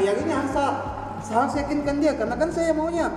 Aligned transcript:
yang 0.00 0.16
ini 0.18 0.32
harus 0.32 0.54
harus 1.28 1.52
yakinkan 1.58 1.96
dia 1.98 2.12
karena 2.14 2.34
kan 2.38 2.48
saya 2.48 2.70
maunya 2.72 3.10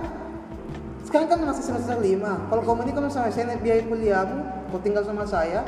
sekarang 1.06 1.28
kan 1.28 1.38
masih 1.44 1.64
semester 1.64 1.96
5 1.98 2.50
kalau 2.50 2.62
kamu 2.64 2.80
ini 2.88 2.92
kan 2.96 3.02
sama 3.12 3.28
saya 3.28 3.56
biaya 3.58 3.82
kuliahmu 3.84 4.38
kau 4.72 4.80
tinggal 4.80 5.04
sama 5.04 5.24
saya 5.28 5.60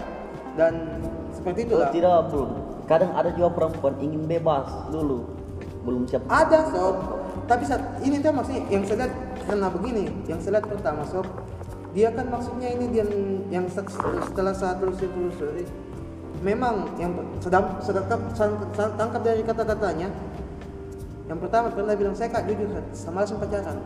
dan 0.55 1.03
seperti 1.35 1.67
itu 1.67 1.75
Oh, 1.75 1.83
lah 1.83 1.91
tidak 1.91 2.31
belum. 2.31 2.51
Kadang 2.87 3.11
ada 3.17 3.29
juga 3.35 3.49
perempuan 3.53 3.97
ingin 3.99 4.23
bebas 4.25 4.71
dulu. 4.89 5.27
Belum 5.85 6.09
siap. 6.09 6.25
ada 6.33 6.65
sob 6.73 6.97
tapi 7.45 7.61
saat 7.69 8.01
ini 8.01 8.17
tuh 8.25 8.33
maksudnya 8.33 8.65
yang 8.73 8.89
saya 8.89 9.05
lihat 9.05 9.13
karena 9.45 9.69
begini 9.69 10.05
yang 10.25 10.41
saya 10.41 10.57
lihat 10.57 10.67
pertama 10.73 11.05
sob 11.05 11.29
dia 11.93 12.09
kan 12.09 12.25
maksudnya 12.33 12.73
ini 12.73 12.89
dia 12.89 13.05
yang 13.53 13.69
set- 13.69 13.93
setelah 14.25 14.57
saya 14.57 14.81
telusuri 14.81 15.13
telusuri 15.13 15.65
memang 16.41 16.89
yang 16.97 17.13
sedang 17.45 17.77
saya 17.85 18.01
tangkap 18.97 19.21
dari 19.21 19.45
kata-katanya 19.45 20.09
yang 21.25 21.39
pertama 21.41 21.73
pernah 21.73 21.97
bilang 21.97 22.13
saya 22.13 22.29
kak 22.29 22.45
jujur 22.45 22.69
sama 22.93 23.25
langsung 23.25 23.41
pacaran. 23.41 23.81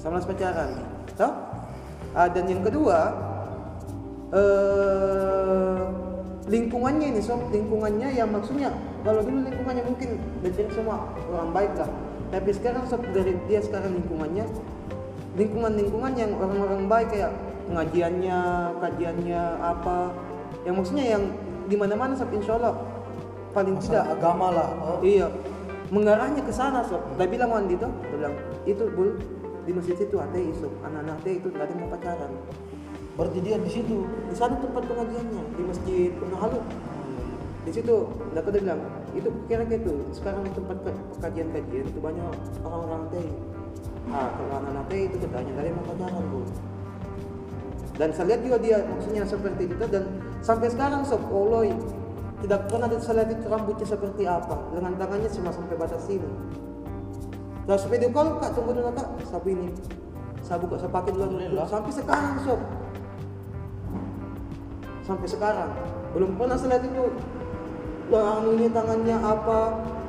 Sama 0.00 0.16
langsung 0.16 0.32
pacaran. 0.32 0.70
Toh? 1.18 1.32
Ah, 2.16 2.28
dan 2.32 2.48
yang 2.48 2.64
kedua 2.64 3.12
eh 4.32 5.80
lingkungannya 6.48 7.12
ini 7.12 7.20
sob 7.20 7.44
lingkungannya 7.52 8.16
yang 8.16 8.32
maksudnya 8.32 8.72
kalau 9.04 9.20
dulu 9.20 9.44
lingkungannya 9.44 9.84
mungkin 9.84 10.16
tidak 10.40 10.72
semua 10.72 11.12
orang 11.28 11.52
baik 11.52 11.72
lah. 11.76 11.90
Tapi 12.32 12.50
sekarang 12.56 12.88
sob 12.88 13.04
dari 13.12 13.36
dia 13.48 13.60
sekarang 13.60 13.96
lingkungannya 14.00 14.48
lingkungan-lingkungan 15.36 16.12
yang 16.16 16.32
orang-orang 16.40 16.88
baik 16.88 17.08
kayak 17.12 17.32
pengajiannya 17.68 18.38
kajiannya 18.80 19.42
apa 19.60 20.12
yang 20.64 20.74
maksudnya 20.80 21.04
yang 21.04 21.22
di 21.68 21.76
mana-mana 21.76 22.16
sob 22.16 22.32
insya 22.32 22.56
Allah 22.56 22.80
paling 23.52 23.76
tidak. 23.80 24.04
Masalah 24.08 24.16
agama 24.16 24.46
lah. 24.52 24.68
Oh. 24.80 24.98
Iya, 25.04 25.28
mengarahnya 25.88 26.42
ke 26.44 26.52
sana 26.52 26.84
sob. 26.84 27.00
Dia 27.16 27.28
bilang 27.28 27.52
Wandi 27.52 27.74
tuh, 27.80 27.90
dia 28.08 28.16
bilang 28.16 28.36
itu 28.68 28.84
bul 28.92 29.16
di 29.64 29.72
masjid 29.72 29.96
itu 29.96 30.16
ateis 30.16 30.56
sob. 30.60 30.72
Anak-anak 30.84 31.24
itu 31.24 31.48
nggak 31.48 31.64
ada 31.64 31.72
yang 31.72 31.80
mau 31.84 31.90
pacaran. 31.96 32.32
Berarti 33.18 33.38
dia 33.42 33.56
di 33.58 33.70
situ. 33.70 34.06
Di 34.30 34.34
sana 34.36 34.54
tempat 34.62 34.86
pengajiannya 34.86 35.42
di 35.58 35.62
masjid 35.66 36.10
Penahalu. 36.16 36.60
Di 37.66 37.70
situ, 37.74 37.96
dia 38.32 38.40
dia 38.40 38.62
bilang 38.64 38.80
itu 39.12 39.28
kira-kira 39.44 39.76
itu 39.82 39.92
sekarang 40.14 40.40
di 40.46 40.52
tempat 40.56 40.76
ke- 40.88 41.04
kajian-kajian 41.20 41.84
itu 41.90 42.00
banyak 42.00 42.24
orang-orang 42.64 43.00
ateis. 43.10 43.34
Ah, 44.08 44.32
kalau 44.32 44.52
anak-anak 44.62 44.84
ateis 44.88 45.08
itu 45.12 45.16
katanya 45.28 45.52
ada 45.58 45.68
yang 45.68 45.76
mau 45.76 45.86
pacaran 45.92 46.24
bul. 46.32 46.46
Dan 47.98 48.08
saya 48.14 48.26
lihat 48.30 48.40
juga 48.46 48.56
dia 48.62 48.78
maksudnya 48.86 49.22
seperti 49.26 49.62
itu 49.66 49.84
dan 49.90 50.04
sampai 50.40 50.70
sekarang 50.70 51.02
sob, 51.02 51.20
Allah 51.34 51.74
tidak 52.38 52.70
pernah 52.70 52.88
saya 53.02 53.26
lihat 53.26 53.42
rambutnya 53.50 53.86
seperti 53.86 54.22
apa. 54.22 54.56
Dengan 54.70 54.94
tangannya 54.94 55.28
cuma 55.30 55.50
sampai 55.50 55.74
batas 55.74 56.02
sini. 56.06 56.30
Terus 57.66 57.84
video 57.90 58.10
call 58.14 58.38
kak. 58.38 58.54
Tunggu 58.54 58.72
dulu 58.72 58.90
kak, 58.94 59.08
sapu 59.26 59.52
ini, 59.52 59.68
saya 60.40 60.56
buka 60.62 60.80
saya 60.80 60.88
pakai 60.88 61.12
dulu 61.12 61.36
sampai 61.68 61.92
sekarang 61.92 62.34
sob, 62.46 62.60
sampai 65.04 65.28
sekarang. 65.28 65.70
Belum 66.16 66.32
pernah 66.38 66.56
saya 66.56 66.78
lihat 66.78 66.88
itu 66.88 67.04
yang 68.08 68.46
ini 68.56 68.66
tangannya 68.72 69.16
apa. 69.20 69.60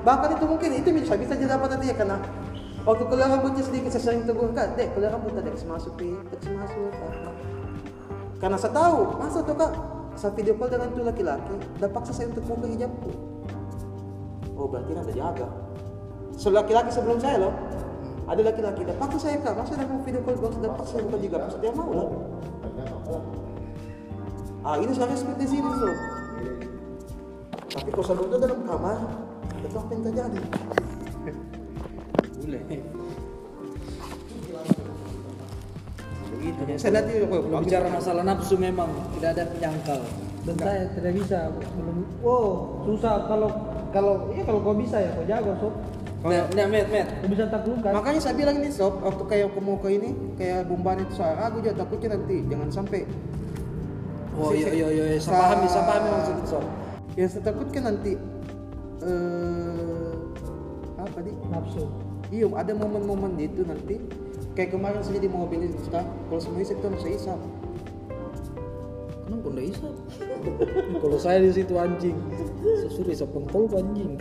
Bahkan 0.07 0.29
itu 0.39 0.45
mungkin 0.47 0.69
itu 0.79 0.89
bisa 0.95 1.19
bisa 1.19 1.35
jadi 1.35 1.59
dapat 1.59 1.75
nanti 1.75 1.91
ya 1.91 1.95
karena 1.99 2.15
waktu 2.87 3.03
keluar 3.11 3.27
rambutnya 3.27 3.59
sedikit 3.59 3.91
saya 3.91 4.03
sering 4.07 4.23
tegur 4.23 4.55
kak 4.55 4.79
dek 4.79 4.95
keluar 4.95 5.19
rambut 5.19 5.35
tadi 5.35 5.51
masuk 5.67 5.93
pi. 5.99 6.15
Masuk. 6.55 6.93
Apa 6.95 7.31
karena 8.39 8.55
saya 8.55 8.71
tahu 8.71 9.19
masa 9.19 9.43
tuh 9.43 9.55
kak 9.59 9.98
saya 10.19 10.35
video 10.35 10.59
call 10.59 10.67
dengan 10.67 10.91
itu 10.91 10.99
laki-laki 10.99 11.55
dan 11.79 11.89
paksa 11.95 12.11
saya 12.11 12.27
untuk 12.27 12.43
buka 12.43 12.67
hijabku. 12.67 13.11
Oh 14.59 14.67
berarti 14.67 14.91
ada 14.91 15.13
jaga. 15.15 15.47
So 16.35 16.51
laki-laki 16.51 16.91
sebelum 16.91 17.23
saya 17.23 17.47
loh. 17.47 17.55
Ada 18.27 18.51
laki-laki 18.51 18.83
dan 18.83 18.99
paksa 18.99 19.17
saya 19.31 19.39
kak 19.39 19.55
masa 19.55 19.79
mau 19.87 20.03
video 20.03 20.19
call 20.27 20.35
bang 20.35 20.53
dan 20.59 20.71
paksa 20.75 20.91
saya 20.99 21.07
buka 21.07 21.17
juga. 21.23 21.37
Maksudnya 21.47 21.71
dia 21.71 21.79
mau 21.79 21.91
lah 21.95 22.09
ah 24.69 24.75
ini 24.75 24.91
saya 24.91 25.15
seperti 25.15 25.55
sini 25.55 25.69
so 25.79 25.89
tapi 27.69 27.89
kalau 27.93 28.25
itu 28.25 28.37
dalam 28.41 28.59
kamar? 28.65 28.97
Itu 29.61 29.77
apa 29.77 29.91
yang 29.93 30.03
terjadi 30.09 30.41
Boleh. 32.41 32.81
Saya 36.79 37.03
kok 37.03 37.27
Kalau 37.27 37.59
bicara 37.59 37.87
masalah 37.91 38.23
nafsu 38.23 38.55
memang 38.55 38.87
tidak 39.19 39.35
ada 39.35 39.43
penyangkal. 39.51 39.99
Dan 40.47 40.55
saya 40.55 40.87
tidak 40.95 41.13
bisa 41.19 41.39
belum. 41.75 41.97
Wow, 42.23 42.79
susah 42.87 43.27
kalau 43.27 43.49
kalau 43.91 44.31
iya 44.31 44.47
kalau 44.47 44.59
kau 44.63 44.75
bisa 44.79 44.97
ya 45.03 45.11
kau 45.11 45.25
jago 45.27 45.51
sob. 45.59 45.73
Nah, 46.19 46.43
nah, 46.51 46.67
met, 46.67 46.87
met. 46.91 47.07
Kau 47.19 47.29
bisa 47.31 47.47
taklukkan. 47.51 47.91
Makanya 47.95 48.19
saya 48.23 48.35
bilang 48.39 48.55
ini 48.63 48.71
sob, 48.71 49.03
waktu 49.03 49.23
kayak 49.27 49.51
aku 49.51 49.59
mau 49.59 49.75
ke 49.79 49.91
ini, 49.91 50.09
kayak 50.39 50.67
bumbaan 50.71 51.03
itu 51.03 51.13
saya 51.19 51.35
aku 51.51 51.59
juga 51.59 51.83
takutnya 51.83 52.15
nanti 52.15 52.35
jangan 52.47 52.69
sampai. 52.71 53.01
Oh 54.39 54.55
iya 54.55 54.71
iya 54.71 54.87
iya, 54.87 55.03
saya 55.19 55.35
Sa- 55.35 55.35
paham, 55.35 55.59
saya 55.67 55.83
paham 55.83 56.03
maksud 56.07 56.37
sob. 56.47 56.65
Yang 57.19 57.29
saya 57.35 57.43
takutkan 57.51 57.83
nanti 57.91 58.11
eh 59.03 60.11
apa 60.95 61.17
di? 61.23 61.31
Nafsu. 61.51 61.83
Iya, 62.29 62.45
ada 62.55 62.71
momen-momen 62.77 63.35
itu 63.41 63.65
nanti 63.65 63.97
kayak 64.59 64.75
kemarin 64.75 64.99
saya 64.99 65.23
di 65.23 65.31
mobil 65.31 65.71
itu 65.71 65.87
kan, 65.87 66.03
kalau 66.27 66.41
semua 66.43 66.59
isap 66.59 66.83
tuh 66.83 66.91
saya 66.99 67.15
isap. 67.15 67.39
Kenapa 69.23 69.39
kau 69.47 69.55
isap? 69.55 69.95
kalau 71.07 71.15
saya 71.15 71.39
di 71.39 71.51
situ 71.55 71.79
anjing. 71.79 72.17
Saya 72.59 72.89
suruh 72.91 73.13
isap 73.15 73.31
tuh 73.31 73.71
anjing. 73.71 74.19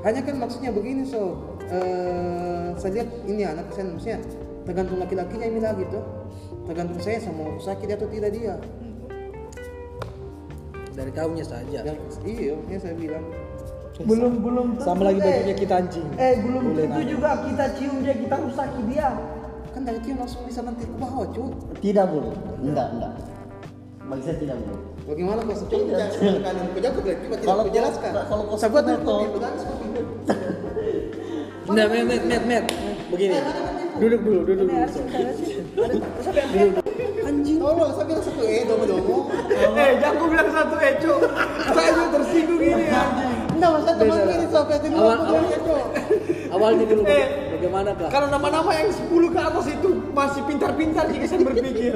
Hanya 0.00 0.24
kan 0.24 0.34
maksudnya 0.40 0.72
begini 0.72 1.04
so, 1.04 1.36
eh 1.68 2.72
saya 2.80 3.04
lihat 3.04 3.08
ini 3.28 3.44
anak 3.44 3.68
saya 3.76 3.92
maksudnya 3.92 4.18
tergantung 4.64 4.96
laki-lakinya 4.96 5.44
ini 5.44 5.60
lagi 5.60 5.84
tuh, 5.92 6.04
tergantung 6.64 7.04
saya 7.04 7.20
sama 7.20 7.52
sakit 7.60 8.00
atau 8.00 8.08
tidak 8.08 8.32
dia. 8.32 8.56
Dari 10.96 11.12
kaunya 11.12 11.44
saja. 11.44 11.84
Iya, 12.24 12.56
ya 12.64 12.78
saya 12.80 12.96
bilang. 12.96 13.28
Belum 13.98 14.32
belum 14.40 14.66
Sama 14.78 15.04
lagi 15.04 15.18
bajunya 15.18 15.54
kita 15.54 15.74
anjing. 15.76 16.06
eh 16.16 16.34
belum 16.38 16.62
Boleh 16.68 16.80
tentu 16.80 16.96
nanya. 16.96 17.08
juga 17.08 17.30
kita 17.42 17.64
cium 17.74 17.96
dia 18.00 18.14
kita 18.14 18.36
rusaki 18.38 18.80
dia 18.86 19.08
Kan 19.68 19.84
dari 19.84 19.98
itu 19.98 20.08
langsung 20.12 20.42
bisa 20.42 20.60
nanti 20.62 20.82
ke 20.82 20.96
bawah 20.96 21.26
cuy. 21.28 21.50
Tidak 21.78 22.04
bro. 22.04 22.32
Enggak 22.58 22.86
enggak. 22.90 23.12
Bagi 24.02 24.22
saya 24.22 24.36
tidak 24.36 24.56
bro. 24.60 24.74
Bagaimana 25.04 25.40
kalau 25.40 25.60
coba 25.60 25.84
bicara 25.84 26.08
sekali 26.08 26.60
aku 26.60 26.78
jago 26.78 26.98
bilang 27.00 27.18
coba 27.18 27.28
tidak 27.28 27.44
Kalau 27.44 27.60
aku 27.60 27.70
jelaskan. 27.70 28.10
kau- 28.10 28.24
kalau 28.24 28.44
kau 28.44 28.70
betul 28.70 28.96
kopi. 28.98 29.24
Nah, 31.68 31.84
met, 31.84 32.02
met, 32.02 32.22
met, 32.24 32.42
met. 32.46 32.64
Begini. 33.08 33.36
Duduk 33.98 34.20
dulu, 34.22 34.40
duduk 34.46 34.64
dulu. 34.64 34.72
sob. 34.88 35.04
Anjing. 37.28 37.58
Tolong, 37.60 37.92
saya 37.92 38.04
bilang 38.08 38.24
satu 38.24 38.40
eh 38.40 38.62
domo 38.64 38.84
domo. 38.84 39.16
eh 39.76 39.90
jangan 40.00 40.16
gua 40.16 40.28
bilang 40.30 40.48
satu 40.48 40.74
eh 40.78 40.92
cok 40.96 41.18
saya 41.68 41.88
juga 41.92 42.08
tersinggung 42.14 42.58
ini 42.58 42.84
anjing 42.88 43.37
Enggak, 43.58 43.70
masa 43.74 43.90
teman 43.98 44.16
dulu 44.22 44.98
Awal, 45.02 45.18
awal, 45.18 45.42
ya, 45.50 45.58
awalnya 46.54 46.84
dulu 46.86 47.02
Eh. 47.04 47.26
bagaimana 47.58 47.90
kah? 47.98 48.08
kalau 48.08 48.26
nama-nama 48.30 48.70
yang 48.70 48.90
10 48.94 49.34
ke 49.34 49.40
atas 49.42 49.66
itu 49.66 49.88
masih 50.14 50.42
pintar-pintar 50.46 51.04
jika 51.10 51.26
saya 51.26 51.42
berpikir 51.42 51.94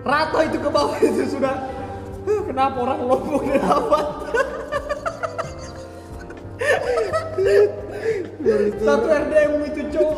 Rata 0.00 0.38
itu 0.46 0.58
ke 0.62 0.70
bawah 0.70 0.94
itu 1.02 1.26
sudah 1.26 1.54
"Huh, 2.22 2.40
kenapa 2.46 2.76
orang 2.78 2.98
lombok 3.02 3.42
dan 3.42 3.58
dapat 3.58 4.06
satu 8.80 9.06
RDM 9.06 9.52
itu 9.68 9.80
cok 9.92 10.10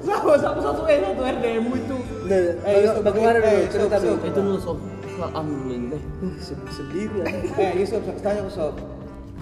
sama 0.00 0.32
sama 0.38 0.60
satu 0.62 0.82
eh 0.86 0.98
satu 1.02 1.22
RDM 1.22 1.64
itu 1.74 1.96
Nah, 2.28 2.36
Eh, 2.60 2.84
Yusuf, 2.84 3.00
bagaimana 3.00 3.36
eh, 3.36 3.42
dulu 3.42 3.56
Yusuf, 3.56 3.72
cerita 3.72 3.96
dulu? 3.98 4.16
Itu 4.20 4.40
dulu 4.44 4.58
sob. 4.60 4.78
Alhamdulillah. 5.18 6.00
Sendiri 6.68 7.16
ya. 7.16 7.24
Eh, 7.56 7.72
Yusuf, 7.80 8.02
tanya 8.20 8.44
sob. 8.52 8.76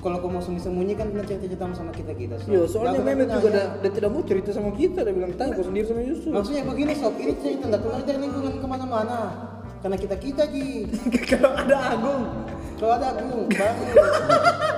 Kalau 0.07 0.23
kamu 0.23 0.39
mau 0.39 0.43
sembunyi 0.63 0.95
kan 0.95 1.11
pernah 1.11 1.27
cerita-cerita 1.27 1.67
sama 1.75 1.91
kita 1.91 2.13
kita. 2.15 2.35
Sob. 2.39 2.55
Yo, 2.55 2.63
soalnya 2.71 3.03
Jangan 3.03 3.07
Mehmet 3.11 3.27
pernah 3.27 3.37
juga 3.43 3.49
dia, 3.51 3.65
dia 3.83 3.91
tidak 3.91 4.11
mau 4.15 4.23
cerita 4.23 4.51
sama 4.55 4.71
kita, 4.71 4.99
dia 5.03 5.15
bilang 5.19 5.33
kau 5.35 5.65
sendiri 5.67 5.85
sama 5.91 6.03
Yusuf. 6.07 6.31
Maksudnya 6.31 6.63
begini 6.63 6.93
sob, 6.95 7.15
ini 7.19 7.33
cerita 7.43 7.65
enggak 7.67 7.83
keluar 7.83 8.01
dari 8.07 8.19
lingkungan 8.23 8.53
ke 8.55 8.67
mana-mana. 8.71 9.19
Karena 9.83 9.97
kita 9.99 10.15
kita 10.15 10.43
ji. 10.47 10.87
kalau 11.35 11.51
ada 11.59 11.77
Agung 11.91 12.23
Kalau 12.79 12.93
ada 12.95 13.09
baru. 13.19 13.41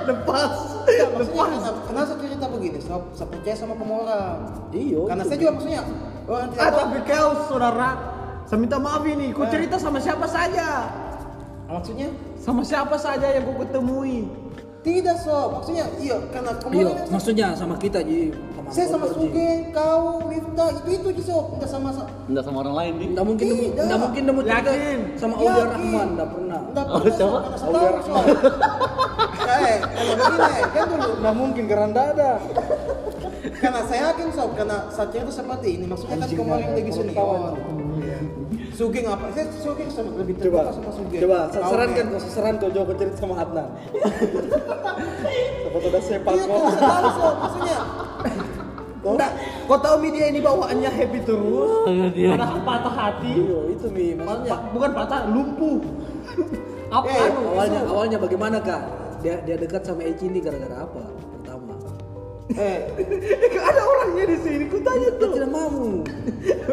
lepas 0.08 0.52
kenapa, 0.88 1.80
kenapa 1.84 2.06
saya 2.08 2.18
cerita 2.24 2.44
begini 2.48 2.78
sob? 2.80 3.02
Saya 3.12 3.28
percaya 3.28 3.56
sama 3.60 3.76
orang. 3.76 4.38
Iya. 4.72 5.00
Karena 5.12 5.22
saya 5.28 5.36
juga 5.36 5.52
maksudnya 5.52 5.82
orang 6.24 6.48
tidak 6.56 6.64
ah 6.64 6.70
tahu. 6.72 6.78
tapi 6.80 6.98
kau 7.04 7.28
saudara 7.52 7.90
saya 8.48 8.58
minta 8.64 8.76
maaf 8.80 9.04
ini 9.04 9.26
kau 9.36 9.44
Eh. 9.44 9.52
cerita 9.52 9.76
sama 9.76 10.00
siapa 10.00 10.24
saja 10.24 10.88
Maksudnya 11.68 12.08
sama 12.40 12.64
siapa 12.64 12.96
saja 12.96 13.28
yang 13.28 13.44
kau 13.44 13.60
ketemui 13.60 14.24
tidak 14.80 15.16
sob. 15.18 15.48
Maksudnya 15.54 15.84
iya 15.98 16.16
karena 16.28 16.50
kamu 16.54 16.72
Iya, 16.72 16.86
orang- 16.88 17.10
maksudnya 17.10 17.46
sama 17.52 17.74
kita 17.76 17.98
Ji. 18.00 18.30
Sama 18.54 18.68
saya 18.70 18.86
sama. 18.88 19.04
Suge, 19.08 19.50
kau, 19.70 20.02
Miftah, 20.24 20.68
itu 20.72 20.88
itu 20.94 21.08
Ji 21.16 21.22
sob. 21.24 21.44
Enggak 21.52 21.68
sama 21.68 21.88
sama. 21.90 22.08
Enggak 22.26 22.44
sama 22.44 22.56
orang 22.62 22.76
lain 22.76 22.92
nih. 22.94 23.08
Nggak 23.12 23.26
mungkin 23.26 23.44
nemu, 23.48 23.64
Tidak. 23.64 23.84
nggak 23.84 24.00
mungkin 24.00 24.22
nemu 24.24 24.40
Yakin? 24.44 24.98
sama. 25.16 25.34
Aulia 25.36 25.64
Rahman, 25.66 26.08
nggak 26.14 26.28
pernah. 26.30 26.60
Enggak 26.62 26.84
Oh, 26.84 26.98
pernah 26.98 27.16
karena 27.40 27.56
saya 27.56 27.68
Aulia 27.68 27.90
tahu 27.90 28.00
sob. 28.02 28.24
Eh, 29.48 29.76
kalau 29.80 30.14
begini, 30.14 30.60
kan 30.68 30.84
dulu 30.86 31.10
Nggak 31.18 31.34
mungkin 31.34 31.64
karena 31.66 32.02
ada. 32.08 32.30
karena 33.58 33.80
saya 33.84 34.00
yakin 34.12 34.28
sob 34.30 34.50
karena 34.54 34.76
saat 34.88 35.10
itu 35.10 35.32
seperti 35.32 35.68
ini 35.74 35.84
maksudnya 35.84 36.16
kan 36.16 36.28
kemarin 36.28 36.68
lagi 36.70 36.90
senior 36.92 37.54
Sugeng 38.78 39.10
apa? 39.10 39.26
Saya 39.34 39.50
Sugeng 39.50 39.90
sama 39.90 40.14
lebih 40.14 40.38
Coba, 40.38 40.62
terbuka 40.62 40.70
sama 40.70 40.90
Sugeng. 40.94 41.18
coba 41.18 41.38
Kau, 41.50 41.66
sarankan 41.66 42.04
men. 42.06 42.12
kau 42.14 42.30
saran 42.30 42.54
kau 42.56 42.70
jawab 42.70 42.94
cerita 42.94 43.16
sama 43.18 43.34
Adnan. 43.42 43.68
Siapa 45.66 45.78
sudah 45.82 46.00
sepak 46.00 46.32
Iya, 46.32 46.44
sob, 47.10 47.34
maksudnya. 47.42 47.78
Enggak, 48.98 49.30
kau 49.66 49.78
tahu 49.78 49.96
media 49.98 50.24
ini 50.26 50.38
bawaannya 50.38 50.90
happy 50.90 51.18
terus. 51.22 51.70
Ada 52.14 52.46
patah 52.62 52.94
hati. 52.94 53.32
Iya, 53.34 53.58
itu 53.68 53.86
mi 53.90 54.14
maksudnya. 54.14 54.56
Bukan 54.70 54.90
patah, 54.94 55.20
lumpuh. 55.26 55.78
Apa 56.88 57.04
Eh, 57.04 57.18
anu? 57.20 57.40
Awalnya 57.52 57.80
awalnya 57.84 58.18
bagaimana 58.18 58.56
kak? 58.62 58.80
Dia 59.18 59.42
dia 59.42 59.58
dekat 59.58 59.82
sama 59.82 60.06
Eci 60.06 60.24
ini 60.24 60.38
gara-gara 60.38 60.86
apa? 60.86 61.02
Eh, 62.48 62.78
ada 63.60 63.80
orangnya 63.84 64.24
di 64.24 64.36
sini, 64.40 64.64
ku 64.66 64.80
tanya 64.80 65.08
tuh. 65.20 65.36
tidak 65.36 65.50
mau. 65.52 66.00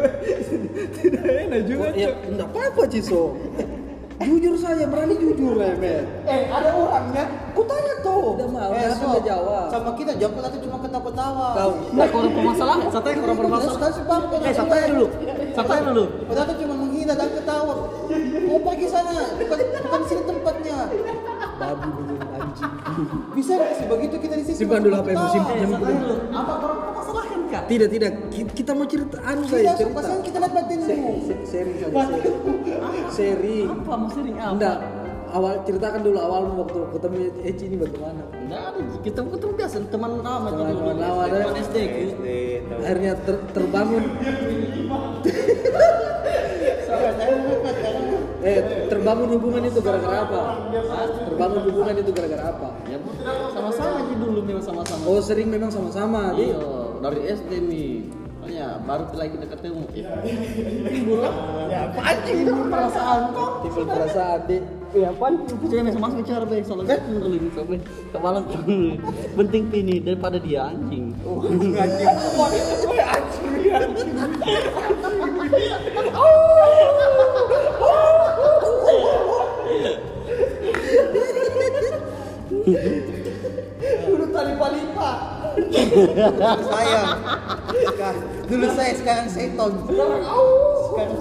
Tidak 0.96 1.24
enak 1.24 1.60
juga, 1.68 1.86
Oh, 1.86 1.92
ya, 1.92 2.10
enggak 2.24 2.48
apa-apa 2.48 2.82
Ciso. 2.88 3.36
Jujur 4.16 4.56
saja, 4.56 4.88
berani 4.88 5.12
jujur 5.20 5.60
ya, 5.60 5.76
men. 5.76 6.08
Eh, 6.24 6.48
ada 6.48 6.72
orangnya. 6.72 7.28
Ku 7.52 7.60
tanya 7.68 7.92
tuh. 8.00 8.32
Tidak 8.32 8.48
mau, 8.48 8.72
eh, 8.72 8.88
udah 8.88 9.20
jawab. 9.22 9.66
sama 9.68 9.90
kita 9.92 10.12
jawab 10.16 10.40
nanti 10.40 10.58
cuma 10.64 10.80
ketawa-tawa. 10.80 11.48
Tahu. 11.52 11.72
Nah, 11.92 12.06
orang 12.08 12.32
permasalahan, 12.32 12.80
satu 12.88 13.06
yang 13.06 13.20
orang 13.20 13.36
Terus 13.36 13.44
permasalahan. 13.44 13.92
sebab 13.92 14.20
kau 14.24 14.38
Eh, 14.40 14.54
satu 14.56 14.72
dulu. 14.88 15.06
Satu 15.52 15.72
dulu. 15.84 16.04
Padahal 16.24 16.46
tuh 16.48 16.56
cuma 16.64 16.74
menghina 16.74 17.12
dan 17.12 17.28
ketawa. 17.28 17.74
Mau 18.48 18.58
pergi 18.64 18.86
sana, 18.88 19.12
bukan 19.36 19.56
bukan 19.84 20.00
sini 20.08 20.22
tempatnya. 20.24 20.76
Babi. 21.60 21.88
Bisa 23.32 23.52
nggak 23.54 23.72
sih 23.74 23.86
begitu 23.86 24.14
kita 24.16 24.34
di 24.34 24.44
sini? 24.44 24.56
Simpan 24.58 24.80
dulu 24.80 24.96
apa 24.96 25.08
yang 25.10 25.28
simpan. 25.28 25.54
Dulu. 25.68 26.14
Apa 26.30 26.52
orang 26.58 26.78
permasalahan, 26.82 27.40
Kak? 27.46 27.62
Tidak, 27.66 27.88
tidak. 27.90 28.10
Ki- 28.28 28.52
Kita 28.54 28.70
mau 28.72 28.86
cerita 28.86 29.16
anu 29.20 29.42
Tidak, 29.42 29.52
saya 29.52 29.72
sob, 29.74 29.92
cerita. 29.92 30.12
kita 30.22 30.36
lihat 30.38 30.52
batinmu. 30.54 30.86
Se- 30.86 30.96
se- 31.22 31.40
Seri 31.46 31.72
saja, 31.76 31.92
seri. 31.92 32.30
Seri. 33.10 33.58
Apa 33.64 33.92
mau 33.94 34.08
sering 34.08 34.36
apa? 34.36 34.52
Enggak. 34.52 34.78
Awal 35.26 35.58
ceritakan 35.60 36.00
dulu 36.00 36.18
awalmu 36.18 36.52
waktu 36.62 36.78
ketemu 36.88 37.16
Eci 37.42 37.64
ini 37.66 37.76
bagaimana? 37.76 38.22
Enggak 38.32 38.62
ada. 38.64 38.80
Kita 39.02 39.18
ketemu 39.26 39.52
biasa 39.54 39.76
teman 39.86 40.12
lama 40.16 40.48
Teman- 40.48 40.56
dulu. 40.70 40.78
teman 40.80 40.96
lama, 40.96 41.20
ada. 41.22 41.36
Teman 41.42 41.56
SD. 41.60 41.76
Akhirnya 42.72 43.12
ter- 43.20 43.44
terbangun 43.52 44.02
eh 48.46 48.86
terbangun 48.86 49.28
hubungan 49.34 49.62
itu 49.66 49.82
gara-gara 49.82 50.22
apa? 50.22 50.40
Hah? 50.70 51.06
Terbangun 51.26 51.60
hubungan 51.66 51.94
itu 51.98 52.10
gara-gara 52.14 52.44
apa? 52.54 52.68
Ya, 52.86 52.98
sama-sama 53.50 54.06
aja 54.06 54.14
dulu 54.14 54.40
memang 54.46 54.62
sama-sama. 54.62 55.02
Oh 55.02 55.18
sering 55.18 55.50
memang 55.50 55.70
sama-sama. 55.74 56.30
Iya, 56.38 56.62
dari 57.02 57.20
SD 57.26 57.50
nih. 57.66 57.92
Makanya 58.46 58.78
baru 58.86 59.04
lagi 59.18 59.30
kita 59.34 59.46
ketemu. 59.58 59.82
Ya, 61.66 61.90
anjing 61.98 62.38
itu 62.46 62.52
perasaan 62.70 63.34
kok. 63.34 63.50
timbul 63.66 63.84
perasaan 63.90 64.40
di 64.46 64.58
Ya, 64.94 65.12
apaan? 65.12 65.44
Saya 65.66 65.82
masih 65.82 66.00
masuk 66.00 66.16
bicara 66.24 66.44
be, 66.46 66.62
soalnya 66.64 66.96
dulu 67.04 67.36
ini 67.36 67.50
sampai 67.52 67.76
kepala 68.14 68.38
dulu. 68.48 68.96
Penting 69.34 69.68
ini 69.74 70.00
daripada 70.00 70.38
dia 70.40 70.72
anjing. 70.72 71.10
Woi, 71.26 72.56
anjing, 72.96 74.14
anjing. 74.16 74.16
Dulu 82.66 84.24
tali 84.28 84.52
palipa. 84.58 85.10
saya 86.66 87.02
Sekarang- 87.86 88.26
dulu 88.44 88.66
saya 88.74 88.92
sekarang 88.92 89.26
seton 89.30 89.72
sekarang 89.88 90.20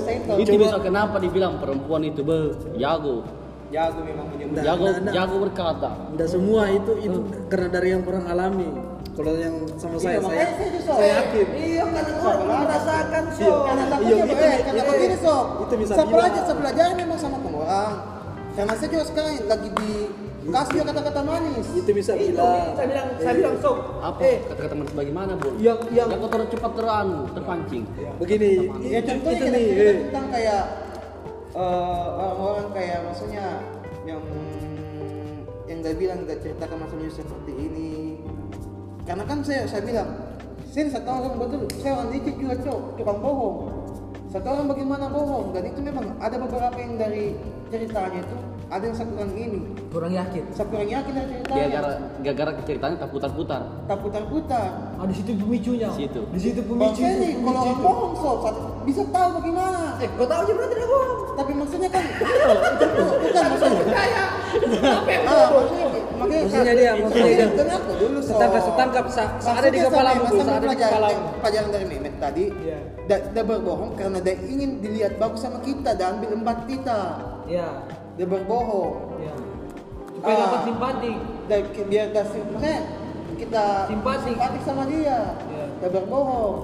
seton 0.04 0.36
Itu 0.42 0.52
bisa 0.60 0.78
kenapa 0.84 1.16
dibilang 1.22 1.56
perempuan 1.56 2.04
itu 2.04 2.20
be 2.20 2.52
jago. 2.76 3.24
jago 3.72 4.00
memang 4.04 4.28
menyebut 4.28 4.60
Jago 4.60 4.84
nggak, 4.84 4.96
nggak. 5.02 5.14
jago 5.14 5.36
berkata. 5.40 5.90
Enggak 6.12 6.30
semua 6.30 6.62
itu 6.68 6.92
itu 7.00 7.20
karena 7.48 7.68
dari 7.70 7.88
yang 7.94 8.04
pernah 8.04 8.24
alami. 8.28 8.70
Kalau 9.16 9.32
yang 9.32 9.56
sama 9.80 9.96
saya, 9.96 10.20
saya, 10.20 10.20
makanya 10.20 10.48
saya 10.52 10.80
saya 10.84 11.00
eh, 11.00 11.12
yakin. 11.16 11.46
Iya, 11.56 11.84
karena 11.88 12.12
orang 12.20 12.60
merasakan 12.68 13.24
Iya. 13.24 13.40
so. 13.40 13.52
karena 13.64 13.84
Iya, 13.86 13.92
takutnya 13.96 14.12
itu 14.12 14.34
eh, 14.36 14.50
nih, 14.52 14.60
karena 14.60 14.82
iya. 14.82 14.92
begini 14.92 15.18
sob 15.24 15.46
Itu 15.64 15.74
bisa 15.80 15.92
saya 15.96 16.06
pelajar 16.10 16.42
saya 16.44 16.94
memang 16.94 17.18
sama 17.22 17.38
orang 17.40 17.94
karena 18.56 18.74
saya 18.76 18.90
juga 18.90 19.04
sekarang 19.08 19.32
lagi 19.48 19.70
di 19.72 19.92
kasih 20.46 20.72
juga 20.76 20.84
kata-kata 20.88 21.22
manis 21.22 21.68
Itu 21.74 21.90
bisa 21.90 22.12
Itu, 22.14 22.32
bilang. 22.32 22.74
saya 22.74 22.88
bilang, 22.88 23.08
saya 23.18 23.34
bilang 23.34 23.56
so. 23.58 23.72
Apa 23.98 24.20
Eh, 24.22 24.38
kata-kata 24.46 24.74
manis 24.74 24.94
bagaimana, 24.94 25.32
Bu? 25.36 25.50
yang 25.58 25.80
yang 25.90 26.08
Yang 26.08 26.22
kotor 26.22 26.42
cepat 26.48 26.72
teranu, 26.76 27.18
terpancing. 27.32 27.84
Begini, 28.16 28.52
ya 28.84 29.00
contohnya 29.02 29.34
itu 29.36 29.46
kita 29.46 29.58
nih. 29.58 29.66
eh. 29.72 29.96
tentang 30.06 30.26
kayak 30.30 30.64
eh, 31.52 32.06
orang-orang 32.16 32.68
kayak 32.72 33.00
maksudnya 33.04 33.46
yang 34.04 34.22
yang 35.66 35.80
dia 35.82 35.94
bilang 35.96 36.20
dia 36.24 36.38
ceritakan 36.38 36.78
masalahnya 36.78 37.10
seperti 37.10 37.52
ini 37.52 37.92
karena 39.02 39.24
kan 39.24 39.42
saya 39.42 39.66
saya 39.66 39.82
bilang 39.82 40.10
saya 40.70 40.90
satu 40.92 41.10
orang 41.10 41.34
betul 41.38 41.62
saya 41.80 41.94
orang 41.96 42.10
licik 42.12 42.36
juga 42.38 42.54
cok 42.60 42.80
tukang 42.98 43.18
bohong 43.18 43.58
satu 44.36 44.52
orang 44.52 44.68
bagaimana 44.68 45.08
bohong 45.08 45.56
dan 45.56 45.64
itu 45.64 45.80
memang 45.80 46.12
ada 46.20 46.36
beberapa 46.36 46.76
yang 46.76 47.00
dari 47.00 47.40
ceritanya 47.72 48.20
itu 48.20 48.38
ada 48.68 48.84
yang 48.84 48.96
saya 49.00 49.08
kurang 49.08 49.32
ini 49.32 49.60
kurang 49.96 50.12
yakin. 50.12 50.44
saya 50.52 50.68
kurang 50.68 50.90
yakin 50.92 51.14
dari 51.16 51.32
ceritanya 51.40 51.68
gara 52.20 52.34
gara 52.36 52.52
ceritanya 52.68 52.96
tak 53.00 53.10
putar-putar. 53.16 53.62
tak 53.88 53.98
putar-putar 54.04 54.70
Ah, 54.96 55.06
di 55.06 55.14
situ 55.14 55.32
pemicunya. 55.36 55.90
Di 55.90 55.98
situ. 56.02 56.22
Di 56.30 56.40
situ 56.40 56.62
pemicu. 56.62 57.02
Ferry, 57.02 57.30
kalau 57.38 57.60
orang 57.62 57.80
bohong 57.80 58.14
sob 58.16 58.44
bisa 58.86 59.02
tahu 59.10 59.28
bagaimana 59.36 59.98
eh, 59.98 60.08
kau 60.10 60.24
tahu 60.24 60.40
aja 60.42 60.54
berarti 60.54 60.74
dia 60.74 60.88
bohong. 60.88 61.20
tapi 61.36 61.52
maksudnya 61.52 61.90
kan 61.90 62.04
bukan 63.26 63.44
maksudnya 63.52 63.84
Kayak 63.92 64.28
ah, 65.26 65.48
maksudnya 65.52 65.86
makanya 66.16 66.42
Maksudnya 66.46 66.74
dia, 66.74 66.92
maksudnya 66.96 67.34
dia. 67.36 67.48
kenapa 67.52 67.92
dulu 67.92 68.18
so 68.20 68.32
Setangkap 68.32 68.62
setangkap 68.64 69.06
sa, 69.10 69.24
sa 69.38 69.52
ada 69.54 69.68
di 69.68 69.80
kepalamu 69.80 70.22
tuh, 70.24 70.38
sa 70.40 70.54
ada 70.54 70.64
di 70.64 70.78
kepalamu. 70.78 71.22
pelajaran 71.42 71.70
dari 71.72 71.86
Mehmet 71.86 72.16
tadi 72.18 72.46
Iya. 72.56 72.80
dia, 73.06 73.44
berbohong 73.44 73.92
karena 73.96 74.20
dia 74.22 74.36
ingin 74.40 74.72
dilihat 74.80 75.14
bagus 75.18 75.42
sama 75.42 75.60
kita 75.60 75.92
dan 75.92 76.16
ambil 76.16 76.32
empat 76.36 76.58
kita 76.66 77.00
Iya. 77.46 77.70
dia 78.16 78.26
berbohong 78.26 78.94
Iya. 79.20 79.34
Supaya 80.16 80.36
dapat 80.40 80.62
simpati. 80.64 81.14
dan 81.46 81.60
biar 81.84 82.08
dia 82.10 82.24
sim- 82.24 82.48
maksudnya 82.48 82.78
kita 83.36 83.66
Simpatik. 83.88 84.24
simpatik 84.32 84.62
sama 84.64 84.84
dia 84.86 85.20
Iya. 85.46 85.66
dia 85.78 85.90
berbohong 85.92 86.56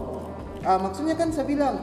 ah, 0.61 0.77
maksudnya 0.77 1.13
kan 1.13 1.29
saya 1.29 1.45
bilang 1.45 1.75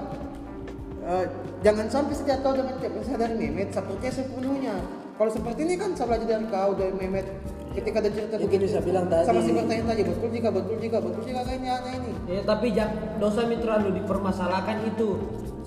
eh, 1.01 1.25
jangan 1.59 1.87
sampai 1.87 2.15
saya 2.15 2.39
tahu 2.39 2.55
dengan 2.57 2.75
saya 3.03 3.19
dari 3.19 3.35
Mehmet 3.37 3.69
saya 3.71 3.85
percaya 3.85 4.13
sepenuhnya 4.13 4.75
kalau 5.15 5.31
seperti 5.31 5.61
ini 5.63 5.75
kan 5.75 5.91
saya 5.93 6.07
belajar 6.09 6.27
dari 6.29 6.47
kau 6.47 6.73
dari 6.73 6.93
Mehmet 6.93 7.27
ketika 7.71 8.01
ada 8.01 8.11
cerita 8.11 8.35
begitu 8.37 8.65
bisa 8.67 8.81
bilang 8.81 9.07
tadi. 9.07 9.23
sama 9.25 9.39
si 9.39 9.53
bertanya 9.53 9.85
tadi 9.87 10.03
betul 10.03 10.29
jika 10.29 10.49
betul 10.51 10.77
jika 10.77 10.99
betul 10.99 11.23
jika 11.23 11.41
kayaknya 11.43 11.73
aneh 11.75 11.93
ini 11.97 12.13
Ya, 12.29 12.41
tapi 12.43 12.67
jangan 12.71 12.97
dosa 13.17 13.41
mitra 13.45 13.79
lu 13.79 13.91
dipermasalahkan 13.95 14.85
itu. 14.85 15.17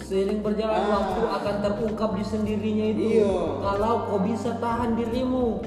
Seiring 0.01 0.41
berjalan 0.41 0.77
Ah. 0.79 0.89
waktu 0.95 1.21
akan 1.31 1.55
terungkap 1.59 2.13
di 2.13 2.23
sendirinya 2.23 2.85
itu. 2.87 3.01
Iya. 3.17 3.33
Kalau 3.59 3.93
kau 4.05 4.19
bisa 4.19 4.53
tahan 4.55 4.93
dirimu. 4.93 5.57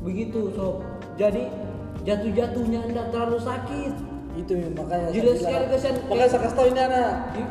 Begitu, 0.00 0.52
sob. 0.52 0.84
Jadi 1.14 1.48
jatuh-jatuhnya 2.02 2.80
enggak 2.84 3.06
terlalu 3.10 3.38
sakit. 3.38 3.94
Itu 4.32 4.56
makanya. 4.72 5.12
Jelas 5.12 5.38
sekali 5.38 5.64
kasihan. 5.68 5.94
Makanya 6.08 6.28
saya 6.30 6.40
kasih 6.40 6.56
tahu 6.56 6.66
ini 6.66 6.80
anak. 6.80 7.10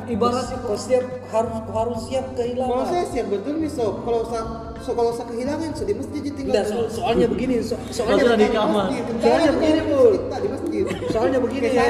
Ibarat- 0.09 0.49
kau, 0.59 0.73
siap 0.73 1.05
harus 1.29 1.57
harus 1.69 1.99
siap 2.09 2.25
kehilangan. 2.33 2.73
kalau 2.73 2.85
saya 2.85 3.05
siap 3.05 3.27
betul 3.29 3.53
nih 3.55 3.69
sob 3.69 4.01
kalau 4.01 4.21
saya 4.25 4.43
so, 4.81 4.91
kalau 4.91 5.11
saya 5.13 5.27
kehilangan 5.29 5.69
so 5.71 5.83
di 5.83 5.93
masjid 5.93 6.21
tinggal 6.25 6.51
Enggak, 6.51 6.65
so- 6.65 6.89
soalnya 6.91 7.27
begini, 7.29 7.61
so- 7.61 7.77
soalnya 7.87 8.33
di 8.33 8.49
kamar. 8.49 8.89
Soalnya 9.21 9.51
begini, 9.53 9.79
Bu. 9.85 10.01
di 10.25 10.47
masjid 10.49 10.83
Soalnya 11.07 11.39
begini 11.39 11.65
ya. 11.69 11.83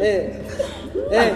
Eh. 0.00 0.22
Eh, 1.10 1.28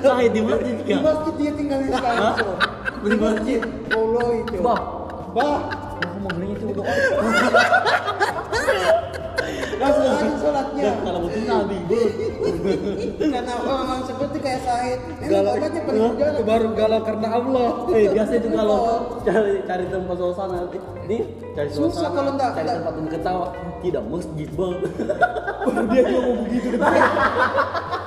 Saya 0.00 0.28
di 0.28 0.40
masjid 0.42 0.74
di 0.76 0.94
masjid 0.96 1.34
dia 1.36 1.52
tinggalin 1.54 1.90
sekarang 1.92 2.34
sob 2.36 2.56
Di 3.00 3.16
masjid. 3.16 3.60
Allah 3.90 4.26
itu 4.36 4.56
Bah, 4.60 4.80
bah 5.30 5.58
ngomong 6.76 6.96
itu 6.98 7.10
udah. 7.14 9.08
Langsung 9.80 10.34
sholatnya. 10.38 10.92
Kalau 11.00 11.18
betul 11.24 11.42
Nabi, 11.42 11.76
Bu. 11.88 12.00
karena 13.32 13.54
orang 13.58 14.00
seperti 14.04 14.36
kayak 14.38 14.60
memang 15.18 15.30
galau. 15.30 15.52
obatnya 15.56 15.80
Itu 15.80 15.92
jalan 16.14 16.34
baru 16.44 16.68
galau 16.74 17.00
karena 17.00 17.28
Allah. 17.32 17.68
Eh, 17.90 18.06
biasa 18.12 18.32
itu 18.36 18.48
kalau 18.50 18.78
cari 19.20 19.52
cari 19.64 19.84
tempat 19.88 20.16
suasana. 20.16 20.56
Nanti 20.60 20.78
di 21.04 21.16
cari 21.50 21.68
Susah 21.68 21.90
suasana, 22.06 22.14
kalau 22.14 22.30
enggak- 22.36 22.54
cari 22.54 22.68
tempat 22.70 22.92
untuk 22.94 23.12
ketawa. 23.12 23.46
Tidak 23.80 24.04
masjid 24.06 24.48
bang. 24.50 24.74
Dia 25.90 26.02
juga 26.02 26.20
mau 26.22 26.34
begitu. 26.40 26.68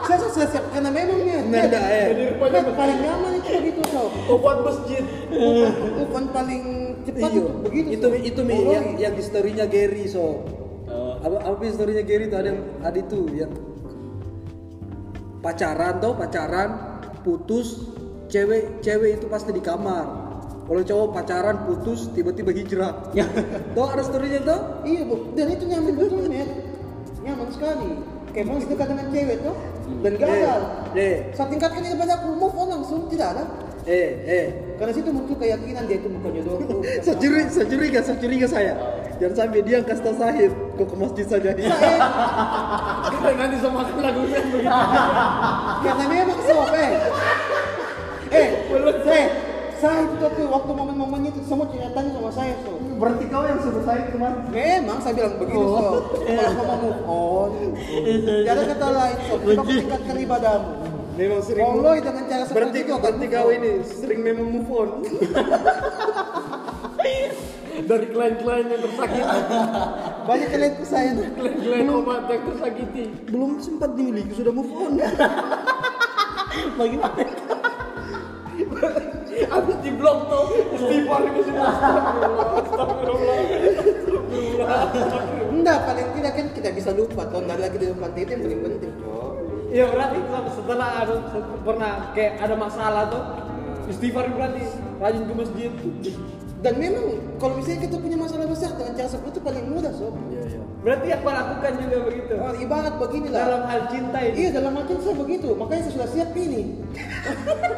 Saya 0.03 0.17
saya 0.19 0.29
saya 0.29 0.47
siap 0.49 0.65
karena 0.69 0.89
memang 0.91 1.19
ya 1.21 1.39
Nah, 1.43 1.63
dah, 1.63 1.83
eh. 1.87 2.07
Met, 2.35 2.67
paling 2.67 2.97
nyaman 2.99 3.31
itu 3.33 3.49
begitu 3.55 3.81
so 3.87 4.11
Obat 4.27 4.57
masjid. 4.61 5.03
bukan 5.95 6.23
paling 6.29 6.63
cepat 7.03 7.19
Iya, 7.23 7.39
itu 7.39 7.41
begitu 7.63 7.87
itu 7.93 8.07
itu 8.35 8.41
Oh, 8.43 8.67
yang 8.67 8.85
yang 8.99 9.13
historinya 9.15 9.63
Gary 9.63 10.03
so. 10.05 10.43
Apa 11.23 11.37
apa 11.39 11.61
historinya 11.63 12.03
Gary 12.03 12.27
itu 12.27 12.35
ada 12.35 12.51
yang 12.51 12.61
ada 12.83 12.97
itu 12.99 13.19
yang 13.31 13.51
pacaran 15.39 16.03
tau 16.03 16.13
pacaran 16.19 16.69
putus 17.23 17.95
cewek 18.27 18.83
cewek 18.83 19.19
itu 19.21 19.25
pasti 19.31 19.55
di 19.55 19.63
kamar. 19.63 20.23
Kalau 20.63 20.79
cowok 20.79 21.07
pacaran 21.11 21.57
putus 21.67 22.07
tiba-tiba 22.15 22.55
hijrah. 22.55 23.11
Tau 23.75 23.83
ada 23.83 23.99
storynya 23.99 24.39
tuh? 24.47 24.59
Iya 24.87 25.03
bu. 25.03 25.35
Dan 25.35 25.51
itu 25.51 25.67
nyaman 25.67 25.91
betul 25.91 26.23
Met. 26.31 26.49
Nyaman 27.19 27.47
sekali. 27.51 27.99
Kayak 28.31 28.45
mau 28.47 28.57
dekat 28.63 28.87
dengan 28.87 29.07
cewek 29.11 29.37
tuh 29.43 29.55
dan 30.01 30.13
gagal. 30.15 30.61
eh. 30.95 31.15
Saat 31.35 31.51
tingkatkan 31.51 31.83
ini 31.83 31.99
aku 31.99 32.27
move 32.39 32.55
on 32.55 32.67
langsung 32.79 33.11
tidak 33.11 33.35
ada. 33.35 33.43
Eh 33.83 34.09
eh. 34.23 34.45
Karena 34.79 34.91
situ 34.95 35.09
muncul 35.11 35.35
keyakinan 35.35 35.83
dia 35.85 35.97
itu 35.99 36.07
bukan 36.09 36.31
jodohku 36.33 36.77
saya 37.05 37.15
curiga 37.19 37.49
saya 37.51 37.65
curiga 37.69 37.99
saya 38.01 38.17
curiga 38.17 38.47
saya 38.49 38.73
jangan 39.23 39.35
sampai 39.39 39.63
dia 39.63 39.79
yang 39.79 39.87
kasih 39.87 40.03
tau 40.03 40.15
Sahid 40.19 40.51
kok 40.75 40.87
ke 40.91 40.95
masjid 40.99 41.23
saja 41.23 41.55
saya 41.55 41.95
Kita 43.07 43.29
nanti 43.39 43.55
sama 43.63 43.87
lagu 43.87 44.21
band 44.27 44.47
begitu. 44.51 44.67
karena 45.79 46.03
memang 46.11 46.39
sob 46.43 46.67
eh. 46.75 46.91
Eh 48.33 48.49
eh 49.07 49.25
saya 49.79 50.03
itu 50.07 50.15
tuh 50.15 50.47
waktu 50.47 50.71
momen-momennya 50.71 51.35
itu 51.35 51.43
semua 51.47 51.67
ceritanya 51.71 52.11
sama 52.11 52.31
saya 52.35 52.55
sob 52.67 52.79
Berarti 52.99 53.23
kau 53.31 53.43
yang 53.47 53.59
suruh 53.59 53.83
saya 53.83 54.07
kemarin. 54.11 54.47
Memang 54.51 54.97
saya 55.03 55.13
bilang 55.15 55.35
begitu 55.39 55.59
sob. 55.59 56.03
Kalau 56.23 56.63
mau 56.63 56.77
move 56.79 57.03
on, 57.07 57.51
kata 58.43 58.87
lain 58.91 59.17
sob. 59.27 59.39
Coba 59.43 59.63
tingkatkan 59.71 60.15
ibadahmu. 60.19 60.71
memang 61.13 61.45
sering 61.45 61.61
Allah 61.61 62.01
dengan 62.01 62.25
cara 62.25 62.41
seperti 62.49 62.89
itu 62.89 62.97
berarti 62.97 63.29
kau 63.29 63.53
ini 63.53 63.85
sering 63.85 64.25
memang 64.25 64.49
move 64.49 64.65
on 64.73 65.05
Dari 67.73 68.05
klien-klien 68.13 68.65
yang 68.69 68.81
tersakiti. 68.85 69.39
banyak 70.29 70.47
kalian 70.53 70.73
ke 70.77 70.85
saya. 70.85 71.11
Klien-klien 71.17 71.87
obat 71.89 72.29
yang 72.29 72.43
tersakiti. 72.45 73.03
belum 73.33 73.51
sempat 73.57 73.89
dimiliki 73.97 74.33
sudah 74.37 74.53
move 74.53 74.69
on 74.77 75.01
Bagaimana? 76.79 77.25
Habis 79.33 79.77
di 79.81 79.91
blok 79.97 80.17
tuh. 80.29 80.45
Istighfar 80.77 81.21
itu 81.25 81.41
semua. 81.49 81.69
Enggak, 85.49 85.77
paling 85.89 86.07
tidak 86.13 86.31
kan 86.37 86.45
kita 86.53 86.69
bisa 86.73 86.89
lupa. 86.93 87.25
Nggak 87.25 87.57
ada 87.57 87.63
lagi 87.65 87.77
di 87.81 87.87
depan 87.89 88.09
itu 88.13 88.29
yang 88.29 88.43
paling 88.45 88.61
penting, 88.61 88.91
cok. 89.01 89.31
Iya 89.73 89.85
berarti 89.89 90.17
setelah 90.53 90.89
ada 91.01 91.13
pernah 91.65 91.91
kayak 92.13 92.33
ada 92.45 92.53
masalah 92.53 93.09
tuh 93.09 93.23
istighfar 93.89 94.29
berarti 94.29 94.61
rajin 95.01 95.23
ke 95.25 95.33
masjid. 95.33 95.71
Dan 96.63 96.73
memang 96.79 97.05
kalau 97.43 97.59
misalnya 97.59 97.91
kita 97.91 97.95
punya 97.99 98.15
masalah 98.15 98.47
besar 98.47 98.71
dengan 98.79 98.95
cara 98.95 99.09
seperti 99.11 99.29
itu 99.35 99.41
paling 99.43 99.65
mudah, 99.67 99.91
sob. 99.91 100.15
Berarti 100.83 101.05
yang 101.11 101.19
kau 101.23 101.31
lakukan 101.31 101.71
juga 101.79 101.97
begitu. 102.07 102.33
Oh, 102.39 102.53
ibarat 102.55 102.93
beginilah. 102.99 103.39
Dalam 103.39 103.61
hal 103.67 103.81
cinta 103.87 104.19
ini. 104.19 104.35
Iya 104.35 104.49
dalam 104.55 104.73
hati 104.79 104.93
saya 104.99 105.15
begitu, 105.15 105.47
makanya 105.55 105.81
saya 105.87 105.93
sudah 105.95 106.09
siap 106.11 106.31
ini. 106.35 106.61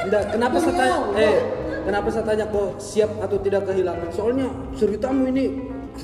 Enggak, 0.05 0.23
kenapa 0.33 0.57
saya 0.61 0.73
tanya? 0.73 0.97
Eh, 1.17 1.37
kenapa 1.85 2.07
saya 2.13 2.25
tanya 2.25 2.45
kok 2.49 2.69
siap 2.81 3.11
atau 3.21 3.37
tidak 3.41 3.61
kehilangan? 3.69 4.09
Soalnya 4.13 4.47
ceritamu 4.77 5.29
ini 5.33 5.45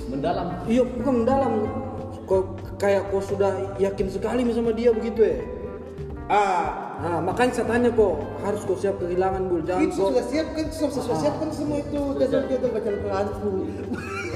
Mendalam. 0.08 0.48
iya 0.72 0.82
bukan 0.88 1.14
mendalam. 1.26 1.54
Kok 2.26 2.44
kayak 2.80 3.12
kok 3.12 3.24
sudah 3.28 3.76
yakin 3.76 4.08
sekali 4.08 4.42
sama 4.54 4.72
dia 4.72 4.90
begitu 4.90 5.22
ya? 5.26 5.38
Ah, 6.30 6.66
Nah, 7.02 7.18
makanya 7.18 7.50
saya 7.52 7.66
tanya 7.66 7.90
kok 7.90 8.14
harus 8.46 8.62
kok 8.62 8.78
siap 8.78 8.96
kehilangan 9.02 9.50
bul 9.50 9.66
jangan 9.66 9.82
itu 9.84 9.98
kok 9.98 10.10
sudah 10.14 10.26
siap 10.30 10.48
kan, 10.54 10.66
sudah, 10.70 10.92
sudah 10.94 11.18
siap 11.18 11.36
kan 11.42 11.50
semua 11.50 11.78
itu 11.82 12.02
jadwal-jadwal 12.14 12.70
baca 12.70 12.90
Al-Quranku. 12.94 13.52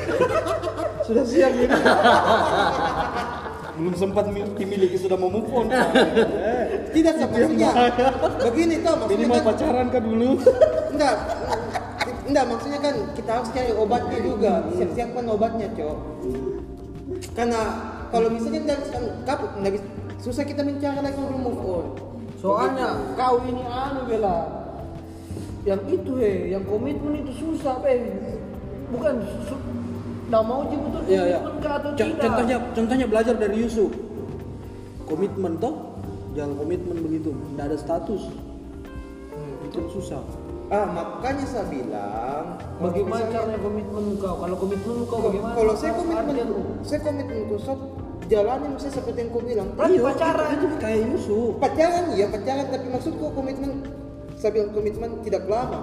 sudah 1.07 1.23
siap 1.23 1.51
ya. 1.53 1.69
Belum 3.75 3.93
sempat 3.93 4.25
mi- 4.31 4.49
dimiliki 4.55 4.97
sudah 4.97 5.13
mau 5.13 5.29
move 5.29 5.45
on. 5.53 5.69
Tidak 6.95 7.13
maksudnya. 7.21 7.69
Begini 8.41 8.75
toh 8.81 8.93
maksudnya 8.97 9.19
Minimal 9.21 9.37
kan, 9.37 9.45
pacaran 9.45 9.87
kan 9.93 10.01
dulu. 10.01 10.29
enggak. 10.89 11.15
Enggak, 12.25 12.45
maksudnya 12.49 12.79
kan 12.81 12.95
kita 13.13 13.29
harus 13.29 13.49
cari 13.53 13.71
obatnya 13.71 14.19
juga. 14.25 14.51
Siap-siapkan 14.73 15.25
obatnya, 15.29 15.67
Cok. 15.69 15.97
Karena 17.37 17.61
kalau 18.09 18.27
misalnya 18.33 18.61
kan 18.65 18.79
kaput, 19.27 19.51
enggak 19.59 19.73
bisa 19.77 19.85
susah 20.19 20.43
kita 20.47 20.61
mencari 20.63 20.99
lagi 21.01 21.19
belum 21.19 21.41
move 21.41 21.61
on. 21.63 21.85
Soalnya 22.39 23.15
kau 23.17 23.41
ini 23.43 23.63
anu 23.65 24.01
bela. 24.05 24.37
Yang 25.65 25.81
itu 25.97 26.11
he, 26.21 26.33
yang 26.53 26.63
komitmen 26.69 27.25
itu 27.25 27.31
susah 27.41 27.81
be. 27.81 27.93
Bukan 28.93 29.13
su 29.49 29.55
Nggak 30.25 30.41
mau 30.41 30.65
sih 30.65 30.77
betul 30.81 31.01
komitmen 31.05 31.55
kah 31.61 31.73
atau 31.77 31.89
Co- 31.93 31.97
tidak. 32.01 32.21
Contohnya 32.25 32.57
contohnya 32.73 33.05
belajar 33.05 33.35
dari 33.37 33.55
Yusuf. 33.61 33.91
Komitmen 35.05 35.61
toh, 35.61 36.01
jangan 36.33 36.53
komitmen 36.57 36.97
begitu. 37.05 37.29
Tidak 37.29 37.65
ada 37.65 37.77
status. 37.77 38.23
Itu 39.69 39.79
susah. 39.93 40.21
Ah, 40.65 40.89
makanya 40.89 41.45
saya 41.45 41.69
bilang 41.69 42.57
Bagaimana 42.81 43.29
caranya 43.29 43.59
komitmen 43.61 44.17
kau? 44.17 44.35
Kalau 44.41 44.55
komitmen 44.57 44.97
kau 45.05 45.19
bagaimana? 45.29 45.53
Kalau 45.53 45.73
saya 45.77 45.93
komitmen, 45.93 46.35
saya 46.81 46.99
komitmen 47.05 47.53
sob 47.61 47.79
jalanin 48.25 48.73
saya 48.81 48.93
seperti 48.97 49.17
yang 49.25 49.29
kau 49.31 49.43
bilang. 49.43 49.67
Berarti 49.77 49.97
Iya, 49.97 50.03
pacaran. 50.03 50.47
Itu, 50.49 50.65
itu 50.65 50.77
kayak 50.81 50.99
Yusuf. 51.13 51.51
Pacaran 51.61 52.05
ya 52.17 52.25
pacaran 52.29 52.65
tapi 52.69 52.87
maksudku 52.89 53.25
komitmen 53.33 53.71
saya 54.35 54.51
bilang 54.53 54.69
komitmen 54.73 55.09
tidak 55.21 55.43
lama. 55.45 55.81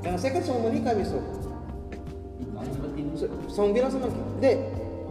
Karena 0.00 0.16
saya 0.16 0.30
kan 0.38 0.42
sama 0.46 0.70
menikah 0.70 0.94
besok. 0.96 1.24
So- 3.16 3.32
Sama 3.52 3.76
bilang 3.76 3.92
sama 3.92 4.08
Dek, 4.40 4.56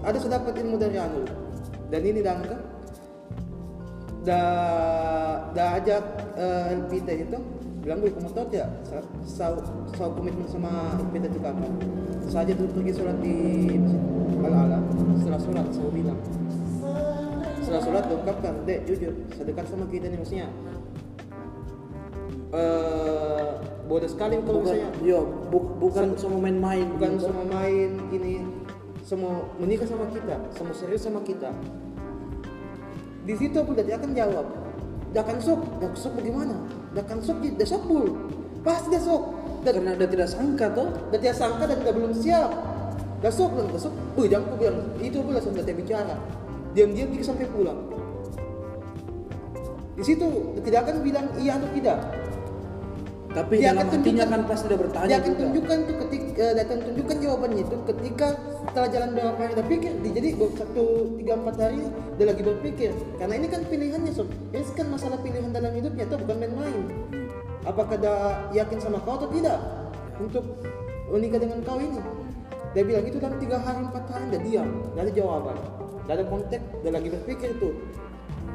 ada 0.01 0.17
sudah 0.17 0.41
dapat 0.41 0.65
ilmu 0.65 0.81
dari 0.81 0.97
Anu 0.97 1.21
dan 1.89 2.01
ini 2.01 2.21
dan 2.25 2.41
kan 2.45 2.61
dah 4.25 4.49
dah 5.53 5.67
ajak 5.81 6.03
uh, 6.37 6.73
LPT 6.85 7.29
itu 7.29 7.37
bilang 7.79 7.97
gue 8.03 8.11
kamu 8.11 8.29
tidak 8.51 8.67
saya 8.83 9.01
saya 9.23 9.55
saya 9.95 10.09
komitmen 10.11 10.45
sama 10.51 10.99
itu 10.99 11.39
kapan 11.39 11.71
saja 12.27 12.51
dulu 12.53 12.69
pergi 12.75 12.91
sholat 12.91 13.17
di 13.23 13.35
masjid 13.79 14.01
ala 14.43 14.57
ala 14.67 14.77
setelah 15.19 15.39
sholat 15.41 15.65
saya 15.71 15.89
bilang. 15.91 16.19
Setelah 17.63 17.81
sholat 17.85 18.03
diungkapkan 18.09 18.53
dek 18.65 18.79
jujur 18.89 19.13
saya 19.33 19.45
dekat 19.47 19.65
sama 19.69 19.85
kita 19.87 20.05
nih 20.11 20.17
maksudnya. 20.19 20.47
Eh 22.49 23.49
bodoh 23.89 24.09
sekali 24.09 24.37
kalau 24.45 24.61
Bukan, 24.61 24.69
misalnya 24.69 24.89
yo, 25.01 25.19
bu- 25.49 25.73
bukan 25.81 26.13
sama 26.13 26.37
main-main. 26.45 26.85
bukan 26.93 27.11
gitu. 27.17 27.25
semua 27.25 27.45
main 27.49 27.89
ini 28.13 28.33
semua 29.01 29.33
menikah 29.57 29.87
sama 29.89 30.05
kita 30.13 30.35
semua 30.53 30.73
serius 30.77 31.01
sama 31.01 31.19
kita. 31.25 31.49
Di 33.25 33.33
situ 33.37 33.55
aku 33.57 33.73
dia 33.77 33.97
akan 33.97 34.11
jawab. 34.13 34.45
Akan 35.13 35.37
sok 35.41 35.61
dia 35.81 35.89
sok 35.97 36.21
bagaimana 36.21 36.53
dia 36.89 37.01
akan 37.05 37.17
sok 37.21 37.37
dia 37.45 37.67
sok 37.67 37.83
bul 37.85 38.05
pasti 38.65 38.89
dia 38.91 39.01
sok 39.01 39.39
dan 39.59 39.83
Karena 39.83 39.91
dia 39.99 40.07
tidak 40.07 40.29
sangka 40.31 40.71
toh. 40.71 40.89
dan 41.11 41.19
dia 41.19 41.33
sangka 41.35 41.67
dan 41.67 41.83
dia 41.83 41.91
belum 41.91 42.15
siap. 42.15 42.51
Dia 43.19 43.31
sok 43.31 43.59
bilang 43.59 43.69
dia 43.75 43.81
sok 43.83 43.93
oh 44.15 44.23
jangan 44.23 44.47
aku 44.47 44.55
bilang 44.55 44.77
itu 45.03 45.17
aku 45.19 45.29
langsung 45.35 45.53
dia 45.55 45.75
bicara. 45.75 46.15
Diam-diam 46.71 47.09
dia 47.11 47.25
sampai 47.25 47.49
pulang. 47.51 47.79
Di 49.99 50.03
situ 50.07 50.27
tidak 50.63 50.87
akan 50.87 50.95
bilang 51.03 51.27
iya 51.35 51.59
atau 51.59 51.67
tidak 51.75 51.99
Tapi 53.29 53.61
Dia 53.61 53.77
dalam 53.77 53.85
akan 53.85 53.99
hatinya 54.01 54.25
kan 54.25 54.41
pasti 54.49 54.65
dia 54.65 54.79
bertanya 54.81 55.05
dia 55.05 55.17
akan 55.21 55.31
juga. 55.31 55.41
tunjukkan 55.45 55.77
tuh 55.85 55.95
ketika 56.01 56.45
dia 56.49 56.63
akan 56.65 56.77
tunjukkan 56.81 57.17
jawabannya 57.21 57.61
itu 57.61 57.75
ketika 57.93 58.27
setelah 58.65 58.89
jalan 58.89 59.09
beberapa 59.13 59.37
hari 59.37 59.53
dia 59.53 59.65
pikir 59.69 59.91
di- 60.01 60.13
jadi 60.17 60.29
satu 60.57 60.85
tiga 61.21 61.33
empat 61.37 61.55
hari 61.61 61.81
dia 62.17 62.25
lagi 62.25 62.41
berpikir 62.41 62.89
karena 63.21 63.33
ini 63.37 63.47
kan 63.53 63.61
pilihannya 63.69 64.11
sob. 64.17 64.27
Ini 64.49 64.65
kan 64.73 64.87
masalah 64.89 65.17
pilihan 65.21 65.51
dalam 65.53 65.71
hidupnya 65.77 66.03
itu 66.09 66.15
bukan 66.17 66.35
main-main. 66.41 66.83
Apakah 67.69 67.95
dia 68.01 68.15
yakin 68.55 68.77
sama 68.81 68.97
kau 69.05 69.21
atau 69.21 69.29
tidak 69.29 69.61
untuk 70.17 70.41
menikah 71.13 71.37
dengan 71.37 71.61
kau 71.61 71.77
ini? 71.77 72.01
Dia 72.73 72.81
bilang 72.81 73.05
itu 73.05 73.17
dalam 73.21 73.37
tiga 73.37 73.57
hari 73.61 73.81
empat 73.85 74.03
hari 74.09 74.25
dia 74.33 74.41
diam. 74.41 74.67
Tidak 74.89 75.01
ada 75.05 75.11
jawaban. 75.13 75.57
Tidak 76.01 76.13
ada 76.17 76.25
konteks 76.25 76.65
dia 76.81 76.91
lagi 76.93 77.09
berpikir 77.13 77.49
itu. 77.53 77.69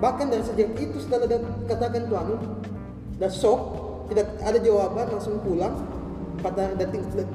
Bahkan 0.03 0.27
dari 0.35 0.43
sejak 0.43 0.75
itu 0.75 0.99
setelah 0.99 1.31
dia 1.31 1.39
katakan 1.71 2.11
tuh 2.11 2.19
anu 2.19 2.35
dia 3.15 3.31
shock 3.31 3.84
tidak 4.11 4.27
ada 4.41 4.59
jawaban 4.61 5.07
langsung 5.11 5.41
pulang 5.41 5.75
pada 6.43 6.75
dan, 6.77 6.89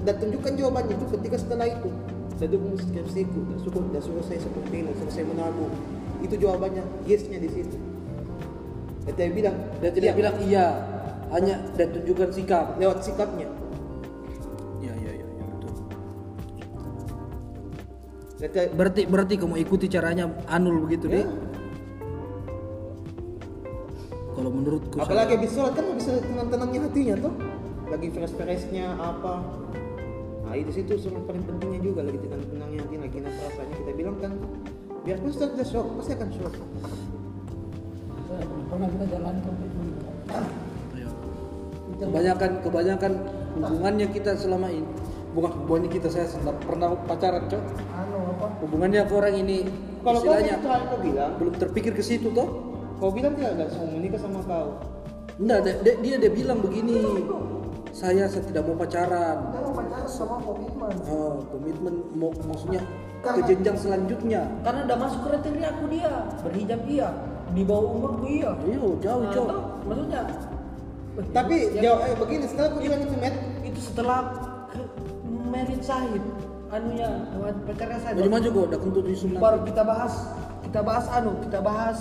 dan 0.05 0.15
tunjukkan 0.19 0.53
jawabannya 0.53 0.93
itu 0.93 1.05
ketika 1.17 1.37
setelah 1.39 1.65
itu 1.65 1.89
saya 2.37 2.49
dukung 2.55 2.75
skripsiku 2.77 3.39
dan 3.49 3.57
suruh 3.59 3.83
dan 3.89 4.01
suruh 4.01 4.23
saya 4.23 4.39
seperti 4.39 4.75
ini 4.85 4.91
saya 5.09 5.25
menabung 5.27 5.71
itu 6.19 6.35
jawabannya 6.35 6.83
yesnya 7.03 7.39
di 7.39 7.49
situ 7.49 7.77
dan 9.07 9.13
dia 9.17 9.29
bilang 9.33 9.55
Dia 9.81 9.89
tidak 9.89 10.11
"Iya." 10.13 10.17
bilang 10.19 10.35
iya, 10.45 10.65
hanya 11.33 11.55
dia 11.73 11.87
tunjukkan 11.89 12.29
sikap. 12.29 12.65
lewat 12.77 13.01
sikapnya 13.01 13.47
Iya, 14.79 14.93
iya, 14.95 15.11
iya, 15.11 15.25
iya, 15.27 15.45
betul. 15.49 15.71
Dan 18.39 18.67
Berarti 18.77 19.01
berarti 19.03 19.33
kamu 19.35 19.55
ikuti 19.59 19.85
caranya 19.91 20.31
Anul 20.47 20.87
begitu 20.87 21.11
Ya. 21.11 21.19
deh. 21.19 21.25
Kalau 24.39 24.51
menurutku 24.55 24.95
apalagi 25.03 25.35
habis 25.35 25.51
sholat 25.51 25.75
kan 25.75 25.85
bisa 25.99 26.23
tenang-tenangnya 26.23 26.79
hatinya 26.87 27.15
tuh. 27.19 27.33
Lagi 27.91 28.07
fresh-freshnya 28.07 28.95
apa. 28.95 29.43
Nah 30.47 30.53
itu 30.55 30.71
situ 30.71 30.95
yang 31.11 31.27
paling 31.27 31.43
pentingnya 31.43 31.79
juga 31.83 32.07
lagi 32.07 32.23
tenang-tenangnya 32.23 32.79
hati 32.87 32.95
lagi 32.95 33.17
nafas 33.19 33.43
rasanya 33.51 33.75
kita 33.83 33.91
bilang 33.99 34.15
kan 34.23 34.31
biarpun 35.03 35.29
setelah 35.29 35.49
kita 35.53 35.65
shock 35.67 35.87
pasti 35.99 36.11
akan 36.15 36.29
shock 36.33 36.53
pernah 38.69 38.87
kita 38.93 39.05
jalan 39.09 39.35
ke 39.41 39.51
kebanyakan 41.99 42.51
kebanyakan 42.63 43.11
hubungannya 43.57 44.07
kita 44.13 44.31
selama 44.37 44.67
ini 44.71 44.89
bukan 45.33 45.51
hubungannya 45.53 45.89
kita 45.91 46.07
saya 46.09 46.25
tidak 46.29 46.57
pernah 46.65 46.97
pacaran 47.05 47.43
cok. 47.45 47.63
Anu 47.93 48.17
apa? 48.37 48.47
Hubungannya 48.65 49.01
ke 49.05 49.13
orang 49.13 49.35
ini 49.37 49.57
kalau 50.01 50.17
istilahnya 50.23 50.53
itu 50.57 50.67
kau 50.69 50.97
bilang 51.03 51.31
belum 51.37 51.53
terpikir 51.59 51.91
ke 51.93 52.03
situ 52.05 52.31
toh 52.31 52.68
kau 52.99 53.09
bilang 53.15 53.33
tidak 53.39 53.51
ada 53.55 53.65
mau 53.79 53.87
menikah 53.95 54.19
sama 54.19 54.39
kau. 54.43 54.69
Enggak 55.39 55.59
dia, 55.63 55.73
dia, 55.81 55.93
dia, 56.03 56.15
dia 56.19 56.31
bilang 56.35 56.59
begini 56.59 56.99
saya 57.95 58.27
saya 58.27 58.43
tidak 58.45 58.67
mau 58.67 58.75
pacaran. 58.75 59.37
Kita 59.49 59.59
mau 59.63 59.73
pacaran 59.73 60.07
sama 60.11 60.35
komitmen. 60.43 60.93
Oh, 61.07 61.41
komitmen 61.49 61.93
mau 62.13 62.29
maksudnya 62.45 62.83
ke 63.23 63.41
jenjang 63.47 63.77
selanjutnya. 63.79 64.41
Karena 64.61 64.79
udah 64.85 64.97
masuk 64.99 65.19
kriteria 65.31 65.67
aku 65.73 65.85
dia 65.91 66.11
berhijab 66.43 66.81
iya 66.85 67.09
di 67.55 67.63
bawah 67.65 67.89
umurku 67.97 68.25
iya. 68.29 68.51
Iyo, 68.67 68.99
jauh 69.01 69.23
Nah, 69.25 69.33
toh, 69.33 69.47
maksudnya 69.89 70.21
tapi 71.35 71.55
ya, 71.75 71.81
jauh 71.91 71.99
eh, 72.05 72.15
begini 72.15 72.45
setelah 72.47 72.67
aku 72.71 72.79
bilang 72.79 73.01
itu 73.03 73.15
met. 73.19 73.35
itu 73.67 73.79
setelah 73.83 74.19
ke, 74.71 74.81
merit 75.51 75.81
sahid 75.83 76.23
anunya 76.69 77.09
pacarnya 77.65 77.99
saya 78.01 78.13
maju 78.15 78.29
maju 78.29 78.47
kok 78.47 78.65
udah 78.71 78.79
kentut 78.79 79.05
baru 79.41 79.59
kita 79.65 79.81
bahas 79.83 80.13
kita 80.69 80.79
bahas 80.85 81.05
anu 81.11 81.31
kita 81.43 81.59
bahas 81.59 81.99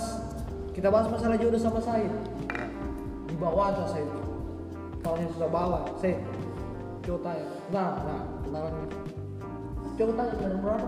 kita 0.79 0.87
bahas 0.87 1.11
masalah 1.11 1.35
jodoh 1.35 1.59
sama 1.59 1.83
Said. 1.83 2.07
Di 3.27 3.35
bawah 3.35 3.75
aja 3.75 3.83
saya 3.91 4.07
tahunnya 5.03 5.27
sudah 5.35 5.49
bawa 5.51 5.83
saya 5.99 6.23
coba 7.03 7.19
tanya. 7.27 7.47
Nah 7.75 7.91
nah 8.07 8.21
kenalannya 8.47 8.87
coba 9.99 10.11
tanya 10.15 10.33
dari 10.39 10.57
berapa 10.63 10.87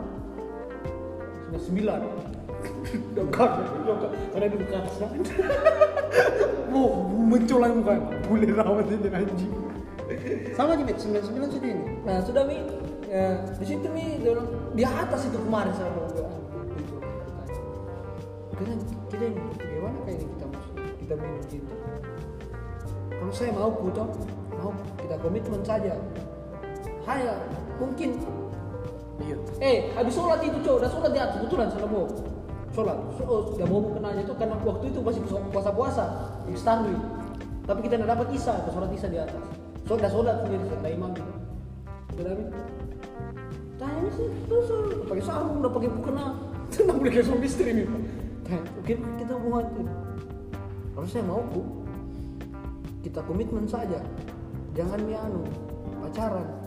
sudah 1.43 1.61
sembilan. 1.67 1.99
Dekat 3.19 3.51
dekat 3.83 4.11
karena 4.31 4.47
di 4.47 4.57
dekat 4.63 4.83
mau 6.71 7.11
mencolok 7.11 7.71
muka. 7.83 7.95
Boleh 8.31 8.51
rawat 8.55 8.87
ini 8.87 9.09
anjing. 9.11 9.53
Sama 10.55 10.79
aja 10.79 10.87
met 10.87 11.03
99 11.03 11.51
sudah 11.51 11.67
ini. 11.67 11.83
Nah 12.07 12.23
sudah 12.23 12.43
mi, 12.47 12.63
ya, 13.11 13.43
di 13.59 13.65
situ 13.67 13.87
mi. 13.91 14.23
Dia 14.23 14.35
bilang, 14.35 14.49
di 14.71 14.83
atas 14.87 15.27
itu 15.27 15.39
kemarin 15.39 15.71
sama 15.75 16.03
gue. 16.11 16.27
Kita 18.55 19.00
kita 19.11 19.27
ini 19.27 19.41
kayak 19.59 20.15
ini 20.15 20.25
kita 20.31 20.45
masuk 20.47 20.73
kita 21.03 21.13
minum 21.19 21.43
cinta. 21.51 21.75
Kalau 23.11 23.33
saya 23.35 23.51
mau 23.51 23.69
putar, 23.75 24.07
mau 24.55 24.71
kita 25.03 25.15
komitmen 25.19 25.61
saja. 25.67 25.93
Hanya 27.03 27.35
mungkin 27.75 28.15
iya 29.19 29.37
Eh, 29.59 29.77
habis 29.93 30.15
sholat 30.15 30.39
itu 30.41 30.57
cowok, 30.63 30.77
udah 30.81 30.89
sholat 30.89 31.11
di 31.11 31.19
atas, 31.19 31.35
kebetulan 31.43 31.67
salah 31.75 31.89
mau 31.91 32.07
sholat. 32.71 32.97
So, 33.19 33.23
oh, 33.27 33.41
udah 33.59 33.67
mau 33.67 33.83
kenanya 33.91 34.21
itu 34.23 34.33
karena 34.39 34.55
waktu 34.63 34.85
itu 34.89 34.99
masih 35.03 35.21
puasa 35.51 35.69
puasa 35.75 36.03
di 36.47 36.55
Starwi. 36.55 36.95
Tapi 37.67 37.79
kita 37.85 37.99
tidak 37.99 38.09
dapat 38.15 38.27
isya, 38.31 38.63
pas 38.63 38.71
sholat 38.71 38.91
isya 38.95 39.09
di 39.11 39.19
atas. 39.19 39.43
So, 39.85 39.99
udah 39.99 40.09
sholat 40.09 40.35
sendiri, 40.47 40.63
sudah 40.71 40.91
imam. 40.91 41.11
Sudah. 42.15 42.33
Tanya 43.75 44.09
sih, 44.13 44.29
terus 44.47 44.67
udah 44.71 45.05
pakai 45.09 45.23
sarung, 45.25 45.59
udah 45.59 45.71
pakai 45.73 45.89
mukena. 45.91 46.25
Tenang 46.71 46.97
boleh 47.03 47.11
kayak 47.11 47.25
suami 47.27 47.45
istri 47.45 47.75
nih. 47.75 47.87
Kita 48.87 49.35
ini. 49.37 49.93
Kalau 50.91 51.07
saya 51.07 51.23
mau 51.23 51.41
bu, 51.47 51.63
kita 53.01 53.23
komitmen 53.23 53.65
saja. 53.65 54.03
Jangan 54.75 54.99
mi 55.03 55.15
anu, 55.15 55.43
pacaran 55.99 56.61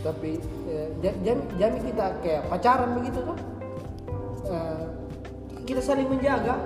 tapi 0.00 0.40
eh, 0.64 0.88
jam, 1.20 1.36
jami 1.60 1.78
kita 1.84 2.06
kayak 2.24 2.48
pacaran 2.48 2.96
begitu 2.96 3.20
kan 3.20 3.36
Eh, 4.50 4.84
kita 5.62 5.78
saling 5.78 6.10
menjaga 6.10 6.58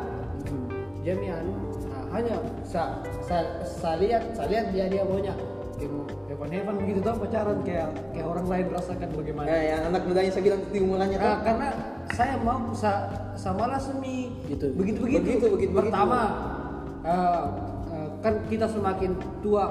jami 1.04 1.28
anu 1.28 1.52
nah, 1.84 2.16
hanya 2.16 2.40
sa, 2.64 3.04
sa, 3.20 3.60
saya 3.60 4.00
lihat 4.00 4.32
saya 4.32 4.48
lihat 4.48 4.66
dia 4.72 4.88
dia 4.88 5.02
maunya 5.04 5.36
mau 5.82 6.06
heaven 6.30 6.48
heaven 6.54 6.74
begitu 6.78 6.98
tuh 7.02 7.14
pacaran 7.18 7.58
kayak 7.66 7.88
kayak 8.14 8.26
orang 8.26 8.46
lain 8.46 8.64
merasakan 8.70 9.08
bagaimana. 9.12 9.46
Ya 9.50 9.58
yang 9.74 9.80
anak 9.90 10.02
mudanya 10.06 10.30
saya 10.30 10.42
bilang 10.46 10.60
di 10.70 10.78
umurannya 10.80 11.18
Nah, 11.18 11.24
kan 11.24 11.38
karena 11.42 11.68
saya 12.14 12.34
mau 12.40 12.60
sa, 12.72 12.92
sama 13.34 13.64
lah 13.66 13.80
semi 13.82 14.30
Gitu. 14.46 14.70
begitu 14.78 14.98
begitu 15.02 15.20
Begitu, 15.24 15.46
begitu, 15.50 15.72
pertama 15.74 16.20
eh, 17.02 17.44
eh, 17.90 18.08
kan 18.22 18.34
kita 18.46 18.66
semakin 18.70 19.10
tua 19.42 19.64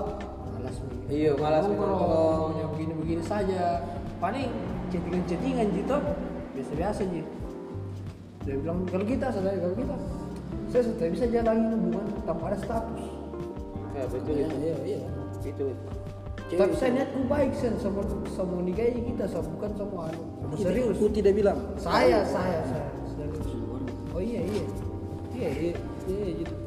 malas 0.53 0.77
Iya, 1.07 1.31
malas 1.39 1.63
nongkrong 1.67 1.99
maunya 1.99 2.65
begini 2.73 2.93
begini 2.99 3.23
saja. 3.23 3.83
Paling 4.19 4.49
chattingan 4.91 5.23
chattingan 5.27 5.67
gitu 5.75 5.95
biasa 6.53 6.71
biasa 6.77 7.01
aja. 7.07 7.23
Dia 8.43 8.55
bilang 8.59 8.83
kalau 8.91 9.05
kita 9.07 9.27
sadar 9.31 9.55
kalau 9.55 9.75
kita? 9.75 9.95
Saya 10.71 10.81
sudah 10.89 11.07
bisa 11.11 11.25
jalani 11.29 11.69
hubungan 11.75 12.05
tanpa 12.27 12.43
ada 12.51 12.57
status. 12.59 13.11
Ya 13.93 14.03
betul 14.09 14.35
iya. 14.35 14.47
Iya 14.57 14.77
iya 14.83 15.22
itu. 15.45 15.67
Tapi 16.53 16.73
saya 16.77 16.89
niatku 17.01 17.25
baik 17.25 17.51
sen 17.57 17.73
sama 17.81 18.05
sama 18.29 18.61
nikahi 18.61 18.99
kita 19.09 19.25
sama 19.25 19.47
bukan 19.57 19.71
sama 19.73 19.97
anu. 20.11 20.23
Sama 20.43 20.53
serius. 20.59 20.95
aku 20.95 21.07
tidak 21.09 21.33
bilang. 21.33 21.57
Saya 21.79 22.21
saya 22.27 22.59
saya. 22.67 22.89
Serius. 23.15 23.47
Oh 24.13 24.21
iya 24.21 24.41
iya. 24.45 24.65
Iya 25.33 25.49
iya 25.49 25.73
iya 26.07 26.27
gitu 26.37 26.63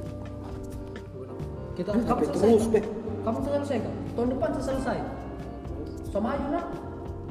kita 1.77 1.93
Tapi 1.93 2.25
selesai 2.33 2.51
terus? 2.57 2.67
Beh. 2.73 2.85
kapan 3.21 3.41
selesai 3.43 3.79
kan 3.85 3.95
tahun 4.17 4.29
depan 4.33 4.49
saya 4.57 4.65
selesai. 4.65 4.99
Sama 6.09 6.29
aja 6.33 6.47
nak 6.49 6.67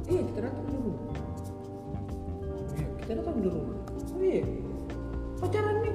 iya 0.05 0.21
kita 0.21 0.39
datang 0.45 0.65
di 0.69 0.77
rumah 0.77 1.01
iya 2.77 2.87
kita 3.01 3.11
datang 3.17 3.37
di 3.41 3.47
rumah 3.49 3.77
oh, 3.89 4.21
iya. 4.21 4.43
Pacaran 5.35 5.75
nih 5.81 5.93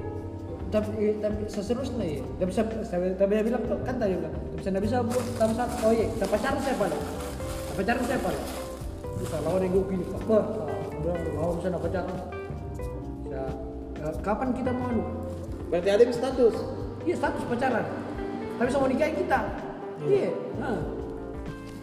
tapi 0.71 1.19
tapi 1.19 1.41
seterusnya 1.51 2.05
ya 2.07 2.23
tapi 2.39 2.47
bisa 2.47 2.63
saya 2.87 3.11
tapi 3.19 3.31
dia 3.35 3.43
bilang 3.43 3.63
kan 3.83 3.95
tadi 3.99 4.15
bilang 4.15 4.33
tapi 4.33 4.61
saya 4.63 4.71
nggak 4.71 4.85
bisa 4.87 4.95
buat 5.03 5.25
sama 5.35 5.53
sama 5.53 5.73
oh 5.83 5.91
iya 5.91 6.07
kita 6.15 6.25
pacaran 6.31 6.59
siapa 6.63 6.85
lah 6.87 7.01
Kita 7.61 7.73
pacaran 7.75 8.03
siapa 8.07 8.29
lah 8.31 8.45
bisa 9.19 9.35
lawan 9.43 9.61
ego 9.67 9.81
gini 9.91 10.05
wah 10.25 10.45
udah 11.03 11.13
mau 11.35 11.51
bisa 11.59 11.67
nggak 11.69 11.83
pacaran 11.83 12.17
ya, 13.27 13.43
kapan 14.23 14.49
kita 14.55 14.71
mau 14.73 14.87
anu? 14.89 15.03
berarti 15.67 15.89
ada 15.91 16.01
yang 16.07 16.15
status 16.15 16.55
Iya 17.01 17.15
status 17.17 17.43
pacaran. 17.49 17.85
Tapi 18.61 18.69
sama 18.69 18.85
nikahin 18.85 19.15
kita. 19.25 19.39
Iya. 20.05 20.29
Nah. 20.61 20.77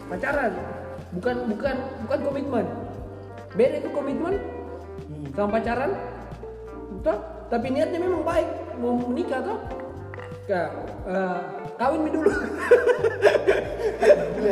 Pacaran. 0.07 0.53
Bukan 1.18 1.37
bukan 1.51 1.77
bukan 2.07 2.18
komitmen. 2.22 2.66
Beda 3.59 3.77
itu 3.83 3.90
komitmen 3.90 4.35
sama 5.35 5.59
pacaran. 5.59 5.90
Betul? 6.98 7.18
Tapi 7.48 7.66
niatnya 7.72 7.98
memang 7.98 8.22
baik 8.22 8.48
mau 8.79 8.95
menikah 8.97 9.43
tuh. 9.43 9.59
Ka, 10.49 10.73
eh, 11.05 11.38
kawin 11.77 12.01
mi 12.07 12.11
dulu. 12.11 12.33
Dulu 14.38 14.49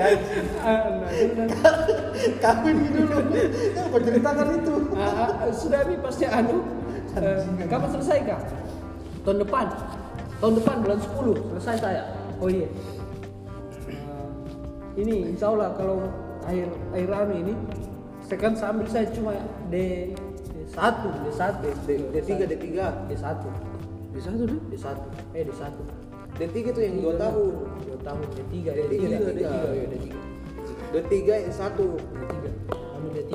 kawin 2.44 2.76
dulu 2.92 3.18
apa 3.80 3.96
ceritakan 4.02 4.46
itu 4.60 4.74
ah, 4.98 5.48
sudah 5.54 5.80
mi 5.88 5.96
pasti 6.02 6.28
anu. 6.28 6.60
eh, 7.16 7.40
kapan 7.64 7.88
selesai 7.96 8.18
kak? 8.28 8.40
Tahun 9.24 9.38
depan. 9.40 9.66
Tahun 10.36 10.54
depan 10.60 10.76
bulan 10.84 11.00
10 11.00 11.56
selesai 11.56 11.76
saya. 11.80 12.02
Oh 12.44 12.52
iya. 12.52 12.68
Eh, 13.88 15.00
ini 15.00 15.32
insya 15.32 15.48
Allah 15.48 15.72
kalau 15.80 16.04
akhir 16.44 16.68
akhir 16.92 17.08
anu 17.08 17.34
ini 17.40 17.54
saya 18.26 18.38
kan 18.42 18.52
sambil 18.58 18.84
saya 18.90 19.06
cuma 19.16 19.32
D 19.72 20.10
D1 20.76 20.94
D1 21.24 21.52
D 22.12 22.16
tiga 22.26 22.44
D 22.44 22.54
tiga 22.58 22.86
D1 23.08 23.38
di 24.16 24.20
satu 24.24 24.48
deh 24.48 24.60
D1 24.72 24.96
eh 25.36 25.44
D1 25.44 25.76
D 26.36 26.40
tiga 26.52 26.68
tuh 26.72 26.84
yang 26.84 27.00
dua 27.00 27.16
tahun. 27.16 27.52
Dua 27.84 27.98
tahun 28.04 28.24
D3 28.32 28.52
D3, 28.52 28.88
D3 28.88 29.04
D3. 29.12 29.40
D3 29.40 29.44
ya 29.44 29.86
D3 29.92 30.06
D 30.92 30.94
tiga 31.12 31.34
yang 31.36 31.52
satu. 31.52 32.00
D3 32.00 32.44
kami 32.72 33.08
D3 33.12 33.32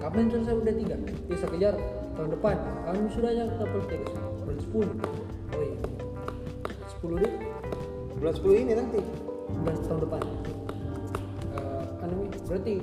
kapan 0.00 0.30
selesai 0.32 0.54
udah 0.54 0.74
tiga? 0.74 0.96
Bisa 1.26 1.46
kejar 1.50 1.74
tahun 2.14 2.30
depan. 2.34 2.56
Kami 2.86 3.06
sudah 3.10 3.30
yang 3.34 3.50
dapat 3.58 3.82
tiga 3.90 4.06
bulan 4.42 4.58
10 4.58 4.74
oh 4.78 5.62
iya. 5.62 5.78
10 7.02 7.22
deh. 7.22 7.32
Bulan 8.20 8.34
sepuluh 8.36 8.56
ini 8.60 8.72
nanti. 8.76 9.00
Bulan 9.50 9.76
tahun 9.86 10.00
depan. 10.04 10.22
Eh, 11.56 12.02
anu 12.04 12.14
Mi, 12.20 12.28
berarti 12.46 12.74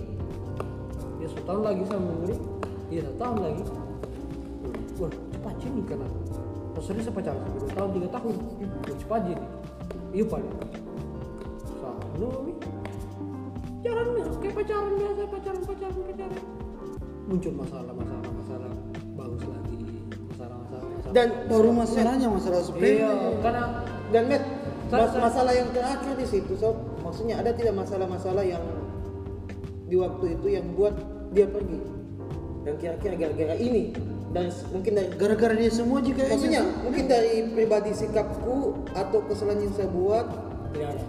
dia 1.17 1.27
satu 1.31 1.43
tahun 1.45 1.61
lagi 1.63 1.83
sama 1.89 2.11
ini 2.25 2.35
dia 2.87 3.01
satu 3.03 3.17
tahun 3.19 3.37
lagi. 3.43 3.63
Wah 4.97 5.11
cepat 5.13 5.55
sih 5.61 5.69
karena 5.85 6.07
serius 6.81 7.05
saya 7.09 7.15
pacaran 7.15 7.39
sampai 7.41 7.59
dua 7.61 7.71
tahun 7.73 7.89
tiga 7.95 8.07
tahun. 8.13 8.35
Cepat 8.97 9.19
jadi 9.25 9.45
iya 10.15 10.23
paling 10.25 10.51
sama 11.67 12.27
Mi. 12.43 12.53
Jalan 13.85 14.05
kayak 14.41 14.53
pacaran 14.57 14.91
biasa 14.97 15.21
pacaran 15.29 15.61
pacaran 15.63 15.99
pacaran 16.05 16.41
muncul 17.27 17.53
masalah 17.59 17.93
masalah 17.93 18.31
masalah. 18.31 18.71
Bagus 19.19 19.43
lagi. 19.43 19.77
Masalah 20.31 20.55
masalah 20.63 20.87
masalah. 20.87 21.13
Dan 21.13 21.27
Baru 21.51 21.71
masalahnya 21.75 22.27
masalah 22.31 22.59
sepele. 22.63 23.03
Iya, 23.03 23.11
karena 23.43 23.63
dan 24.15 24.23
net 24.31 24.43
mas- 24.87 25.19
masalah 25.19 25.53
yang 25.53 25.69
terakhir 25.75 26.13
di 26.15 26.25
situ 26.25 26.53
sob. 26.55 26.75
Maksudnya 27.03 27.39
ada 27.39 27.51
tidak 27.51 27.75
masalah-masalah 27.75 28.43
yang 28.47 28.63
di 29.87 29.95
waktu 29.95 30.39
itu 30.39 30.47
yang 30.51 30.65
buat 30.75 30.95
dia 31.35 31.47
pergi? 31.47 31.79
Dan 32.63 32.73
kira-kira 32.79 33.15
gara-gara 33.15 33.55
ini 33.55 33.95
dan 34.27 34.51
mungkin 34.69 34.91
dari 34.93 35.07
Gara-gara 35.15 35.53
dia 35.53 35.71
semua 35.71 35.99
juga 35.99 36.27
maksudnya 36.27 36.63
mungkin 36.83 37.05
dari 37.05 37.47
pribadi 37.47 37.91
sikapku 37.91 38.55
atau 38.91 39.19
kesalahan 39.23 39.59
yang 39.61 39.73
saya 39.73 39.87
buat 39.87 40.27
tidak 40.71 40.89
ada. 40.93 41.03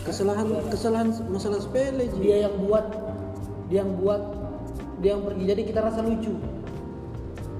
kesalahan 0.00 0.46
kesalahan 0.70 1.08
masalah 1.28 1.58
sepele 1.58 2.08
Ji. 2.08 2.18
Dia 2.22 2.48
yang 2.48 2.54
buat, 2.58 2.86
dia 3.68 3.78
yang 3.82 3.92
buat, 3.94 4.22
dia 4.98 5.10
yang 5.12 5.22
pergi. 5.22 5.42
Jadi 5.44 5.62
kita 5.66 5.80
rasa 5.82 6.00
lucu. 6.00 6.32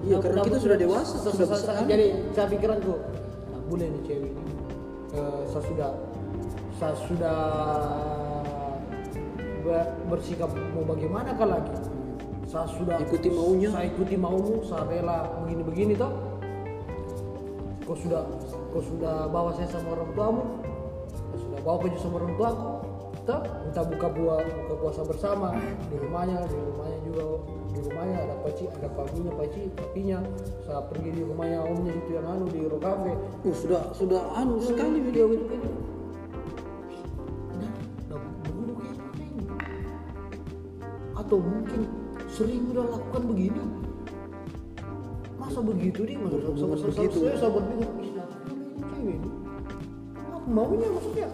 Iya, 0.00 0.16
karena 0.18 0.40
kita 0.40 0.56
sudah 0.56 0.78
dewasa, 0.80 1.20
Sa- 1.20 1.28
sudah 1.28 1.46
sa- 1.46 1.60
sa- 1.60 1.76
besar. 1.76 1.84
Jadi 1.84 2.06
saya 2.32 2.46
pikiranku, 2.48 2.94
nah 3.52 3.60
boleh 3.68 3.86
nih 3.92 4.02
cewek 4.08 4.32
ini. 4.32 4.52
Eh, 5.12 5.42
saya 5.52 5.62
sudah, 5.68 5.90
saya 6.78 6.94
sudah 7.04 7.38
ber- 9.60 9.92
bersikap 10.08 10.48
mau 10.72 10.84
bagaimana 10.86 11.34
kan 11.34 11.48
lagi. 11.50 11.72
Saya 12.50 12.66
sudah 12.74 12.98
Ikuti 12.98 13.30
maunya. 13.30 13.70
Saya 13.70 13.86
ikuti 13.86 14.18
maumu, 14.18 14.66
saya 14.66 14.82
rela 14.90 15.22
begini-begini 15.46 15.94
toh. 15.94 16.10
Kau 17.86 17.94
sudah, 17.94 18.26
kau 18.74 18.82
sudah 18.82 19.30
bawa 19.30 19.54
saya 19.54 19.70
sama 19.70 19.94
orang 19.94 20.10
tuamu, 20.18 20.42
kau 21.10 21.38
sudah 21.38 21.58
bawa 21.62 21.76
kerja 21.82 21.98
sama 22.02 22.22
orang 22.22 22.34
tuaku, 22.38 22.70
toh 23.22 23.40
kita 23.70 23.80
buka 23.86 24.06
buah 24.14 24.38
buka 24.46 24.74
puasa 24.78 25.02
bersama 25.06 25.54
di 25.90 25.96
rumahnya, 25.98 26.38
di 26.46 26.58
rumahnya 26.58 26.98
juga 27.06 27.22
di 27.70 27.80
rumahnya 27.86 28.18
ada 28.18 28.34
paci, 28.46 28.64
ada 28.66 28.88
papinya, 28.94 29.32
paci, 29.34 29.62
papinya. 29.74 30.18
Saya 30.66 30.80
pergi 30.86 31.10
di 31.18 31.22
rumahnya 31.26 31.58
omnya 31.66 31.92
itu 31.94 32.10
yang 32.14 32.26
anu 32.30 32.46
di 32.50 32.66
Rokafe. 32.66 33.14
Oh, 33.46 33.54
sudah 33.54 33.82
sudah 33.94 34.22
anu 34.38 34.58
sekali 34.62 34.98
video 35.02 35.34
gitu 35.34 35.50
gitu. 35.50 35.70
Nah, 37.58 37.70
nah? 38.10 38.22
Atau 41.18 41.38
mungkin 41.42 41.99
sering 42.40 42.62
udah 42.72 42.84
lakukan 42.88 43.22
begini? 43.28 43.60
Masa 45.36 45.60
begitu 45.60 46.00
nih? 46.08 46.16
Masa 46.16 46.36
sama- 46.40 46.56
sama- 46.56 46.92
begitu. 46.96 47.18
Saya 47.20 47.36
"Ih, 47.60 48.10
nah, 48.16 48.26
ini 48.48 48.64
cewek 48.80 49.14
ini. 49.14 49.28
Apa 50.16 50.36
maunya 50.48 50.88
maksudnya? 50.88 51.28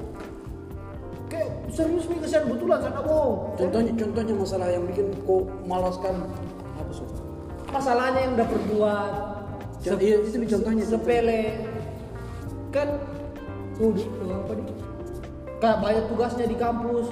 Kayak 1.27 1.51
serius 1.71 2.07
nih 2.07 2.19
kesian 2.23 2.45
betulan 2.47 2.79
nggak 2.83 3.03
bohong. 3.03 3.35
Contohnya 3.55 3.93
contohnya 3.95 4.35
masalah 4.35 4.69
yang 4.71 4.85
bikin 4.87 5.07
kok 5.23 5.43
malaskan 5.65 6.15
apa 6.75 6.91
sob? 6.91 7.09
masalahnya 7.67 8.21
yang 8.25 8.33
udah 8.39 8.49
berbuat 8.49 9.13
Contoh- 9.85 10.01
iya, 10.01 10.17
itu 10.23 10.39
contohnya. 10.49 10.85
sepele 10.87 11.43
kan 12.71 12.89
udah 13.77 14.39
apa 14.39 14.53
nih 14.55 14.67
kayak 15.59 15.79
banyak 15.83 16.05
tugasnya 16.09 16.47
di 16.47 16.57
kampus 16.57 17.07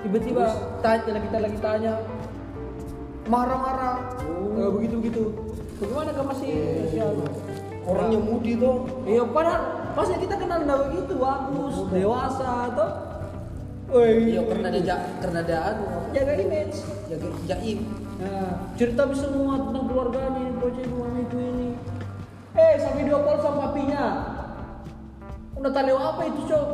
tiba-tiba 0.00 0.44
tanya 0.80 1.20
kita 1.20 1.38
lagi 1.42 1.58
tanya 1.58 1.92
marah-marah 3.26 3.96
Eh, 4.56 4.70
begitu 4.72 4.94
begitu 4.98 5.22
bagaimana 5.76 6.10
kan 6.10 6.24
masih 6.32 6.50
masih 6.80 7.00
anu? 7.02 7.24
Orangnya 7.86 8.18
mudi 8.18 8.52
tuh. 8.56 8.76
iya 9.04 9.22
padahal 9.22 9.62
masih 9.94 10.16
kita 10.18 10.34
kenal 10.34 10.58
nggak 10.60 10.80
begitu 10.88 11.12
bagus 11.14 11.74
dewasa 11.88 12.52
tuh 12.72 12.90
Woi, 13.86 14.34
Iya 14.34 14.42
karena 14.42 14.68
dia 14.74 14.96
karena 15.22 15.40
dia 15.46 15.62
jaga 16.10 16.34
image 16.34 16.74
jaga 17.06 17.26
jaim. 17.46 17.86
Nah, 18.18 18.74
cerita 18.74 19.06
semua 19.14 19.62
tentang 19.62 19.86
keluarganya, 19.86 20.58
proyek 20.58 20.90
rumahnya 20.90 21.22
itu 21.22 21.36
ini. 21.38 21.68
Eh, 22.58 22.74
saya 22.82 22.98
video 22.98 23.22
call 23.22 23.38
sama 23.38 23.70
papinya. 23.70 24.04
Udah 25.54 25.70
tahu 25.70 25.94
apa 25.94 26.22
itu, 26.26 26.40
Cok? 26.50 26.66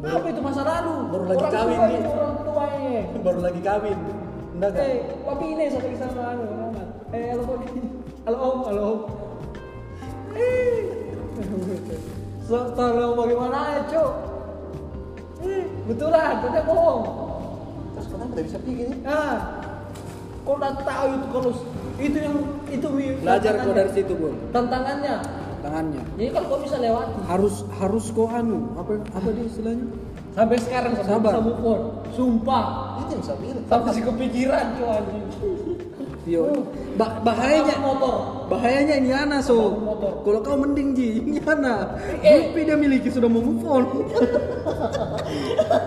Apa 0.00 0.26
itu 0.32 0.40
masa 0.40 0.62
lalu? 0.64 0.94
Baru 1.12 1.24
lagi 1.28 1.44
Orang 1.44 1.52
kawin 1.52 1.76
tua 1.76 1.84
nih. 1.84 1.98
itu, 2.00 2.08
Orang 2.08 2.36
tuanya. 2.40 3.00
Baru 3.28 3.40
lagi 3.44 3.60
kawin. 3.60 3.98
Enggak 4.60 4.76
kan? 4.76 4.84
Eh, 4.92 5.00
papi 5.24 5.46
ini 5.56 5.64
sampai 5.72 5.88
ke 5.88 5.96
sana 5.96 6.36
anu, 6.36 6.44
Muhammad. 6.44 6.88
Eh, 7.16 7.32
halo 7.32 7.42
papi. 7.48 7.80
Halo 8.28 8.36
Om, 8.44 8.58
halo 8.68 8.82
Om. 8.84 9.00
Eh. 10.36 10.80
So, 12.44 12.56
tolong 12.76 13.16
bagaimana 13.16 13.88
Cok? 13.88 14.12
Eh, 15.48 15.64
betulan, 15.88 16.44
tidak 16.44 16.64
bohong. 16.68 17.02
terus 17.96 18.06
kenapa 18.12 18.32
tidak 18.36 18.44
bisa 18.52 18.58
nih 18.68 19.00
Nah, 19.00 19.36
kau 20.44 20.60
udah 20.60 20.72
tahu 20.76 21.08
itu 21.08 21.26
kalau 21.32 21.50
itu 21.96 22.18
yang 22.20 22.36
itu 22.68 22.86
Belajar 23.24 23.64
tantangannya. 23.64 23.78
dari 23.80 23.90
situ, 23.96 24.12
Bun. 24.12 24.34
Tantangannya. 24.52 25.14
Tangannya. 25.64 26.02
Jadi 26.20 26.30
kalau 26.36 26.46
kau 26.52 26.60
bisa 26.60 26.76
lewati 26.76 27.16
Harus 27.24 27.64
harus 27.80 28.04
kok 28.12 28.28
anu 28.28 28.76
apa 28.76 28.92
apa 29.08 29.28
dia 29.32 29.44
istilahnya? 29.48 29.88
Sampai 30.34 30.56
sekarang 30.62 30.92
sampai 30.98 31.10
Sabar. 31.10 31.32
bisa 31.34 31.42
move 31.42 31.62
on. 31.64 31.80
Sumpah. 32.10 32.64
itu 33.00 33.16
yang 33.16 33.24
saya 33.24 33.38
bilang 33.38 33.64
Sampai 33.70 33.90
sih 33.96 34.04
kepikiran 34.04 34.64
cuy 34.76 34.86
anjing. 34.86 35.26
Iya. 36.28 36.40
Ba- 37.00 37.16
bahayanya 37.24 37.76
motor. 37.80 38.16
bahayanya 38.52 38.94
ini 39.00 39.10
Ana 39.10 39.38
so. 39.40 39.72
Kalau 40.20 40.40
kau 40.44 40.60
mending 40.60 40.92
Ji, 40.92 41.24
ini 41.24 41.40
Ana. 41.42 41.96
Eh. 42.26 42.52
Tapi 42.52 42.68
dia 42.68 42.76
miliki 42.76 43.08
sudah 43.08 43.26
mau 43.26 43.40
move 43.40 43.64
on. 43.64 43.84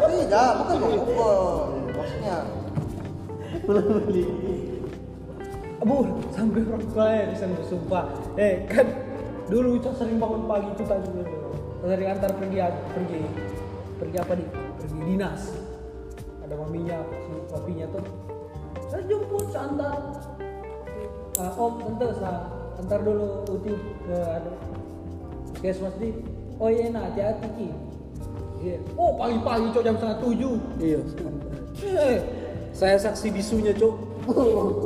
tidak 0.10 0.49
bukan 0.63 0.75
mau 0.82 0.89
move 0.89 1.15
on 1.21 1.67
maksudnya 1.93 2.38
Abu, 5.84 5.95
sampai 6.32 6.63
orang 6.63 6.84
tua 6.95 7.06
ya 7.12 7.23
bisa 7.27 7.43
sumpah. 7.67 8.08
Eh, 8.39 8.63
kan 8.71 8.88
dulu 9.51 9.75
Cok 9.84 9.99
sering 9.99 10.15
bangun 10.15 10.47
pagi 10.47 10.71
itu 10.71 10.84
tadi 10.88 11.12
sering 11.84 12.08
antar 12.08 12.32
pergi 12.39 12.58
pergi 12.95 13.19
pergi 14.04 14.18
apa 14.20 14.34
nih? 14.36 14.48
Pergi 14.76 15.00
dinas. 15.08 15.42
Ada 16.44 16.54
maminya, 16.60 17.00
si 17.24 17.32
papinya 17.48 17.86
tuh. 17.88 18.04
Saya 18.92 19.02
jemput, 19.08 19.48
saya 19.48 19.72
antar. 19.72 20.00
Ah, 21.39 21.50
om, 21.56 21.74
tante, 21.82 22.08
saya 22.20 22.46
antar 22.78 23.00
dulu 23.02 23.48
Uti 23.48 23.74
ke 24.06 24.18
anu, 24.22 24.52
puskesmas 25.50 25.96
di. 25.98 26.12
Oh 26.60 26.68
iya, 26.70 26.92
nah, 26.92 27.08
hati-hati 27.08 27.48
Ki. 27.58 27.68
Iya. 28.62 28.78
Oh, 28.94 29.16
pagi-pagi 29.18 29.72
Cok 29.72 29.84
jam 29.84 29.96
setengah 29.98 30.18
tujuh. 30.20 30.56
iya. 30.78 31.00
Eh, 31.84 32.20
Saya 32.76 33.00
saksi 33.00 33.32
bisunya, 33.32 33.72
Cok. 33.74 33.96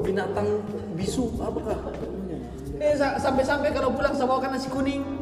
Binatang 0.05 0.61
bisu 0.93 1.29
apakah? 1.41 1.77
Eh 2.77 2.93
sa- 2.93 3.17
sampai-sampai 3.17 3.73
kalau 3.73 3.89
pulang 3.89 4.13
saya 4.13 4.29
bawakan 4.29 4.53
nasi 4.53 4.69
kuning. 4.69 5.16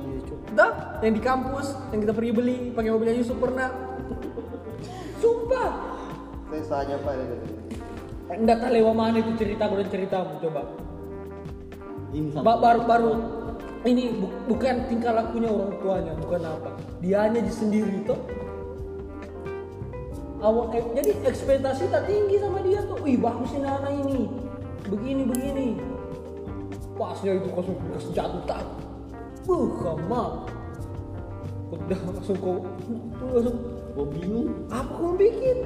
Dah, 0.55 1.03
yang 1.03 1.13
di 1.13 1.21
kampus, 1.21 1.75
yang 1.91 1.99
kita 1.99 2.13
pergi 2.15 2.31
beli 2.31 2.57
pakai 2.71 2.89
mobilnya 2.95 3.15
Yusuf 3.19 3.35
pernah. 3.35 3.69
Sumpah. 5.19 5.69
saya 6.45 6.63
saja 6.63 6.95
pak 7.01 7.13
Enggak 8.31 8.57
tahu 8.63 8.71
lewat 8.73 8.95
mana 8.95 9.17
itu 9.19 9.31
cerita 9.35 9.67
dan 9.67 9.87
ceritamu 9.91 10.39
coba. 10.39 10.61
Ini 12.15 12.31
sama. 12.31 12.43
Ba- 12.55 12.61
baru 12.63 12.81
baru 12.87 13.11
ini 13.85 14.17
bu- 14.17 14.33
bukan 14.49 14.89
tingkah 14.89 15.13
lakunya 15.13 15.51
orang 15.51 15.77
tuanya, 15.77 16.13
bukan 16.17 16.41
apa. 16.41 16.71
Dianya 17.03 17.41
di 17.43 17.51
sendiri 17.53 18.01
tuh. 18.07 18.17
Awal 20.41 20.73
eh, 20.77 20.83
jadi 20.97 21.11
ekspektasi 21.25 21.89
tak 21.93 22.09
tinggi 22.09 22.41
sama 22.41 22.65
dia 22.65 22.81
tuh. 22.87 22.97
Wih, 23.03 23.17
bagus 23.19 23.51
ini 23.53 23.67
anak 23.67 23.93
ini. 23.93 24.29
Begini 24.89 25.23
begini. 25.25 25.67
Pasnya 26.95 27.37
itu 27.37 27.49
langsung 27.51 27.77
jatuh 28.15 28.41
tak. 28.47 28.63
Kamu. 29.45 30.23
Udah 31.69 31.99
langsung 32.09 32.37
kau 32.41 32.65
tuh 33.21 33.29
langsung 33.29 33.57
Gua 33.95 34.05
bingung. 34.11 34.51
apa 34.67 34.91
kamu 34.91 35.15
bikin? 35.15 35.57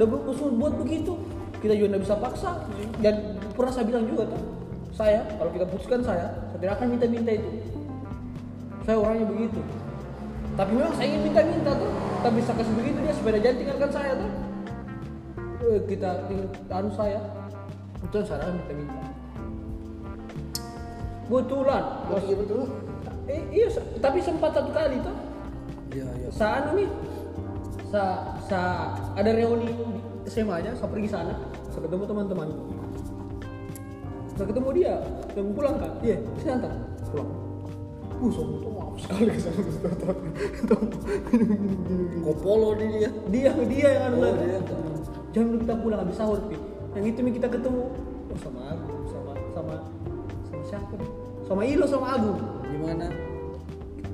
Udah 0.00 0.06
bu- 0.08 0.24
langsung 0.24 0.56
buat 0.56 0.72
begitu. 0.80 1.12
Kita 1.60 1.76
juga 1.76 1.88
nggak 1.94 2.02
bisa 2.08 2.16
paksa. 2.16 2.50
Dan 3.04 3.36
pernah 3.52 3.72
saya 3.76 3.84
bilang 3.84 4.08
juga 4.08 4.24
tuh, 4.24 4.40
saya 4.96 5.20
kalau 5.36 5.52
kita 5.52 5.68
putuskan 5.68 6.00
saya, 6.00 6.32
saya 6.48 6.58
tidak 6.64 6.74
akan 6.80 6.86
minta-minta 6.96 7.32
itu. 7.36 7.50
Saya 8.88 8.96
orangnya 8.98 9.28
begitu. 9.28 9.60
Tapi 10.56 10.70
memang 10.72 10.94
saya 10.96 11.06
ingin 11.12 11.22
minta-minta 11.28 11.70
tuh, 11.76 11.92
tapi 12.24 12.34
bisa 12.40 12.52
kasih 12.56 12.74
begitu 12.76 12.98
dia 13.04 13.12
dia 13.12 13.40
jangan 13.44 13.56
tinggalkan 13.60 13.90
saya 13.92 14.10
tuh. 14.16 14.30
Eh, 15.62 15.78
kita 15.86 16.10
tinggal 16.26 16.48
anu 16.72 16.90
saya, 16.96 17.20
itu 18.00 18.16
saya 18.24 18.48
minta-minta. 18.48 19.00
Betulan, 21.28 21.84
bos. 22.08 22.24
iya 22.24 22.36
betul 22.36 22.91
Eh, 23.24 23.40
iya, 23.50 23.66
sa- 23.66 23.86
tapi 23.98 24.18
sempat 24.18 24.50
satu 24.50 24.70
kali 24.70 24.98
tuh 24.98 25.14
Iya, 25.92 26.08
iya. 26.18 26.28
saat 26.28 26.66
anu 26.66 26.74
nih 26.74 26.88
sa, 27.86 28.02
sa 28.48 28.60
ada 29.12 29.30
reuni 29.30 29.68
SMA 30.24 30.58
aja 30.58 30.72
saya 30.72 30.88
pergi 30.88 31.06
sana 31.06 31.34
saya 31.68 31.84
ketemu 31.84 32.04
teman-teman. 32.04 32.48
Saya 34.32 34.46
ketemu 34.48 34.68
dia 34.72 34.94
yang 35.32 35.52
pulang 35.52 35.76
kan 35.76 35.92
iya. 36.00 36.16
Saya 36.40 36.56
antar 36.56 36.72
pulang. 37.06 37.30
Uh 38.22 38.30
sombong 38.30 38.58
tuh 38.58 38.70
maaf 38.70 38.94
sekali 38.96 39.34
sama 39.36 39.60
Kopolo 42.22 42.68
di 42.74 42.86
dia. 42.92 43.10
dia 43.28 43.50
dia 43.66 43.88
yang 43.92 44.04
anu 44.08 44.16
Oh, 44.22 44.34
dia. 44.38 44.60
jam 45.32 45.42
dulu 45.48 45.58
kita 45.60 45.74
pulang 45.76 45.98
habis 46.00 46.16
sahur 46.16 46.38
pi. 46.46 46.56
Yang 46.94 47.04
itu 47.12 47.20
kita 47.34 47.48
ketemu. 47.48 47.84
Oh 48.32 48.38
sama 48.40 48.60
Agung 48.72 49.04
sama 49.06 49.32
sama 49.52 49.74
sama 50.48 50.62
siapa 50.64 50.92
nih? 50.96 51.10
Sama 51.44 51.62
Ilo 51.66 51.84
sama 51.84 52.06
Agung 52.16 52.38
Gimana? 52.82 53.08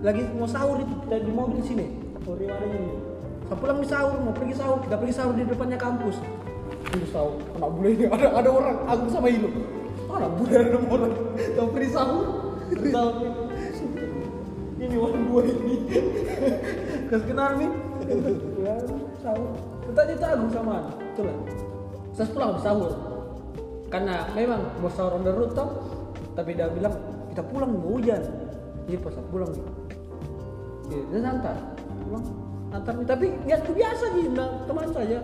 lagi 0.05 0.23
mau 0.37 0.47
sahur 0.47 0.79
itu 0.79 0.95
kita 1.09 1.25
di 1.25 1.33
mobil 1.33 1.61
sini. 1.65 1.87
Sore 2.23 2.45
hari 2.45 2.69
ini. 2.69 2.93
Saya 3.49 3.57
pulang 3.57 3.81
di 3.81 3.89
sahur 3.89 4.21
mau 4.21 4.37
pergi 4.37 4.55
sahur 4.55 4.79
kita 4.85 4.95
pergi 5.01 5.15
sahur 5.17 5.35
di 5.35 5.43
depannya 5.49 5.79
kampus. 5.81 6.21
Terus 6.93 7.11
sahur 7.11 7.41
anak 7.57 7.71
bule 7.73 7.89
ini 7.97 8.05
ada 8.15 8.27
ada 8.37 8.51
orang 8.53 8.77
aku 8.87 9.09
sama 9.09 9.27
Ilo. 9.33 9.49
Anak 10.13 10.31
bule 10.37 10.55
ada 10.55 10.79
orang. 10.79 11.13
Mau 11.57 11.69
pergi 11.73 11.91
sahur. 11.91 12.27
Ini 14.79 14.95
orang 15.01 15.23
dua 15.27 15.43
ini. 15.49 15.77
Kas 17.11 17.23
kenal 17.25 17.51
nih. 17.57 17.71
Ya 18.61 18.75
sahur. 19.25 19.51
Tadi 19.97 20.13
itu 20.15 20.27
aku 20.29 20.47
sama 20.53 20.77
betul 20.93 21.25
lah 21.27 21.39
saya 22.15 22.29
pulang 22.31 22.55
sahur. 22.63 22.93
Karena 23.89 24.29
memang 24.37 24.63
mau 24.79 24.93
sahur 24.93 25.17
on 25.17 25.25
the 25.25 25.33
road 25.33 25.57
tapi 26.39 26.55
dia 26.55 26.71
bilang 26.71 26.95
kita 27.35 27.43
pulang 27.51 27.75
mau 27.75 27.99
hujan 27.99 28.23
jadi 28.89 28.97
pas 29.05 29.13
aku 29.13 29.29
pulang 29.29 29.51
nih. 29.53 29.65
Ya, 30.89 31.01
dia 31.13 31.21
santai 31.21 31.57
pulang? 32.09 32.25
Antar 32.73 32.93
nih. 32.97 33.07
Tapi 33.07 33.27
niatku 33.45 33.71
biasa 33.77 34.05
nih 34.17 34.27
nah, 34.33 34.51
teman 34.65 34.89
saja 34.97 35.19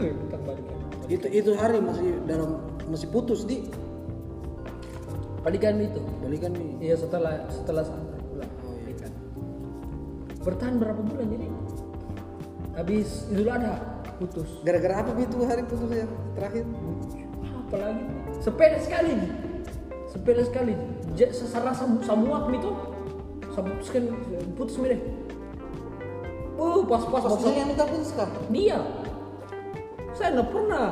eh, 0.00 0.12
kita 0.16 0.36
balik 0.46 0.64
Itu 1.10 1.26
itu 1.28 1.50
hari 1.58 1.78
masih 1.84 2.16
dalam 2.24 2.64
masih 2.88 3.08
putus 3.12 3.44
di. 3.44 3.68
Balikan 5.44 5.76
itu. 5.80 6.00
Balikan 6.24 6.52
nih. 6.56 6.90
iya 6.90 6.96
setelah 6.96 7.44
setelah 7.52 7.84
santai 7.84 8.20
pulang. 8.24 8.52
Oh 8.64 8.76
iya. 8.88 9.08
Bertahan 10.40 10.80
berapa 10.80 11.00
bulan 11.04 11.26
jadi? 11.28 11.46
Habis 12.80 13.28
idul 13.28 13.52
adha 13.52 13.76
putus. 14.16 14.48
Gara-gara 14.64 15.04
apa 15.04 15.12
itu 15.20 15.36
hari 15.44 15.62
putus 15.68 15.88
yang 15.92 16.08
terakhir? 16.32 16.64
apalagi 17.70 18.02
sepele 18.42 18.78
sekali 18.82 19.14
sepele 20.10 20.42
sekali 20.42 20.74
Sam- 21.16 22.02
samuak 22.02 22.48
itu 22.54 22.70
samu 23.50 23.72
sekian 23.82 24.04
putus 24.54 24.78
mi 24.78 24.94
deh. 24.94 25.00
Oh 26.60 26.84
pas 26.86 27.02
pas 27.08 27.22
Pas. 27.24 27.40
Yang 27.50 27.68
minta 27.74 27.84
putus 27.88 28.10
kan? 28.14 28.28
dia. 28.52 28.78
Saya 30.14 30.38
nggak 30.38 30.48
pernah. 30.52 30.88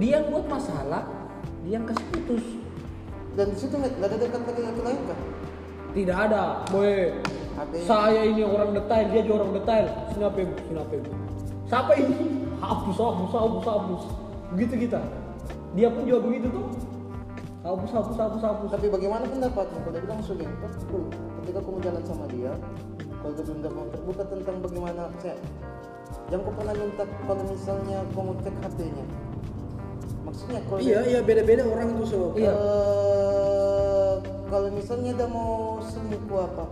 Dia 0.00 0.22
yang 0.22 0.32
buat 0.32 0.46
masalah 0.48 1.04
dia 1.66 1.76
yang 1.76 1.84
kasih 1.84 2.06
putus. 2.14 2.44
Dan 3.36 3.46
di 3.52 3.56
situ 3.58 3.74
nggak 3.76 4.00
ada 4.00 4.16
dekat 4.16 4.42
lagi 4.42 4.60
laki 4.64 4.80
lain 4.80 5.00
kan? 5.06 5.18
tidak 5.90 6.16
ada 6.30 6.42
boy. 6.70 7.10
Saya 7.82 8.22
ini 8.24 8.46
orang 8.46 8.72
detail 8.72 9.06
dia 9.10 9.22
juga 9.26 9.36
orang 9.44 9.52
detail. 9.58 9.86
Apa 10.16 10.38
ibu 10.40 10.54
siapa 11.68 11.92
ini? 11.98 12.16
Hapus 12.60 12.96
hapus 13.00 13.32
hapus 13.32 13.64
hapus. 13.64 14.02
Begitu 14.52 14.74
kita 14.88 15.00
dia 15.74 15.86
pun 15.86 16.02
juga 16.02 16.20
begitu 16.26 16.50
tuh 16.50 16.66
hapus 17.60 17.90
hapus 17.92 18.16
hapus 18.16 18.42
hapus 18.42 18.68
Tapi 18.72 18.86
bagaimana 18.88 19.24
pendapatmu? 19.28 19.78
Kalau 19.84 19.92
dia 19.92 20.02
bilang 20.04 20.22
sulit, 20.24 20.48
kan? 20.48 20.70
Betul. 20.72 21.04
Ketika 21.44 21.58
kamu 21.60 21.78
jalan 21.84 22.02
sama 22.08 22.24
dia, 22.32 22.52
kalau 23.20 23.32
dia 23.36 23.44
belum 23.44 23.60
dapat 23.64 23.86
terbuka 23.92 24.22
tentang 24.28 24.56
bagaimana 24.64 25.02
saya, 25.20 25.36
yang 26.32 26.40
kau 26.46 26.52
pernah 26.56 26.74
minta 26.74 27.04
kalau 27.04 27.44
misalnya 27.44 27.98
kamu 28.16 28.32
cek 28.40 28.54
HP-nya, 28.64 29.04
maksudnya 30.24 30.58
kalau 30.66 30.80
Iya 30.80 31.00
iya 31.04 31.20
beda-beda 31.20 31.62
orang 31.66 31.88
itu 31.96 32.04
so. 32.06 32.32
Iya. 32.38 32.52
Eh, 32.54 33.10
kalau 34.50 34.68
misalnya 34.74 35.14
dia 35.14 35.28
mau 35.30 35.78
selingkuh 35.78 36.40
apa 36.42 36.66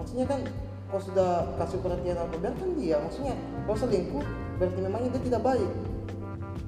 maksudnya 0.00 0.24
kan 0.24 0.40
kau 0.88 0.98
sudah 0.98 1.44
kasih 1.60 1.78
perhatian 1.84 2.16
apa 2.16 2.34
biarkan 2.40 2.72
dia 2.80 2.96
maksudnya 3.04 3.36
kau 3.68 3.76
selingkuh 3.76 4.24
berarti 4.56 4.80
memangnya 4.80 5.10
dia 5.12 5.22
tidak 5.28 5.42
baik 5.44 5.70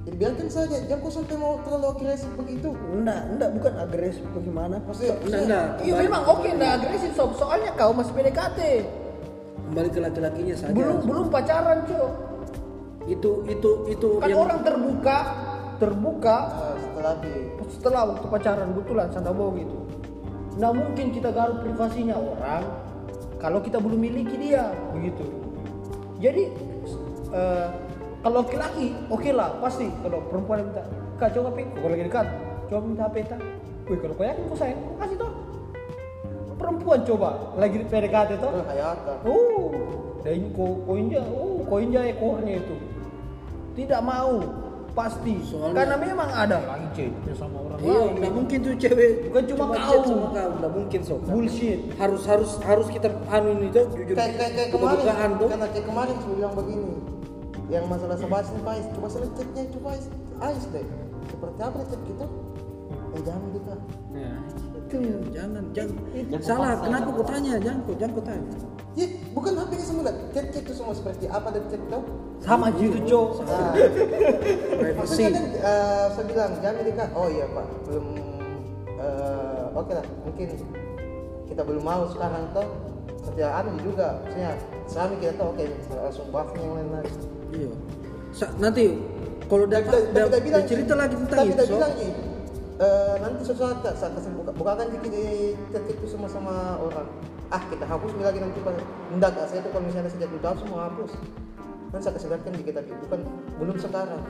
jadi 0.09 0.25
biarkan 0.25 0.49
saja 0.49 0.75
jangan 0.89 1.05
kau 1.05 1.13
sampai 1.13 1.37
mau 1.37 1.61
terlalu 1.61 1.85
agresif 1.93 2.29
begitu. 2.33 2.73
Enggak 2.89 3.21
enggak 3.29 3.49
bukan 3.53 3.73
agresif 3.77 4.25
bagaimana? 4.33 4.75
Maksudnya, 4.81 5.15
Enggak 5.21 5.41
enggak. 5.45 5.65
iya 5.85 5.93
memang 6.01 6.23
oke 6.25 6.47
enggak 6.49 6.71
agresif 6.81 7.11
sob 7.13 7.31
soalnya 7.37 7.69
kau 7.77 7.93
masih 7.93 8.13
PDKT 8.17 8.59
Kembali 9.69 9.89
ke 9.93 9.99
laki-lakinya 10.01 10.55
saja. 10.57 10.73
belum 10.73 10.97
belum 11.05 11.25
pacaran 11.29 11.85
cok 11.85 12.11
Itu 13.05 13.31
itu 13.45 13.69
itu 13.85 14.07
kan 14.17 14.29
orang 14.33 14.59
terbuka 14.65 15.17
terbuka. 15.77 16.37
Eh, 16.49 16.75
setelah 16.81 17.13
di 17.21 17.33
setelah 17.69 18.01
waktu 18.09 18.25
pacaran 18.27 18.69
betulan 18.73 19.07
sandabo 19.13 19.53
gitu. 19.55 19.77
Nggak 20.57 20.73
mungkin 20.73 21.05
kita 21.13 21.29
garuk 21.29 21.61
privasinya 21.61 22.17
orang 22.17 22.65
kalau 23.37 23.61
kita 23.61 23.77
belum 23.77 24.01
miliki 24.01 24.35
dia 24.35 24.73
begitu. 24.91 25.21
Jadi 26.17 26.43
eh, 27.29 27.67
kalau 28.19 28.35
laki-laki 28.41 28.87
oke 29.07 29.29
lah 29.31 29.49
pasti 29.59 29.87
kalau 29.99 30.19
perempuan 30.27 30.63
minta 30.63 30.83
kak 31.15 31.31
coba 31.31 31.49
pi 31.51 31.63
kalau 31.69 31.89
lagi 31.89 32.03
dekat 32.03 32.27
coba 32.67 32.79
minta 32.83 33.03
HP 33.05 33.15
ta 33.25 33.37
wih 33.85 33.97
kalau 33.97 34.13
kau 34.13 34.23
yakin 34.23 34.43
kau 34.45 34.57
sayang 34.57 34.79
kasih 34.97 35.17
toh 35.17 35.31
perempuan 36.55 36.99
coba 37.03 37.29
lagi 37.55 37.75
di 37.77 37.85
PDKT 37.85 38.31
toh 38.37 38.51
oh, 38.51 38.63
hayata 38.65 39.13
Oh, 39.23 39.71
dan 40.19 40.51
ko 40.51 40.83
koinja, 40.83 41.23
oh 41.25 41.63
koinja 41.63 42.03
ekornya 42.05 42.59
itu 42.59 42.75
tidak 43.73 44.03
mau 44.03 44.43
pasti 44.91 45.39
Soalnya- 45.39 45.79
karena 45.79 45.95
memang 45.95 46.27
ada 46.27 46.57
lagi 46.59 46.87
cewek 46.93 47.31
sama 47.31 47.55
orang 47.61 47.79
Iya, 47.79 47.95
lain. 47.95 48.11
nggak 48.19 48.33
mungkin 48.35 48.57
tuh 48.59 48.73
cewek 48.75 49.09
Bukan 49.25 49.43
cuma 49.47 49.63
chat 49.71 49.87
kau. 49.87 50.03
sama 50.03 50.27
kau, 50.27 50.49
nggak 50.59 50.71
mungkin 50.75 50.99
sob. 50.99 51.19
bullshit. 51.23 51.79
Harus 51.95 52.21
harus 52.27 52.51
harus 52.59 52.87
kita 52.91 53.07
anu 53.31 53.55
ini 53.55 53.71
tuh 53.71 53.87
jujur. 53.95 54.11
kayak 54.11 54.35
kayak 54.35 54.67
kemarin 54.67 55.31
tuh. 55.39 55.47
karena 55.47 55.67
kayak 55.71 55.85
kemarin 55.87 56.15
saya 56.19 56.33
bilang 56.35 56.53
begini 56.53 56.91
yang 57.69 57.85
masalah 57.85 58.17
sebahas 58.17 58.49
nih 58.49 58.63
Pais 58.65 58.85
coba 58.91 59.07
salah 59.07 59.29
chatnya 59.33 59.63
coba 59.71 59.87
Ais 59.93 60.05
Ais 60.41 60.63
deh 60.69 60.85
seperti 61.29 61.59
apa 61.61 61.77
chat 61.85 62.01
kita 62.03 62.25
eh 63.09 63.21
jangan 63.21 63.49
kita 63.51 63.73
Ya, 64.09 64.33
itu 64.73 64.97
jangan 65.29 65.63
jangan. 65.69 65.93
Jangan 66.33 66.41
Salah, 66.41 66.73
kenapa 66.81 67.13
kau 67.13 67.21
tanya? 67.21 67.61
Jangan 67.61 67.79
kau 67.85 67.93
jangan 67.93 68.13
kau 68.17 68.25
tanya. 68.25 68.51
ya 68.97 69.05
bukan 69.31 69.53
HP 69.53 69.71
nya 69.71 69.85
semula 69.85 70.11
chat 70.33 70.45
chat 70.49 70.61
itu 70.65 70.73
semua 70.73 70.93
seperti 70.97 71.29
apa 71.29 71.47
dan 71.53 71.63
chat 71.69 71.81
tau 71.87 72.01
Sama 72.41 72.73
gitu, 72.73 72.97
Cok. 73.05 73.29
Nah, 73.45 73.75
Privacy. 74.81 75.23
kan 75.29 75.45
eh, 75.53 76.05
saya 76.09 76.25
bilang 76.25 76.51
jangan 76.57 76.81
dekat. 76.81 77.09
Oh 77.13 77.27
iya 77.29 77.45
pak, 77.47 77.65
belum. 77.85 78.07
eh, 78.97 79.63
Oke 79.77 79.91
lah, 79.93 80.05
mungkin 80.25 80.47
kita 81.45 81.61
belum 81.61 81.83
mau 81.85 82.03
sekarang 82.09 82.43
toh. 82.49 82.67
Anu 83.39 83.71
juga, 83.79 84.19
maksudnya 84.23 84.51
suami 84.89 85.15
kita 85.23 85.33
tahu 85.39 85.55
oke 85.55 85.63
langsung 85.95 86.27
bahas 86.33 86.49
yang 86.59 86.73
lain 86.75 86.89
lagi. 86.91 87.13
Iya. 87.55 87.71
Sa- 88.35 88.53
nanti 88.59 88.83
kalau 89.49 89.63
udah 89.65 89.79
tapi 89.81 89.97
udah 90.11 90.23
dia 90.29 90.41
bilang 90.43 90.65
cerita 90.67 90.93
lagi 90.93 91.15
tentang 91.25 91.37
itu. 91.47 91.63
Sob. 91.65 91.79
bilang 91.79 91.93
eh, 92.79 93.15
nanti 93.19 93.41
sesuatu 93.43 93.87
saat 93.95 94.11
kasih 94.15 94.31
buka 94.35 94.51
bukakan 94.55 94.87
dikit 94.91 95.11
di 95.11 95.55
sama 96.05 96.27
sama 96.27 96.77
orang. 96.83 97.07
Ah 97.49 97.63
kita 97.65 97.85
hapus 97.87 98.11
lagi 98.21 98.39
nanti 98.43 98.59
pas 98.61 98.75
enggak 99.09 99.31
Kak, 99.33 99.45
saya 99.49 99.59
tuh 99.65 99.71
kalau 99.73 99.83
misalnya 99.87 100.11
sejak 100.13 100.29
hapus 100.29 100.63
mau 100.69 100.85
hapus. 100.85 101.11
Kan 101.89 101.99
saya 102.05 102.13
kasih 102.13 102.29
lihat 102.29 102.41
kan 102.45 102.53
dikit 102.53 102.75
lagi, 102.77 102.91
bukan 103.07 103.19
belum 103.57 103.77
sekarang. 103.81 104.21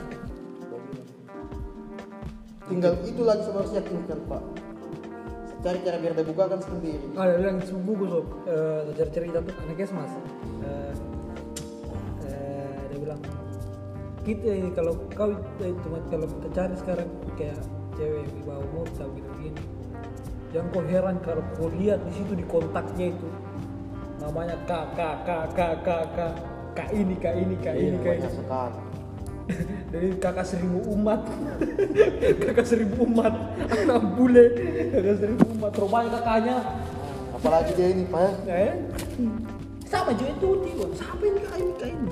Tinggal 2.70 2.94
itu 3.02 3.22
lagi 3.26 3.42
saya 3.44 3.58
harus 3.60 3.74
yakinkan 3.74 4.20
Pak. 4.30 4.68
Cari 5.60 5.78
cara 5.84 5.98
biar 6.00 6.13
dia 6.15 6.24
bukakan 6.24 6.60
sendiri. 6.63 7.04
Ada 7.19 7.36
bilang 7.36 7.60
sepupuku 7.60 8.06
sob, 8.08 8.26
eh, 8.48 9.08
cerita 9.12 9.43
tuh 9.43 9.54
anak 9.67 9.91
mas. 9.91 10.13
Eh, 10.63 10.93
eh, 12.24 12.80
dia 12.88 12.98
bilang 13.04 13.19
kita 14.24 14.52
ini 14.56 14.72
kalau 14.72 14.95
kau 15.12 15.36
eh, 15.60 15.74
cuma 15.84 16.00
kalau 16.08 16.28
kita 16.32 16.48
cari 16.56 16.76
sekarang 16.80 17.10
kayak 17.36 17.60
cewek 18.00 18.24
di 18.32 18.41
bawah 18.48 18.63
umur 18.72 18.88
tahu 18.95 19.12
gitu 19.19 19.32
gini. 19.43 19.63
Jangan 20.56 20.67
kau 20.72 20.84
heran 20.88 21.15
kalau 21.28 21.43
kau 21.60 21.67
lihat 21.76 22.00
di 22.08 22.12
situ 22.15 22.34
di 22.39 22.45
kontaknya 22.48 23.12
itu 23.12 23.28
namanya 24.24 24.56
kak 24.63 24.95
kak 24.95 25.15
kak 25.28 25.45
kak 25.56 25.76
kak 25.84 26.06
kak 26.15 26.34
kak 26.76 26.89
ini 26.95 27.15
kak 27.19 27.36
ini 27.36 27.56
kak 27.60 27.76
ini 27.76 27.98
kak 28.00 28.15
ini. 28.19 28.88
Dari 29.89 30.09
kakak 30.21 30.45
seribu 30.45 30.79
umat. 30.93 31.21
Kakak 32.45 32.65
seribu 32.67 33.05
umat. 33.09 33.33
Anak 33.69 34.03
bule. 34.15 34.45
Kakak 34.93 35.15
seribu 35.17 35.43
umat. 35.57 35.71
Rupanya 35.73 36.09
kakaknya. 36.21 36.57
Apalagi 37.33 37.71
dia 37.73 37.88
ini 37.93 38.03
Pak. 38.05 38.31
ya. 38.45 38.55
eh? 38.69 38.73
Sama 39.89 40.13
juga 40.13 40.31
itu 40.38 40.49
tiba 40.67 40.85
siapa 40.93 41.23
ini 41.25 41.39
kak 41.41 41.57
ini 41.57 41.73
kak 41.79 41.89
ini 41.89 42.12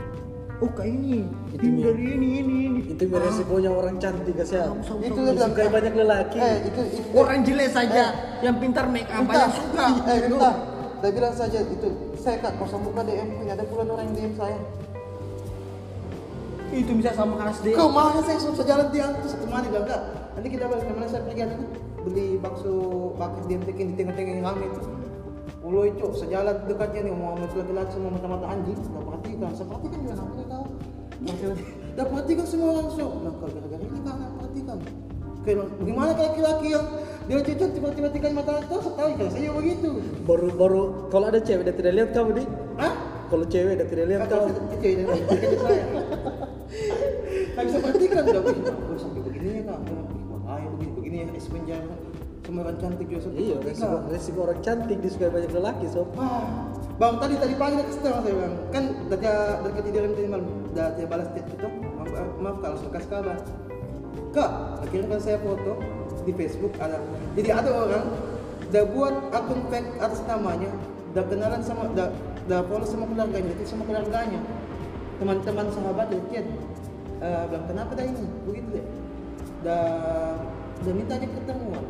oh 0.61 0.69
kak 0.73 0.87
ini. 0.89 1.19
Itu 1.53 1.63
ini 1.65 1.79
dari 1.85 2.03
ini 2.17 2.27
ini 2.41 2.55
ini. 2.69 2.79
Itu 2.93 3.03
resikonya 3.05 3.69
orang 3.69 4.01
cantik 4.01 4.33
guys 4.33 4.53
ya. 4.53 4.65
Itu 4.73 5.19
dia 5.21 5.33
bilang 5.33 5.53
Disukai 5.53 5.69
banyak 5.69 5.93
lelaki. 5.93 6.37
Eh 6.41 6.55
itu 6.65 6.81
itu 6.97 7.07
orang 7.13 7.39
jelek 7.45 7.69
saja. 7.69 8.03
Yang 8.41 8.55
pintar 8.61 8.85
make 8.89 9.09
up 9.09 9.23
banyak 9.25 9.51
suka. 9.53 9.85
Eh, 10.09 10.19
entah. 10.29 10.55
Dia 10.97 11.13
bilang 11.13 11.35
saja 11.37 11.61
itu, 11.61 11.89
saya 12.17 12.41
kak 12.41 12.57
kosong 12.57 12.81
buka 12.81 13.05
DM 13.05 13.37
punya 13.37 13.53
ada 13.53 13.61
puluhan 13.69 13.85
orang 13.93 14.09
yang 14.09 14.15
DM 14.17 14.33
saya. 14.33 14.57
Itu 16.73 16.91
bisa 16.99 17.11
sama 17.15 17.39
SD 17.47 17.73
Kau 17.73 17.87
mana 17.91 18.19
saya 18.23 18.39
susah 18.39 18.65
jalan 18.67 18.87
dia 18.91 19.07
terus 19.15 19.33
satu 19.35 19.47
mana 19.47 19.65
bilang 19.71 19.87
enggak. 19.87 20.01
Nanti 20.35 20.47
kita 20.51 20.63
balik 20.67 20.85
ke 20.85 20.93
mana 20.93 21.07
saya 21.07 21.21
pergi 21.23 21.41
anu 21.47 21.55
beli 22.03 22.27
bakso 22.39 22.73
bakis 23.19 23.43
di 23.47 23.53
MTK 23.59 23.79
di 23.83 23.93
tengah-tengah 23.99 24.33
yang 24.39 24.43
rame 24.43 24.65
itu. 24.67 24.81
Ulo 25.67 25.81
itu 25.83 26.05
sejalan 26.15 26.55
dekatnya 26.67 27.11
nih 27.11 27.13
mau 27.15 27.35
sama 27.35 27.59
laki-laki 27.59 27.91
semua 27.91 28.11
mata-mata 28.15 28.45
anjing. 28.47 28.79
Gak 28.79 29.03
perhatikan, 29.03 29.49
saya 29.51 29.65
perhatikan 29.67 29.97
juga 29.99 30.15
namanya 30.15 30.45
kau. 30.47 30.65
Gak 31.97 32.07
perhatikan 32.07 32.45
semua 32.47 32.71
so. 32.93 33.05
Nah 33.25 33.33
kalau 33.35 33.51
gara-gara 33.51 33.83
ini 33.83 33.99
kau 33.99 34.13
gak 34.15 34.31
perhatikan. 34.39 34.77
Kayak 35.43 35.57
bagaimana 35.79 36.11
kayak 36.11 36.29
laki-laki 36.31 36.67
yang 36.75 36.85
dia 37.27 37.39
cocok 37.43 37.69
tiba-tiba 37.75 38.07
tiga 38.15 38.27
mata 38.31 38.63
tuh 38.71 38.79
tahu 38.95 39.11
kan 39.19 39.27
saya 39.31 39.51
begitu 39.51 39.99
Baru 40.23 40.47
baru 40.55 41.11
kalau 41.11 41.27
ada 41.27 41.39
cewek 41.43 41.63
dan 41.67 41.75
tidak 41.75 41.93
lihat 41.99 42.09
kamu 42.15 42.29
di. 42.39 42.43
Hah? 42.79 42.93
Kalau 43.27 43.45
cewek 43.51 43.75
dan 43.75 43.87
tidak 43.91 44.05
lihat 44.07 44.19
Kalau 44.31 44.47
kamu. 44.47 44.75
itu 44.79 44.87
ini 44.87 45.03
itu 45.35 45.57
saya. 45.59 45.83
Kan 47.55 47.61
bisa 47.67 47.77
perhatikan 47.79 48.23
dong. 48.27 48.45
Oh, 48.47 48.97
sampai 48.99 49.21
begini 49.23 49.61
ya 49.61 49.63
kak. 49.71 49.79
Ah, 50.47 50.59
begini 50.77 50.91
begini 50.95 51.15
ya. 51.23 51.27
Es 51.35 51.47
penjara. 51.47 51.95
Semua 52.47 52.63
orang 52.63 52.79
cantik 52.79 53.07
juga 53.11 53.27
Iya, 53.35 53.57
resiko, 53.59 53.97
resiko 54.07 54.39
orang 54.47 54.59
cantik 54.63 54.97
disukai 55.03 55.27
banyak 55.27 55.51
lelaki 55.51 55.85
sob. 55.91 56.07
Wah, 56.15 56.71
bang 56.95 57.15
tadi 57.19 57.35
tadi 57.35 57.53
pagi 57.59 57.75
dia 57.75 57.85
kesel 57.91 58.15
saya 58.23 58.33
bilang. 58.35 58.55
Kan 58.71 58.83
dari 59.11 59.27
dari 59.27 59.73
ketiduran 59.75 60.09
tadi 60.15 60.27
malam. 60.31 60.47
Udah 60.71 60.87
dia 60.95 61.07
balas 61.11 61.27
chat 61.35 61.43
itu 61.43 61.67
maaf, 61.67 62.29
maaf 62.39 62.57
kalau 62.63 62.77
kasih 62.87 63.09
kabar. 63.11 63.37
Kak 64.31 64.51
akhirnya 64.87 65.07
kan 65.11 65.19
saya 65.19 65.37
foto 65.43 65.73
di 66.27 66.31
Facebook 66.35 66.75
ada 66.83 66.99
jadi 67.39 67.55
ada 67.55 67.71
orang 67.71 68.05
udah 68.67 68.83
buat 68.91 69.15
akun 69.31 69.63
fake 69.71 69.95
atas 70.03 70.19
namanya 70.27 70.67
udah 71.15 71.23
kenalan 71.23 71.61
sama 71.63 71.87
udah 71.87 72.11
udah 72.47 72.59
follow 72.67 72.87
sama 72.87 73.07
keluarganya 73.07 73.51
itu 73.55 73.63
sama 73.63 73.83
keluarganya 73.87 74.39
teman-teman 75.17 75.67
sahabat 75.73 76.07
dia 76.13 76.21
chat 76.29 76.47
Eh, 77.17 77.43
bilang 77.49 77.65
kenapa 77.65 77.97
dah 77.97 78.05
ini 78.05 78.29
begitu 78.45 78.77
deh 78.77 78.85
udah 79.65 79.85
udah 80.85 80.93
minta 80.93 81.17
aja 81.17 81.25
ketemuan 81.25 81.85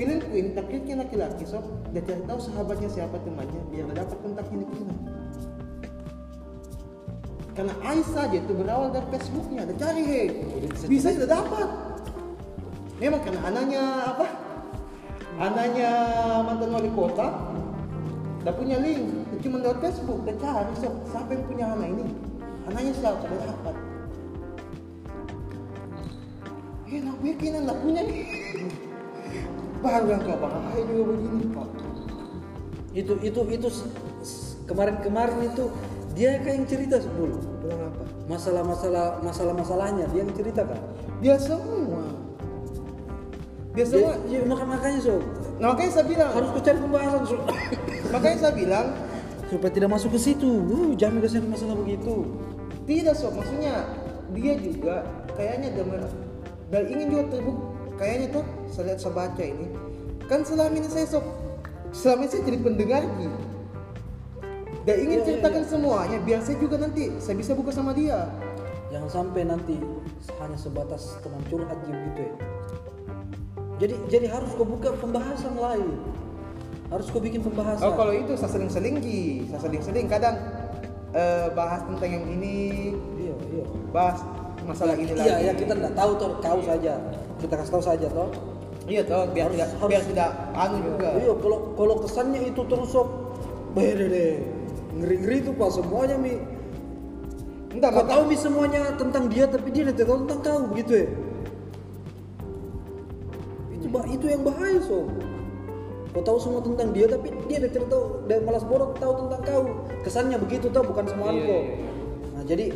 Feeling 0.00 0.22
Queen 0.24 0.46
takutnya 0.56 0.94
laki-laki 1.04 1.44
sob 1.44 1.60
dia 1.92 2.00
cari 2.00 2.24
tahu 2.24 2.40
sahabatnya 2.40 2.88
siapa 2.88 3.20
temannya 3.20 3.60
biar 3.68 3.92
dia 3.92 4.00
dapat 4.00 4.16
kontaknya 4.24 4.64
Nikina. 4.64 4.96
Karena 7.52 7.72
Ais 7.84 8.08
saja 8.12 8.36
itu 8.36 8.52
berawal 8.52 8.92
dari 8.92 9.08
Facebooknya, 9.16 9.64
dia 9.64 9.76
cari 9.80 10.02
he, 10.04 10.20
bisa 10.92 11.08
sudah 11.16 11.40
dapat. 11.40 11.68
Memang 13.00 13.20
karena 13.24 13.40
anaknya 13.48 13.82
apa? 14.12 14.26
Anaknya 15.40 15.90
mantan 16.44 16.76
wali 16.76 16.92
kota, 16.92 17.32
dia 18.44 18.52
punya 18.52 18.76
link, 18.76 19.08
dia 19.08 19.24
cuma 19.38 19.56
lewat 19.60 19.78
Facebook, 19.80 20.20
dia 20.24 20.34
cari 20.38 20.72
sob 20.76 20.94
siapa 21.06 21.30
yang 21.30 21.44
punya 21.44 21.64
anak 21.70 21.88
ini, 21.90 22.04
anaknya 22.66 22.92
siapa, 22.94 23.24
dia 23.24 23.38
dapat. 23.44 23.76
Eh, 26.86 27.00
nak 27.02 27.18
bikin 27.18 27.52
anak 27.58 27.76
punya 27.82 28.02
nih. 28.06 28.22
Baru 29.82 30.06
yang 30.06 30.22
gak 30.22 30.38
bahaya 30.38 30.80
juga 30.86 31.02
begini 31.12 31.44
pak. 31.50 31.68
Itu 32.96 33.12
itu 33.20 33.40
itu 33.52 33.68
kemarin-kemarin 34.64 35.38
itu 35.44 35.64
dia 36.14 36.40
kayak 36.40 36.56
yang 36.62 36.66
cerita 36.70 36.96
dulu. 37.02 37.36
Bilang 37.60 37.90
apa? 37.90 38.02
Masalah-masalah 38.30 39.20
masalah-masalahnya 39.20 40.06
dia 40.14 40.22
yang 40.24 40.32
cerita 40.32 40.62
kan. 40.64 40.80
Dia 41.20 41.36
semua. 41.36 42.06
Dia 43.76 43.84
semua. 43.84 44.14
ya, 44.24 44.40
maka- 44.48 44.64
makanya 44.64 45.00
sob 45.02 45.22
Nah, 45.60 45.72
makanya 45.72 45.92
saya 45.92 46.06
bilang. 46.08 46.30
harus 46.32 46.48
cari 46.62 46.78
pembahasan 46.80 47.22
sob. 47.26 47.42
Makanya 48.14 48.36
saya 48.38 48.52
bilang 48.54 48.86
supaya 49.46 49.70
tidak 49.70 49.90
masuk 49.94 50.14
ke 50.14 50.20
situ. 50.20 50.50
Uh, 50.66 50.92
jangan 50.98 51.22
ke 51.22 51.28
sana 51.30 51.46
masalah 51.46 51.76
begitu. 51.78 52.26
tidak 52.86 53.18
sob. 53.18 53.34
Maksudnya 53.34 53.82
dia 54.30 54.54
juga 54.58 55.02
kayaknya 55.34 55.82
mer- 55.82 56.14
dan 56.70 56.82
ingin 56.86 57.06
juga 57.10 57.24
terbuk. 57.34 57.58
Kayaknya 57.96 58.26
tuh 58.38 58.44
saya 58.70 58.84
lihat 58.92 58.98
saya 59.00 59.14
baca 59.14 59.42
ini. 59.42 59.66
Kan 60.26 60.40
selama 60.42 60.74
ini 60.76 60.88
saya 60.90 61.06
sob. 61.06 61.24
Selama 61.90 62.26
ini 62.26 62.30
saya 62.30 62.42
jadi 62.46 62.58
pendengar 62.62 63.02
Ki. 63.18 63.26
Dan 64.86 64.96
ingin 65.02 65.18
iya, 65.18 65.26
ceritakan 65.26 65.62
iya. 65.66 65.70
semuanya 65.70 66.18
biar 66.22 66.40
saya 66.46 66.62
juga 66.62 66.78
nanti 66.78 67.10
saya 67.18 67.34
bisa 67.34 67.58
buka 67.58 67.74
sama 67.74 67.90
dia. 67.90 68.30
Jangan 68.94 69.10
sampai 69.10 69.42
nanti 69.42 69.82
hanya 70.38 70.54
sebatas 70.54 71.18
teman 71.26 71.42
curhat 71.50 71.74
gitu 71.82 72.22
ya. 72.22 72.34
Jadi 73.82 73.94
jadi 74.06 74.26
harus 74.30 74.54
kau 74.54 74.62
buka 74.62 74.94
pembahasan 74.94 75.58
lain. 75.58 75.98
Harus 76.86 77.06
kau 77.10 77.18
bikin 77.18 77.42
pembahasan. 77.42 77.82
Oh 77.82 77.94
kalau 77.98 78.14
itu 78.14 78.38
saya 78.38 78.50
seling-seling 78.54 79.02
Ki. 79.02 79.50
Saya 79.50 79.60
seling-seling 79.66 80.06
kadang 80.06 80.38
eh, 81.10 81.50
bahas 81.50 81.82
tentang 81.82 82.10
yang 82.10 82.24
ini, 82.30 82.94
iya 83.18 83.34
iya. 83.50 83.64
bahas 83.90 84.22
masalah 84.62 84.94
ini 84.94 85.14
lagi. 85.14 85.26
Iya, 85.26 85.36
ya 85.50 85.52
kita 85.54 85.72
nggak 85.74 85.94
tahu 85.98 86.10
toh, 86.18 86.30
kau 86.38 86.60
saja. 86.62 86.94
Kita 87.42 87.54
kasih 87.58 87.72
tahu 87.74 87.82
saja 87.82 88.06
toh. 88.10 88.30
Iya 88.86 89.02
toh, 89.02 89.26
biar 89.34 89.50
Harus- 89.50 89.56
tidak 89.58 89.68
harus- 89.74 89.90
biar 89.90 90.02
tidak 90.06 90.30
anu 90.54 90.76
juga. 90.78 91.08
Iya, 91.18 91.32
kalau 91.42 91.58
kalau 91.74 91.94
kesannya 92.06 92.40
itu 92.54 92.60
terus 92.70 92.88
sob, 92.94 93.08
beda 93.74 94.06
deh. 94.06 94.34
Ngeri-ngeri 94.96 95.36
itu 95.42 95.50
pak 95.58 95.70
semuanya 95.74 96.16
mi. 96.16 96.38
Enggak, 97.76 97.92
Kau 97.92 98.06
tahu 98.08 98.22
mi 98.30 98.36
semuanya 98.38 98.80
tentang 98.96 99.28
dia 99.28 99.44
tapi 99.44 99.68
dia 99.68 99.84
tidak 99.90 100.06
tahu 100.08 100.24
tentang 100.24 100.38
kau 100.40 100.58
begitu 100.70 100.92
ya. 101.02 101.06
Itu 103.74 103.86
itu 103.90 104.24
yang 104.30 104.42
bahaya 104.46 104.78
sob. 104.80 105.10
Kau 106.16 106.24
tahu 106.24 106.38
semua 106.40 106.64
tentang 106.64 106.96
dia 106.96 107.04
tapi 107.04 107.28
dia 107.44 107.60
tidak 107.60 107.92
tahu 107.92 108.24
dan 108.24 108.40
malas 108.48 108.64
bodoh 108.64 108.96
tahu 108.96 109.28
tentang 109.28 109.40
kau. 109.44 109.62
Kesannya 110.00 110.40
begitu 110.40 110.72
tau 110.72 110.80
bukan 110.80 111.04
semua 111.12 111.28
Iya, 111.28 111.44
kau. 111.44 111.44
iya, 111.44 111.60
iya. 111.60 111.88
Nah 112.32 112.42
jadi 112.48 112.66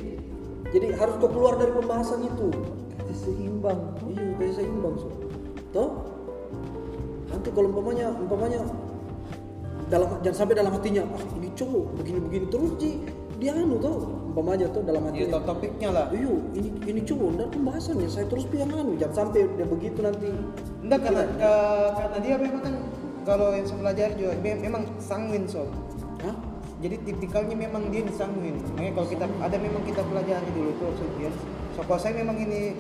jadi 0.77 0.87
harus 1.01 1.15
kau 1.25 1.33
keluar 1.33 1.57
dari 1.57 1.73
pembahasan 1.73 2.21
itu. 2.21 2.53
Kasih 3.01 3.17
seimbang. 3.33 3.81
Iya, 4.13 4.25
kayak 4.37 4.53
seimbang 4.61 4.95
so. 5.01 5.09
Toh? 5.73 5.91
Nanti 7.33 7.49
kalau 7.49 7.73
umpamanya 7.73 8.13
umpamanya 8.13 8.61
dalam 9.89 10.21
jangan 10.21 10.37
sampai 10.37 10.55
dalam 10.61 10.71
hatinya 10.77 11.03
ah 11.03 11.23
ini 11.35 11.49
cowok 11.57 11.99
begini-begini 11.99 12.47
terus 12.47 12.71
ji 12.79 13.03
dia 13.43 13.57
anu 13.59 13.75
toh 13.83 14.07
umpamanya 14.31 14.71
tuh 14.71 14.87
dalam 14.87 15.03
Iya 15.11 15.27
hatinya 15.27 15.33
toh 15.33 15.43
topiknya 15.51 15.89
lah. 15.91 16.07
Iya, 16.13 16.31
ini 16.55 16.69
ini 16.87 17.01
cowok 17.09 17.31
dan 17.41 17.49
pembahasannya 17.51 18.07
saya 18.07 18.29
terus 18.29 18.45
bilang 18.53 18.69
anu 18.71 18.95
jangan 19.01 19.17
sampai 19.27 19.49
dia 19.57 19.65
begitu 19.67 19.99
nanti. 20.05 20.29
Enggak 20.85 21.09
karena 21.09 21.23
karena 21.97 22.19
dia 22.21 22.35
memang 22.37 22.61
kan 22.63 22.75
kalau 23.31 23.55
yang 23.55 23.63
saya 23.63 23.79
pelajari 23.79 24.15
juga 24.19 24.35
me- 24.43 24.59
memang 24.59 24.83
sanguin 24.99 25.47
sob. 25.47 25.71
Hah? 26.27 26.35
Jadi 26.83 26.97
tipikalnya 27.07 27.55
memang 27.55 27.87
dia 27.95 28.03
di 28.03 28.11
sanguin. 28.11 28.59
Makanya 28.75 28.93
kalau 28.99 29.07
kita 29.07 29.25
ada 29.39 29.57
memang 29.63 29.83
kita 29.87 30.03
pelajari 30.03 30.49
dulu 30.51 30.71
tuh 30.83 30.91
sekian. 30.99 31.31
So 31.79 31.87
kalau 31.87 32.01
saya 32.03 32.19
memang 32.19 32.35
ini 32.43 32.75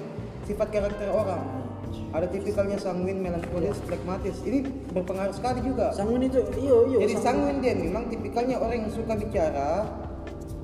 sifat 0.50 0.74
karakter 0.74 1.06
orang. 1.14 1.62
Ada 2.10 2.26
tipikalnya 2.30 2.78
sanguin, 2.82 3.22
melankolis, 3.22 3.78
flegmatis. 3.86 4.42
Ini 4.42 4.66
berpengaruh 4.90 5.34
sekali 5.34 5.62
juga. 5.62 5.94
Sanguin 5.94 6.26
itu 6.26 6.42
iya 6.58 6.76
iya. 6.90 6.98
Jadi 7.06 7.14
sanguin 7.14 7.62
dia 7.62 7.74
memang 7.78 8.10
tipikalnya 8.10 8.56
orang 8.58 8.76
yang 8.82 8.90
suka 8.90 9.14
bicara 9.14 9.86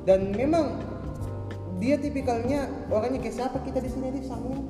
dan 0.02 0.34
memang 0.34 0.82
dia 1.78 1.94
tipikalnya 2.00 2.66
orangnya 2.90 3.22
kayak 3.22 3.36
siapa 3.36 3.62
kita 3.62 3.78
di 3.78 3.90
sini 3.92 4.10
dia 4.10 4.26
sanguin. 4.26 4.66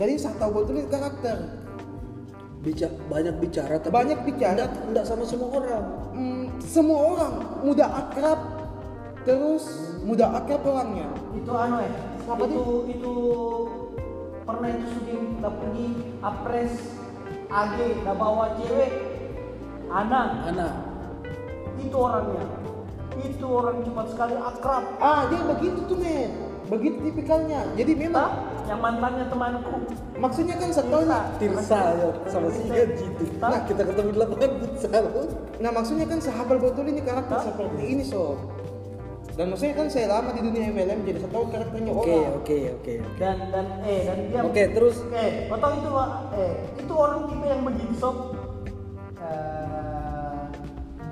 Jadi 0.00 0.12
saya 0.16 0.34
tahu 0.40 0.62
betul 0.64 0.88
karakter. 0.88 1.63
Bicara, 2.64 2.94
banyak 3.12 3.34
bicara 3.44 3.74
tapi 3.76 3.92
Banyak 3.92 4.18
bicara. 4.24 4.56
enggak, 4.56 4.70
enggak 4.88 5.04
sama 5.04 5.24
semua 5.28 5.48
orang. 5.52 5.84
Hmm, 6.16 6.44
semua 6.64 6.98
orang 7.12 7.34
mudah 7.60 7.88
akrab 7.92 8.40
terus 9.24 9.64
mudah 10.04 10.36
akrab 10.36 10.60
orangnya. 10.64 11.08
itu 11.32 11.48
anu 11.48 11.80
ya 11.80 11.92
itu 12.44 12.62
itu 12.92 13.12
pernah 14.44 14.68
itu 14.68 14.84
syuting 14.92 15.20
kita 15.40 15.50
pergi 15.50 15.86
apres 16.20 16.72
AG 17.48 17.76
udah 18.04 18.14
bawa 18.16 18.44
cewek 18.60 18.92
anak 19.88 20.28
Anak 20.52 20.72
itu 21.80 21.96
orangnya 21.96 22.44
itu 23.24 23.46
orang 23.48 23.80
cepat 23.84 24.06
sekali 24.12 24.34
akrab 24.36 24.84
Ah 25.00 25.24
dia 25.32 25.40
begitu 25.48 25.80
tuh 25.88 25.96
men, 25.96 26.30
begitu 26.70 26.96
tipikalnya. 27.10 27.60
Jadi 27.76 27.92
memang 27.96 28.30
yang 28.64 28.80
mantannya 28.80 29.28
temanku 29.28 29.76
maksudnya 30.16 30.56
kan 30.56 30.70
setelahnya. 30.72 31.20
Tirsa 31.36 31.80
ya 32.00 32.08
sama 32.32 32.48
si 32.48 32.62
Gaji 32.68 33.04
itu. 33.12 33.24
Nah 33.40 33.60
kita 33.68 33.82
ketemu 33.84 34.08
di 34.10 34.18
lapangan 34.18 34.50
futsal. 34.64 35.04
Nah 35.60 35.70
maksudnya 35.70 36.06
kan 36.08 36.18
sahabat 36.20 36.56
betul 36.60 36.84
ini 36.88 37.00
karakter 37.04 37.36
Hah? 37.36 37.44
seperti 37.44 37.82
ini 37.84 38.04
so. 38.04 38.40
Dan 39.34 39.50
maksudnya 39.50 39.74
kan 39.74 39.90
saya 39.90 40.06
lama 40.06 40.30
di 40.30 40.46
dunia 40.46 40.70
MLM 40.70 41.10
jadi 41.10 41.18
saya 41.26 41.32
tahu 41.34 41.44
karakternya 41.50 41.90
Oke 41.90 42.06
orang. 42.06 42.38
oke 42.38 42.58
oke. 42.78 42.94
dan 43.18 43.36
dan 43.50 43.66
eh 43.82 44.02
dan 44.06 44.18
dia 44.30 44.40
Oke 44.46 44.62
terus 44.70 44.96
eh 45.10 45.50
kau 45.50 45.58
tahu 45.58 45.72
itu 45.74 45.90
eh 46.38 46.54
itu 46.78 46.92
orang 46.94 47.20
tipe 47.26 47.46
yang 47.50 47.62
begitu 47.66 47.94
sob 47.98 48.16
Eh, 49.24 50.42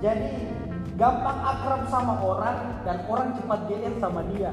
jadi 0.05 0.33
gampang 1.01 1.39
akrab 1.41 1.83
sama 1.89 2.14
orang 2.20 2.59
dan 2.85 2.97
orang 3.09 3.33
cepat 3.33 3.61
GR 3.66 3.95
sama 3.97 4.20
dia 4.37 4.53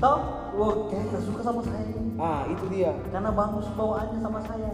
Tahu? 0.00 0.18
Wah, 0.56 0.72
kayak 0.88 1.04
nggak 1.12 1.22
suka 1.28 1.40
sama 1.44 1.60
saya 1.62 1.84
ini. 1.92 2.10
Ah 2.16 2.42
itu 2.48 2.64
dia. 2.72 2.90
Karena 3.12 3.30
bagus 3.30 3.66
bawaannya 3.76 4.18
sama 4.18 4.40
saya. 4.48 4.72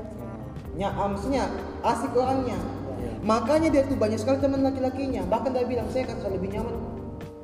Ya, 0.78 0.88
maksudnya 0.94 1.50
asik 1.82 2.12
orangnya. 2.14 2.56
Iya. 2.96 3.10
Makanya 3.26 3.68
dia 3.74 3.82
tuh 3.84 3.98
banyak 3.98 4.18
sekali 4.22 4.38
teman 4.38 4.62
laki-lakinya. 4.62 5.26
Bahkan 5.26 5.50
dia 5.52 5.66
bilang 5.66 5.88
saya 5.90 6.06
kan 6.06 6.16
lebih 6.30 6.48
nyaman 6.54 6.74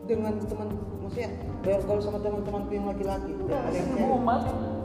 dengan 0.06 0.32
teman, 0.42 0.68
maksudnya 1.02 1.30
bergaul 1.62 2.02
sama 2.02 2.18
teman-teman 2.22 2.62
yang 2.70 2.86
laki-laki. 2.86 3.32
Ya, 3.46 3.58
Ada 3.66 3.76
yang 3.76 3.86
kasih 3.86 3.96
cewek. 3.98 4.10
boman. 4.10 4.40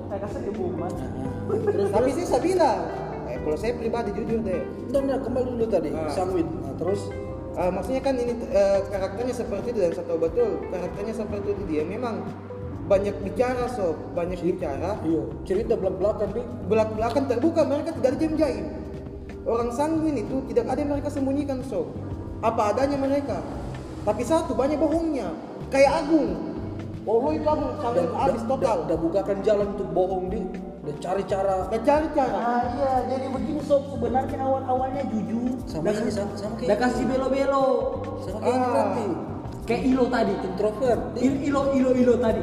Saya 0.08 0.20
kasih 0.24 0.40
dia. 0.42 1.30
Terus 1.48 1.88
Tapi 1.92 2.10
sih 2.14 2.26
saya 2.26 2.42
bilang, 2.42 2.80
eh, 3.28 3.38
kalau 3.44 3.58
saya 3.58 3.74
pribadi 3.76 4.10
jujur 4.16 4.40
deh. 4.42 4.62
Bentar, 4.90 5.00
bentar, 5.06 5.20
kembali 5.22 5.48
dulu 5.54 5.66
tadi 5.70 5.90
Ah. 5.94 6.10
Nah, 6.10 6.74
terus 6.82 7.02
Ah, 7.58 7.74
maksudnya 7.74 8.06
kan 8.06 8.14
ini 8.14 8.38
eh, 8.54 8.80
karakternya 8.86 9.34
seperti 9.34 9.74
itu 9.74 9.82
dan 9.82 9.90
saya 9.90 10.06
tahu 10.06 10.22
betul 10.22 10.62
karakternya 10.70 11.10
seperti 11.10 11.58
itu 11.58 11.64
dia 11.66 11.82
memang 11.90 12.22
banyak 12.88 13.16
bicara 13.22 13.68
sob 13.68 13.96
banyak 14.12 14.40
bicara 14.40 14.96
Iya, 15.02 15.22
cerita 15.44 15.76
belak-belakan 15.76 16.28
nih. 16.32 16.46
belak 16.66 16.90
belakan 16.94 17.24
terbuka 17.26 17.62
mereka 17.64 17.92
tidak 17.94 18.16
ada 18.16 18.28
jaim 18.34 18.66
orang 19.44 19.70
sanguin 19.70 20.18
itu 20.18 20.40
tidak 20.48 20.66
ada 20.68 20.80
yang 20.80 20.92
mereka 20.92 21.10
sembunyikan 21.10 21.60
sob 21.62 21.92
apa 22.40 22.72
adanya 22.72 22.96
mereka 22.96 23.44
tapi 24.02 24.24
satu 24.24 24.52
banyak 24.54 24.76
bohongnya 24.76 25.36
kayak 25.68 26.00
Agung 26.00 26.56
oh 27.04 27.20
lo 27.20 27.30
itu 27.30 27.44
Agung 27.46 27.76
sanguin 27.78 28.08
habis 28.14 28.44
total 28.46 28.78
Udah 28.84 28.98
bukakan 28.98 29.38
jalan 29.42 29.68
untuk 29.70 29.88
bohong 29.92 30.26
di. 30.28 30.42
Udah 30.80 30.96
cari 31.04 31.24
cara 31.24 31.68
dan 31.68 31.82
cari 31.84 32.08
cara 32.14 32.38
Ah 32.38 32.64
iya, 32.72 32.94
jadi 33.10 33.28
begini 33.28 33.60
sob 33.62 33.84
sebenarnya 33.90 34.40
awal-awalnya 34.40 35.04
jujur. 35.06 35.60
sama 35.68 35.92
ini 35.92 36.08
sama, 36.08 36.32
sama 36.34 36.56
Udah 36.56 36.64
kayak 36.64 36.80
kasih 36.82 37.04
belo-belo. 37.04 37.66
sama 38.24 38.38
kayak 38.40 38.48
ini 38.50 38.64
Ah. 38.64 38.72
berarti. 38.72 39.08
Kayak 39.68 39.84
Ilo 39.84 40.06
tadi. 40.08 40.34
Introvert. 40.40 41.02
Il- 41.20 41.42
Ilo 41.44 41.62
Ilo 41.76 41.92
Ilo 41.92 42.16
tadi. 42.18 42.40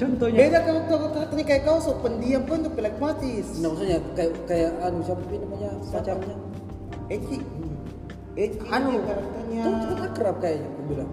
Contohnya. 0.00 0.38
beda 0.40 0.58
karakter 0.64 0.96
karakternya 1.12 1.44
kayak 1.44 1.62
kau 1.62 1.76
sob 1.76 2.00
pendiam 2.00 2.40
pun 2.48 2.64
untuk 2.64 2.72
pelekmatis 2.72 3.46
Nah, 3.60 3.68
maksudnya 3.68 4.00
kayak 4.16 4.32
kayak 4.48 4.72
anu 4.80 5.04
siapa 5.04 5.22
sih 5.28 5.36
namanya 5.36 5.70
pacarnya? 5.92 6.36
Eki 7.12 7.36
Eki 8.32 8.58
Anu. 8.64 8.96
karakternya 9.04 9.60
Tuh 9.60 9.76
cepet 9.76 9.98
akrab 10.00 10.36
kayaknya 10.40 10.66
aku 10.66 10.80
bilang. 10.88 11.10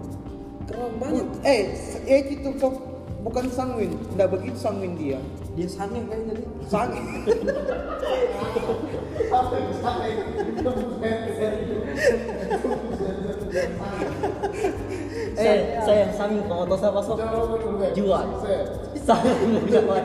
Keren 0.64 0.92
banget. 0.96 1.26
eh 1.44 1.62
Eki 2.08 2.34
tuh 2.40 2.52
sob 2.56 2.74
bukan 3.20 3.44
sanguin 3.52 3.92
tidak 4.14 4.28
begitu 4.32 4.56
sanguin 4.56 4.94
dia 4.96 5.20
Dia 5.52 5.68
sange 5.68 6.00
kayaknya 6.06 6.38
nih. 6.38 6.48
sanguin 6.64 7.04
Eh, 15.38 15.78
saya 15.86 15.98
yang 16.02 16.12
sami 16.18 16.42
kamu 16.50 16.66
tahu 16.66 16.78
siapa 16.82 16.98
sob? 16.98 17.18
Jual. 17.94 18.26
Sami 19.06 19.30
sama 19.38 19.60
dua 19.70 19.96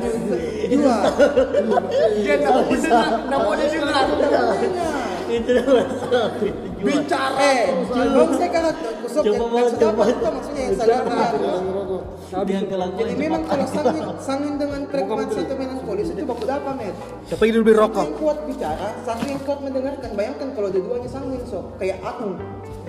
Dia 2.21 2.35
nggak 2.37 2.51
mau 2.53 2.63
didengar, 2.69 3.11
nggak 3.25 3.39
mau. 3.41 3.53
Itu 3.57 5.51
masalah 5.65 6.29
jual. 6.37 6.72
Bicara. 6.83 7.35
eh 7.39 7.61
belum 7.87 8.29
saya 8.35 8.49
karakter 8.51 8.91
sob 9.07 9.23
Coba 9.23 9.35
yang 9.37 9.51
mau, 9.53 9.67
sudah 9.69 9.89
apa 9.93 10.03
maksudnya 10.33 10.61
yang 10.63 10.75
sadar 10.75 11.03
yang 12.49 12.65
Jadi 12.97 13.13
memang 13.13 13.41
kalau 13.45 13.65
sangin, 13.69 14.03
sangin 14.17 14.53
dengan 14.57 14.81
pragmatis 14.89 15.37
atau 15.37 15.53
melankolis 15.53 16.07
itu 16.09 16.25
baku 16.25 16.43
apa 16.49 16.71
met? 16.73 16.95
Siapa 17.29 17.43
yang 17.45 17.55
lebih 17.61 17.75
rokok? 17.77 18.05
yang 18.09 18.17
kuat 18.17 18.39
bicara, 18.49 18.87
satu 19.05 19.23
yang 19.29 19.41
kuat 19.45 19.59
mendengarkan. 19.61 20.09
Bayangkan 20.17 20.47
kalau 20.57 20.69
dua-duanya 20.73 21.09
sangin 21.13 21.41
so, 21.45 21.61
kayak 21.77 22.01
aku 22.01 22.33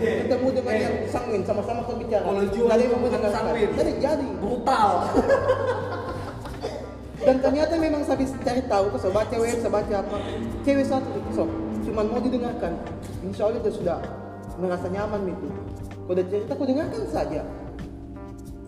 ketemu 0.00 0.48
dengan 0.48 0.74
yang 0.80 0.94
sangin 1.12 1.40
sama-sama 1.44 1.84
kuat 1.84 1.98
bicara. 2.00 2.24
Kalau 2.24 2.44
jual 2.48 2.78
yang 2.80 2.92
mendengarkan. 2.96 3.42
Jadi 3.52 3.92
jadi. 4.00 4.26
Brutal. 4.40 4.90
Dan 7.24 7.36
ternyata 7.40 7.74
memang 7.80 8.04
habis 8.04 8.36
cari 8.44 8.62
tahu 8.68 8.84
tuh, 8.92 9.00
so 9.00 9.08
baca 9.08 9.36
web, 9.40 9.56
so 9.56 9.68
baca 9.72 9.94
apa. 10.04 10.16
Cewek 10.60 10.84
satu 10.84 11.08
so, 11.32 11.44
cuman 11.84 12.04
mau 12.10 12.20
didengarkan. 12.20 12.72
Insya 13.22 13.48
Allah 13.48 13.60
dia 13.60 13.72
sudah 13.72 13.98
merasa 14.56 14.86
nyaman 14.88 15.28
itu. 15.28 15.48
Kalau 16.04 16.12
udah 16.16 16.26
cerita, 16.28 16.52
kau 16.56 16.66
dengarkan 16.68 17.02
saja. 17.08 17.40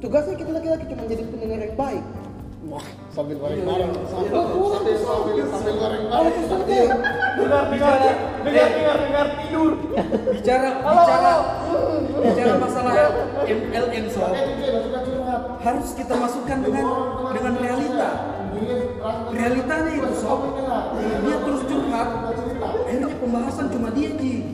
Tugasnya 0.01 0.37
kita 0.37 0.51
laki-laki 0.53 0.85
cuma 0.93 1.05
jadi 1.09 1.23
pendengar 1.25 1.59
yang 1.65 1.77
baik. 1.77 2.05
sambil 3.15 3.39
goreng 3.39 3.63
bareng 3.63 3.95
sambil 4.11 4.43
sambil 4.43 4.97
sambil 4.99 5.45
sambil 5.47 5.75
goreng 5.79 6.05
bareng 6.11 6.35
Dengar, 7.37 7.65
dengar, 7.71 7.95
dengar, 8.43 8.69
dengar, 8.75 8.97
dengar, 9.07 9.27
tidur. 9.39 9.73
Bicara 10.35 10.69
bicara 10.83 11.33
bicara 12.17 12.53
masalah 12.59 12.93
MLM 13.47 14.05
sob. 14.11 14.35
Harus 15.63 15.89
kita 15.95 16.15
masukkan 16.17 16.59
dengan 16.65 16.87
dengan 17.37 17.55
realita. 17.61 18.11
Realitanya 19.31 19.91
itu 19.95 20.11
sob. 20.19 20.41
Dia 20.97 21.37
terus 21.45 21.63
curhat. 21.71 22.09
Akhirnya 22.87 23.09
pembahasan 23.19 23.67
cuma 23.75 23.91
dia 23.91 24.15
ji. 24.15 24.47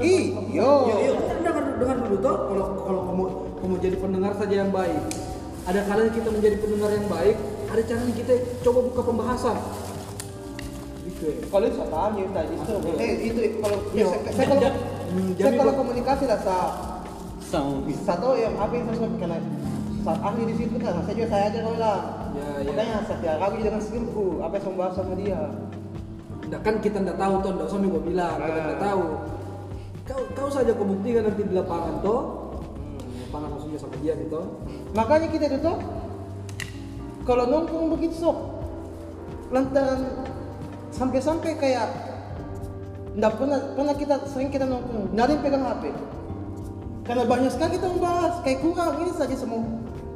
Iyo. 0.00 0.40
Yo, 0.56 0.72
yo, 0.88 1.12
dengar 1.44 1.64
dengar 1.76 1.96
dulu 2.00 2.16
toh. 2.22 2.36
Kalau 2.48 2.66
kalau 2.86 3.00
kamu 3.12 3.24
kamu 3.60 3.74
jadi 3.84 3.96
pendengar 4.00 4.32
saja 4.40 4.54
yang 4.64 4.72
baik. 4.72 5.02
Ada 5.68 5.84
kalanya 5.84 6.12
kita 6.16 6.28
menjadi 6.32 6.56
pendengar 6.64 6.90
yang 6.96 7.06
baik. 7.12 7.36
Ada 7.68 7.82
caranya 7.84 8.14
kita 8.16 8.32
coba 8.64 8.78
buka 8.88 9.00
pembahasan. 9.04 9.56
Gitu 11.04 11.22
ya. 11.28 11.34
Kalau 11.52 11.66
saya 11.68 11.88
paham 11.92 12.12
ya 12.16 12.26
tadi 12.32 12.54
itu. 12.56 12.72
Eh 12.96 13.12
itu 13.28 13.40
kalau 13.60 13.78
Iya. 13.92 14.06
saya, 14.32 14.46
kalau 14.48 14.62
saya 15.36 15.50
kalau 15.60 15.72
komunikasi 15.76 16.24
lah 16.24 16.40
sa 16.40 16.56
satu 18.08 18.28
yang 18.36 18.54
apa 18.56 18.72
yang 18.76 18.84
saya 18.92 19.08
karena 19.20 19.38
saat 20.04 20.20
ahli 20.24 20.42
di 20.48 20.54
situ 20.56 20.76
kan 20.80 21.04
saya 21.04 21.14
juga 21.20 21.28
saya 21.28 21.44
aja 21.52 21.58
kalau 21.68 21.76
lah. 21.76 21.98
Ya, 22.32 22.48
ya. 22.64 22.70
Makanya 22.70 22.96
saya 23.04 23.32
ragu 23.36 23.56
dengan 23.60 23.82
skillku 23.82 24.40
apa 24.40 24.52
yang 24.56 24.64
saya 24.64 24.74
bahas 24.78 24.94
sama 24.96 25.14
dia. 25.20 25.40
Nggak, 26.48 26.60
kan 26.64 26.74
kita 26.80 26.96
nggak 27.04 27.18
tahu 27.20 27.34
toh, 27.44 27.50
nggak 27.54 27.66
usah 27.68 27.78
gue 27.78 28.02
bilang, 28.08 28.36
kita 28.40 28.58
Ah. 28.58 28.64
nggak 28.64 28.80
tahu. 28.80 29.04
Kau 30.08 30.20
kau 30.32 30.48
saja 30.48 30.72
kau 30.72 30.88
buktikan 30.88 31.28
nanti 31.28 31.42
di 31.44 31.52
lapangan 31.52 32.00
toh. 32.00 32.20
Hmm, 32.56 33.28
lapangan 33.28 33.48
maksudnya 33.52 33.78
sama 33.78 33.96
dia 34.00 34.16
gitu. 34.16 34.40
Makanya 34.96 35.28
kita 35.28 35.44
itu 35.52 35.58
tuh 35.60 35.76
kalau 37.28 37.44
nongkrong 37.44 37.92
begitu 37.92 38.24
sok 38.24 38.36
lantaran 39.52 40.24
sampai-sampai 40.88 41.52
kayak 41.60 41.88
nggak 43.12 43.32
pernah 43.36 43.60
pernah 43.76 43.94
kita 43.96 44.14
sering 44.32 44.48
kita 44.48 44.64
nongkrong 44.64 45.12
nggak 45.12 45.24
ada 45.28 45.32
yang 45.36 45.42
pegang 45.44 45.64
HP 45.68 45.84
karena 47.04 47.24
banyak 47.28 47.50
sekali 47.52 47.70
kita 47.76 47.86
membahas 47.92 48.34
kayak 48.44 48.58
kurang 48.64 48.92
ini 49.00 49.12
saja 49.12 49.36
semua 49.36 49.64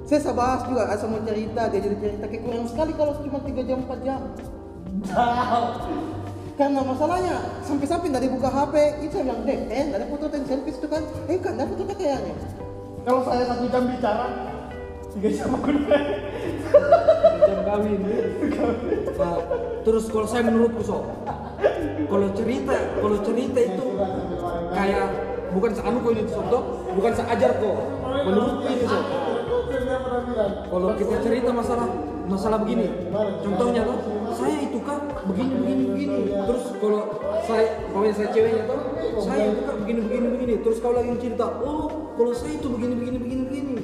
saya 0.09 0.21
saya 0.25 0.35
bahas 0.37 0.61
juga 0.65 0.89
asal 0.89 1.09
mau 1.13 1.21
cerita 1.21 1.63
dia 1.69 1.81
jadi 1.81 1.97
cerita 2.01 2.25
kayak 2.29 2.43
kurang 2.45 2.65
sekali 2.69 2.93
kalau 2.97 3.13
cuma 3.21 3.41
3 3.45 3.69
jam 3.69 3.79
4 3.85 4.07
jam 4.07 4.21
karena 6.53 6.81
masalahnya 6.85 7.37
sampai-sampai 7.65 8.13
nggak 8.13 8.25
dibuka 8.29 8.49
HP 8.53 8.75
itu 9.01 9.13
saya 9.17 9.25
bilang 9.25 9.41
deh 9.49 9.59
eh 9.73 9.83
nggak 9.89 9.99
ada 10.05 10.09
foto 10.13 10.25
dan 10.29 10.43
selfie 10.45 10.75
itu 10.77 10.87
kan 10.89 11.03
eh 11.29 11.39
kan 11.41 11.53
ada 11.57 11.65
foto 11.65 11.83
kayaknya 11.97 12.35
Kalau 13.03 13.21
saya 13.27 13.43
satu 13.51 13.67
jam 13.67 13.83
bicara, 13.91 14.27
tiga 15.11 15.29
jam 15.35 15.51
aku 15.59 15.75
Jam 17.43 17.59
kawin. 17.67 17.99
Nah, 19.19 19.39
terus 19.83 20.05
kalau 20.07 20.27
saya 20.31 20.47
menurutku 20.47 20.87
so, 20.87 21.03
kalau 22.07 22.29
cerita, 22.39 22.79
kalau 23.03 23.19
cerita 23.27 23.59
itu 23.59 23.87
kayak 24.71 25.07
bukan 25.51 25.71
seanu 25.75 25.99
kok 25.99 26.13
ini 26.15 26.23
sob 26.31 26.47
toh, 26.47 26.63
bukan 26.95 27.11
seajar 27.11 27.51
kok. 27.59 27.79
Menurutku 28.23 28.71
ini 28.71 28.85
sob. 28.87 29.05
Kalau 30.71 30.89
kita 30.95 31.17
cerita 31.27 31.51
masalah 31.51 31.89
masalah 32.31 32.59
begini, 32.63 32.87
contohnya 33.43 33.83
tuh, 33.83 33.99
saya 34.39 34.57
itu 34.63 34.79
kan 34.87 35.11
begini. 35.27 35.72
Terus 36.21 36.65
kalau 36.79 37.01
saya, 37.47 37.67
pokoknya 37.91 38.15
saya 38.15 38.29
ceweknya 38.35 38.63
tuh, 38.69 38.81
saya 39.23 39.45
itu 39.51 39.63
kan 39.65 39.77
begini 39.83 40.01
begini 40.07 40.27
begini. 40.37 40.55
Terus 40.63 40.77
kau 40.83 40.93
lagi 40.93 41.11
cerita, 41.19 41.47
oh 41.63 42.13
kalau 42.17 42.33
saya 42.37 42.53
itu 42.59 42.69
begini 42.69 42.95
begini 42.99 43.19
begini 43.19 43.43
begini. 43.49 43.77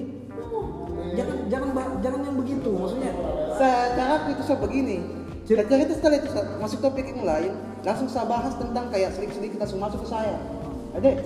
Jangan 1.17 1.37
jangan 1.51 1.69
jangan 2.05 2.21
yang 2.23 2.37
begitu, 2.37 2.71
maksudnya. 2.71 3.13
Saya 3.57 3.81
cara 3.97 4.15
itu 4.31 4.43
saya 4.45 4.59
begini. 4.61 4.97
Cerita 5.49 5.73
setelah 5.97 6.17
itu 6.21 6.29
saya 6.29 6.45
masuk 6.61 6.79
topik 6.85 7.09
yang 7.09 7.25
lain 7.25 7.57
langsung 7.81 8.05
saya 8.05 8.29
bahas 8.29 8.53
tentang 8.61 8.93
kayak 8.93 9.17
sedikit-sedikit 9.17 9.65
langsung 9.65 9.81
masuk 9.81 10.05
ke 10.05 10.09
saya. 10.13 10.37
Ada? 10.93 11.25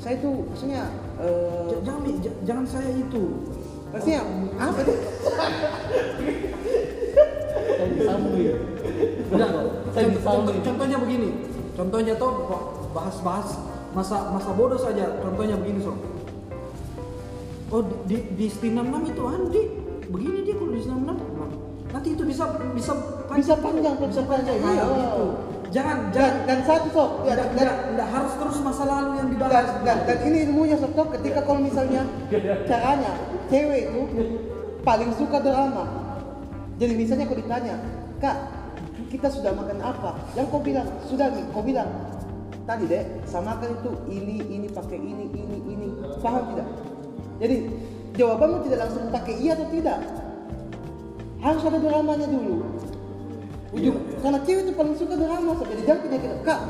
Saya 0.00 0.18
itu 0.18 0.42
maksudnya 0.50 0.90
eh, 1.22 1.70
J- 1.70 1.82
jangan 1.86 2.02
jangan 2.42 2.64
saya 2.66 2.90
itu. 2.90 3.22
maksudnya 3.94 4.22
apa 4.58 4.78
itu? 4.82 4.94
Enggak, 9.30 9.50
contoh- 10.08 10.24
contoh- 10.24 10.62
contohnya 10.64 10.96
begini. 10.98 11.28
Contohnya 11.76 12.14
toh 12.16 12.32
bahas-bahas 12.92 13.48
masa 13.92 14.16
masa 14.30 14.50
bodoh 14.52 14.80
saja. 14.80 15.20
Contohnya 15.20 15.56
begini 15.56 15.80
sob. 15.80 15.96
Oh 17.70 17.80
di 17.82 17.94
di, 18.10 18.16
di 18.34 18.46
Steam 18.50 18.74
66 18.74 19.14
itu 19.14 19.22
Andi 19.24 19.62
begini 20.10 20.38
dia 20.42 20.54
kalau 20.58 20.72
di 20.74 20.80
Steam 20.82 21.06
66 21.06 21.94
nanti 21.94 22.08
itu 22.14 22.22
bisa 22.22 22.44
bisa 22.74 22.92
bisa 23.30 23.54
panjang 23.58 23.94
bisa 23.98 24.22
panjang 24.26 24.56
iya 24.58 24.84
gitu. 24.86 25.26
Jangan 25.70 26.10
dan 26.10 26.10
jangan 26.10 26.34
dan 26.50 26.58
satu 26.66 26.88
sob 26.90 27.10
ya, 27.22 27.34
dan, 27.38 27.70
harus 28.02 28.32
terus 28.42 28.58
masa 28.58 28.82
lalu 28.90 29.22
yang 29.22 29.28
dan, 29.30 29.34
dibahas. 29.38 29.66
dan, 29.86 29.98
dan 30.02 30.18
ini 30.26 30.50
ilmunya 30.50 30.76
sob 30.82 30.90
Sob, 30.98 31.14
ketika 31.14 31.46
kalau 31.46 31.62
misalnya 31.62 32.02
caranya 32.66 33.12
cewek 33.46 33.82
itu 33.86 34.02
paling 34.82 35.10
suka 35.14 35.38
drama 35.38 35.84
jadi 36.74 36.92
misalnya 36.98 37.30
kau 37.30 37.38
ditanya 37.38 37.74
kak 38.18 38.36
kita 39.10 39.26
sudah 39.26 39.50
makan 39.52 39.82
apa? 39.82 40.14
Yang 40.38 40.46
kau 40.54 40.62
bilang 40.62 40.88
sudah 41.10 41.26
nih 41.34 41.44
kau 41.50 41.66
bilang. 41.66 41.90
Tadi 42.64 42.86
deh 42.86 43.02
sama 43.26 43.58
makan 43.58 43.82
itu? 43.82 43.92
Ini 44.06 44.36
ini 44.46 44.66
pakai 44.70 44.98
ini 45.02 45.26
ini 45.34 45.58
ini. 45.66 45.88
Paham 46.22 46.54
tidak? 46.54 46.68
Jadi 47.42 47.56
jawabanmu 48.14 48.62
tidak 48.70 48.78
langsung 48.86 49.10
pakai 49.10 49.34
iya 49.42 49.58
atau 49.58 49.66
tidak? 49.74 49.98
Harus 51.42 51.62
ada 51.66 51.78
dramanya 51.82 52.30
dulu. 52.30 52.62
Ujung 53.74 53.98
karena 54.18 54.38
cewek 54.46 54.62
itu 54.66 54.72
paling 54.74 54.96
suka 54.98 55.14
drama 55.14 55.54
sob. 55.54 55.66
jadi 55.70 55.82
jangan 55.86 56.00
punya 56.02 56.18
kak 56.42 56.60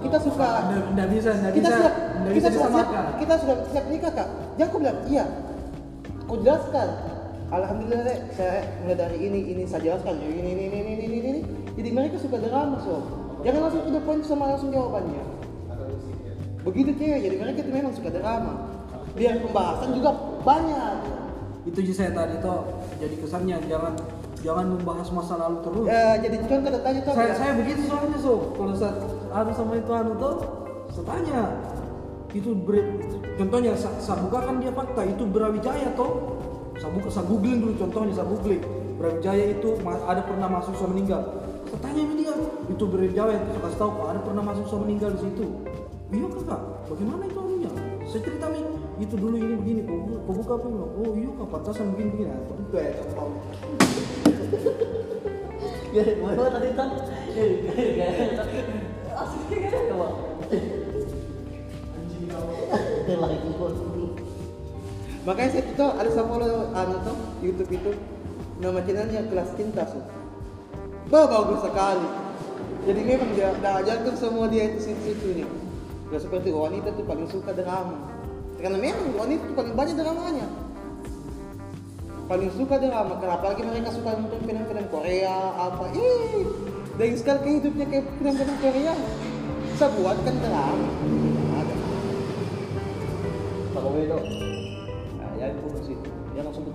kita 0.00 0.18
suka. 0.20 0.48
Nggak, 0.48 0.84
nggak 0.96 1.08
bisa, 1.12 1.30
nggak 1.36 1.52
kita 1.52 1.68
bisa, 1.68 1.88
kita 2.20 2.30
bisa 2.32 2.48
sudah 2.48 2.70
siap 2.72 2.88
kita 3.20 3.34
sudah 3.36 3.56
siap 3.68 3.84
nikah 3.92 4.12
kak. 4.16 4.28
Jangan 4.56 4.72
kau 4.72 4.80
bilang 4.80 4.98
iya. 5.08 5.24
Kau 6.24 6.36
jelaskan. 6.40 6.88
Alhamdulillah 7.50 8.06
Rek, 8.06 8.20
saya 8.38 8.62
mulai 8.78 8.94
dari 8.94 9.18
ini 9.26 9.40
ini 9.50 9.62
saya 9.66 9.82
jelaskan. 9.90 10.22
Ini 10.22 10.38
ini 10.38 10.64
ini 10.70 10.78
ini 10.78 10.92
ini, 11.02 11.18
ini. 11.18 11.40
Jadi 11.80 11.96
mereka 11.96 12.20
suka 12.20 12.36
drama 12.36 12.76
so 12.84 13.00
jangan 13.40 13.60
langsung 13.64 13.88
the 13.88 14.00
point 14.04 14.20
sama 14.20 14.52
langsung 14.52 14.68
jawabannya. 14.68 15.24
Begitu 16.60 16.92
cewek. 16.92 17.20
Jadi 17.24 17.36
mereka 17.40 17.58
itu 17.64 17.72
memang 17.72 17.92
suka 17.96 18.12
drama. 18.12 18.52
Biar 19.16 19.40
pembahasan 19.40 19.96
juga 19.96 20.12
banyak. 20.44 20.96
Itu 21.64 21.80
sih 21.80 21.96
saya 21.96 22.12
tadi 22.12 22.36
toh 22.44 22.68
jadi 23.00 23.16
kesannya 23.16 23.56
jangan 23.64 23.96
jangan 24.44 24.76
membahas 24.76 25.08
masa 25.08 25.40
lalu 25.40 25.56
terus. 25.64 25.86
Eh, 25.88 26.16
jadi 26.20 26.36
contoh 26.44 26.70
datanya 26.72 27.00
tuh 27.00 27.12
saya 27.16 27.32
saya 27.32 27.52
begitu 27.56 27.80
soalnya 27.88 28.18
so 28.20 28.32
kalau 28.56 28.74
saat 28.76 28.96
anu 29.32 29.52
sama 29.56 29.72
itu 29.80 29.92
anu 29.92 30.12
tuh 30.20 30.34
saya 30.92 31.04
tanya. 31.08 31.42
Itu 32.30 32.54
ber- 32.54 33.02
contohnya 33.40 33.72
saya, 33.74 33.96
saya 34.04 34.20
bukakan 34.20 34.60
dia 34.60 34.72
fakta. 34.76 35.02
Itu 35.08 35.24
Brawijaya 35.32 35.96
toh 35.96 36.44
saya 36.76 36.92
buka 36.92 37.08
saya 37.08 37.24
googling 37.24 37.64
dulu 37.64 37.72
contohnya 37.88 38.12
saya 38.12 38.28
googling. 38.28 38.62
Brawijaya 39.00 39.44
itu 39.56 39.80
ada 39.84 40.20
pernah 40.28 40.48
mahasiswa 40.48 40.88
meninggal 40.92 41.24
saya 41.70 41.86
tanya 41.86 42.02
sama 42.02 42.14
dia. 42.18 42.34
Itu 42.66 42.84
itu 43.38 43.50
saya 43.54 43.62
kasih 43.62 43.78
tahu 43.78 43.90
"Pak, 43.94 44.06
ada 44.10 44.20
pernah 44.26 44.42
mahasiswa 44.42 44.78
meninggal 44.82 45.10
di 45.14 45.20
situ? 45.22 45.46
Iya 46.10 46.26
kakak. 46.26 46.60
Bagaimana 46.90 47.22
itu 47.30 47.38
anunya? 47.38 47.70
Saya 48.10 48.20
cerita 48.26 48.46
nih 48.50 48.64
itu 48.98 49.14
dulu 49.14 49.38
ini 49.38 49.54
begini 49.54 49.80
kau 49.86 50.02
buka, 50.02 50.18
kau 50.26 50.34
buka 50.34 50.52
apa 50.58 50.66
ini?" 50.66 50.82
oh 50.82 51.12
iya 51.14 51.30
kak. 51.30 51.46
Pantasan 51.54 51.86
begini 51.94 52.08
begini. 52.10 52.26
Nah, 52.26 52.38
aku 52.42 52.52
buka 52.66 52.78
ya 52.82 52.90
saya 52.90 53.06
tahu 53.14 53.30
Ya, 55.90 56.06
mana 56.22 56.46
tadi 56.54 56.70
kan? 56.78 56.88
Asik 59.10 59.42
kayak 59.50 59.62
gini 59.62 59.90
coba. 59.90 60.08
Anjing 61.94 63.18
lagi 63.18 63.36
gua. 63.58 63.70
makanya 65.20 65.50
saya 65.52 65.62
tuh 65.76 65.90
ada 66.00 66.10
sama 66.14 66.40
lo 66.40 66.70
anu 66.74 66.96
tuh 67.02 67.18
YouTube 67.42 67.70
itu. 67.74 67.90
Nama 68.62 68.78
channelnya 68.86 69.26
kelas 69.30 69.50
cinta 69.58 69.82
so 69.88 70.19
bah 71.10 71.26
bagus 71.26 71.60
sekali. 71.66 72.08
Jadi 72.86 73.00
memang 73.02 73.30
dia 73.34 73.52
dah 73.60 73.82
ajarkan 73.82 74.14
semua 74.16 74.48
dia 74.48 74.72
itu 74.72 74.88
situ-situnya 74.88 75.44
Gak 76.10 76.26
seperti 76.26 76.50
wanita 76.50 76.90
tuh 76.96 77.06
paling 77.06 77.26
suka 77.30 77.54
drama. 77.54 77.98
Karena 78.58 78.78
memang 78.82 79.14
wanita 79.14 79.46
tuh 79.46 79.56
paling 79.58 79.74
banyak 79.78 79.94
dramanya. 79.94 80.46
Paling 82.26 82.50
suka 82.54 82.82
drama. 82.82 83.14
Kenapa 83.22 83.54
lagi 83.54 83.62
mereka 83.62 83.94
suka 83.94 84.18
nonton 84.18 84.42
film-film 84.42 84.86
Korea 84.90 85.38
apa 85.54 85.86
ih. 85.94 86.46
Dan 86.98 87.14
sekali 87.14 87.38
ke 87.42 87.50
hidupnya 87.62 87.86
kayak 87.86 88.06
film-film 88.18 88.56
Korea. 88.58 88.94
Saya 89.78 89.90
buatkan 89.94 90.34
drama. 90.42 90.88
Ada. 91.62 91.74
Kalau 93.70 93.90
bedo. 93.94 94.18
Nah, 95.14 95.30
ya 95.38 95.46
itu 95.54 95.66
sih. 95.86 95.96
Dia 96.34 96.42
langsung 96.42 96.66
ke 96.66 96.74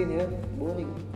sini 0.00 0.16
ya, 0.16 0.26
boring. 0.56 1.09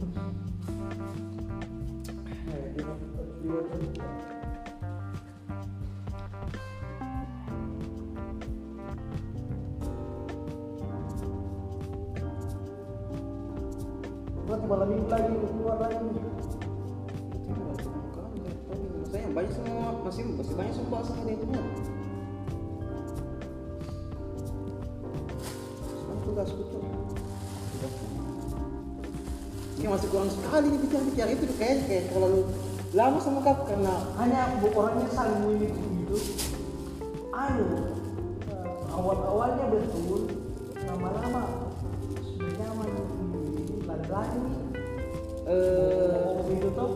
Nih 30.61 30.79
bicara-bicara 30.79 31.31
itu 31.33 31.45
kayak 31.57 31.77
kayak 31.87 32.05
terlalu 32.11 32.41
lama 32.93 33.19
sama 33.19 33.43
kau 33.43 33.67
karena 33.67 33.95
hanya 34.17 34.41
bu- 34.59 34.75
orangnya 34.75 35.09
saling 35.11 35.39
memiliki 35.43 35.83
gitu. 36.01 36.17
Anu 37.31 37.67
eh, 38.47 38.95
awal-awalnya 38.95 39.65
betul 39.67 40.31
lama-lama 40.87 41.43
sudah 42.23 42.53
nyaman. 42.55 42.89
Lagi-lagi 43.85 44.39
eh. 45.45 46.53
Itu 46.55 46.69
tuh 46.71 46.91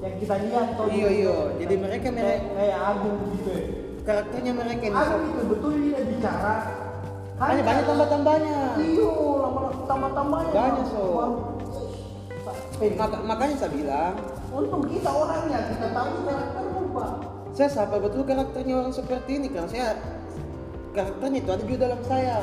yang 0.00 0.14
kita 0.16 0.34
lihat 0.40 0.66
tuh. 0.78 0.86
Iya, 0.88 1.08
iya. 1.10 1.36
Jadi 1.58 1.74
mereka- 1.76 2.14
mereka- 2.14 2.46
kayak 2.54 2.78
Agung 2.80 3.16
gitu 3.34 3.50
ya. 3.50 3.62
Karakternya 4.00 4.52
mereka 4.54 4.82
ini 4.86 4.96
Agung 4.96 5.24
itu 5.26 5.42
betul 5.50 5.72
dia 5.76 5.98
bicara. 6.06 6.54
Banyak 7.40 7.64
banyak 7.64 7.84
tambah-tambahnya. 7.84 8.58
iyo 8.78 9.08
lama-lama 9.40 9.82
tambah-tambahnya. 9.84 10.52
Banyak, 10.54 10.86
so. 10.86 11.04
Eh, 12.80 12.96
Maka- 12.96 13.20
makanya 13.20 13.56
saya 13.60 13.72
bilang. 13.76 14.16
Untung 14.50 14.82
kita 14.88 15.10
orangnya 15.12 15.60
kita 15.68 15.86
tahu 15.92 16.10
karakter 16.24 16.64
pak. 16.96 17.10
Saya 17.52 17.68
sapa 17.68 17.96
betul 18.00 18.22
karakternya 18.24 18.74
orang 18.80 18.94
seperti 18.94 19.30
ini 19.36 19.46
karena 19.52 19.68
saya 19.68 19.88
karakternya 20.96 21.38
itu 21.44 21.50
ada 21.52 21.62
juga 21.68 21.78
dalam 21.86 22.00
saya. 22.08 22.36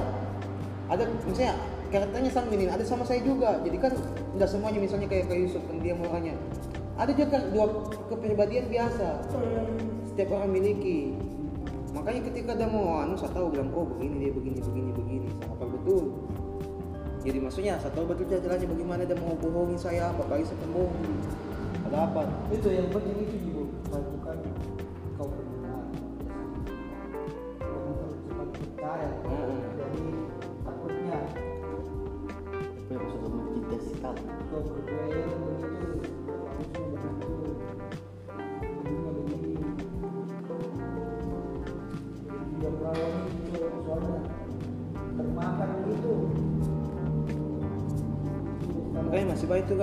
Ada 0.87 1.03
misalnya 1.25 1.53
karakternya 1.89 2.31
sama 2.31 2.49
ini 2.53 2.63
ada 2.69 2.85
sama 2.85 3.03
saya 3.03 3.19
juga. 3.25 3.57
Jadi 3.65 3.77
kan 3.81 3.91
tidak 4.37 4.49
semuanya 4.53 4.79
misalnya 4.79 5.07
kayak 5.09 5.25
kayak 5.25 5.41
Yusuf 5.49 5.63
pendiam 5.65 5.99
orangnya 6.05 6.37
ada 6.97 7.11
juga 7.13 7.37
kan 7.37 7.41
dua 7.53 7.65
kepribadian 8.09 8.65
biasa. 8.73 9.07
Setiap 10.09 10.29
orang 10.33 10.49
miliki. 10.49 11.13
Makanya 11.93 12.21
ketika 12.29 12.53
ada 12.57 12.65
mau 12.69 13.05
anu 13.05 13.13
saya 13.17 13.33
tahu 13.33 13.53
bilang 13.53 13.69
oh 13.73 13.85
begini 13.85 14.27
dia 14.27 14.31
begini 14.33 14.59
begini 14.61 14.91
begini. 14.93 15.29
Apa 15.49 15.65
betul 15.65 16.13
jadi 17.27 17.43
maksudnya 17.43 17.75
saya 17.83 17.91
tahu 17.91 18.07
betul 18.07 18.23
jalannya 18.31 18.67
bagaimana 18.71 19.03
dia 19.03 19.19
mau 19.19 19.35
bohongi 19.35 19.75
saya 19.75 20.15
apa 20.15 20.23
kali 20.31 20.47
saya 20.47 20.55
pembohong 20.63 20.95
ada 21.87 22.03
apa? 22.03 22.27
Itu 22.51 22.67
yang 22.67 22.91
penting 22.91 23.15
itu 23.23 23.35
juga 23.47 23.56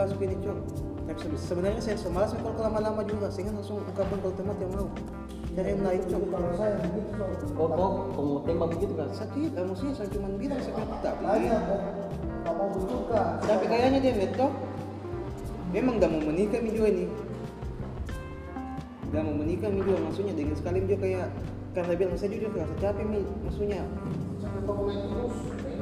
tugas 0.05 0.21
pilih 0.21 0.39
cok. 0.45 0.59
Tapi 1.05 1.19
se- 1.21 1.45
sebenarnya 1.49 1.81
saya 1.81 1.97
semalas 1.97 2.33
kalau 2.37 2.61
lama-lama 2.61 3.01
juga, 3.09 3.33
sehingga 3.33 3.57
langsung 3.57 3.81
ungkapkan 3.81 4.19
kalau 4.21 4.35
teman 4.37 4.57
yang 4.61 4.73
mau. 4.77 4.89
Cari 5.55 5.69
yang 5.71 5.83
lain 5.87 6.03
cok. 6.05 6.23
kalau 6.29 6.51
saya 6.59 6.73
begitu 6.83 7.11
soal 7.15 7.31
Kok 7.55 7.69
kok 7.71 7.91
kau 8.13 8.25
mau 8.25 8.41
tembak 8.45 8.69
begitu 8.77 8.93
kan? 8.99 9.09
Saya 9.17 9.29
tidak, 9.33 9.63
maksudnya 9.65 9.95
saya 9.97 10.09
cuma 10.13 10.29
bilang 10.37 10.61
seperti 10.61 10.97
tapi. 11.01 11.25
Kok 12.45 13.41
Tapi 13.49 13.65
kayaknya 13.65 13.99
dia 14.05 14.15
metok. 14.19 14.53
Memang 15.73 15.95
dah 15.99 16.07
mau 16.07 16.23
menikah 16.23 16.61
mi 16.61 16.71
juga 16.71 16.89
ini. 16.93 17.07
Dah 19.11 19.23
mau 19.25 19.35
menikah 19.41 19.69
mi 19.73 19.81
juga, 19.83 19.99
maksudnya 20.05 20.35
dengan 20.37 20.57
sekali 20.59 20.85
juga 20.85 20.97
kayak 21.01 21.29
karena 21.75 21.93
bilang 21.99 22.15
saya 22.15 22.31
jujur 22.31 22.55
rasa 22.55 22.75
capek 22.79 23.03
mi, 23.03 23.27
maksudnya 23.43 23.83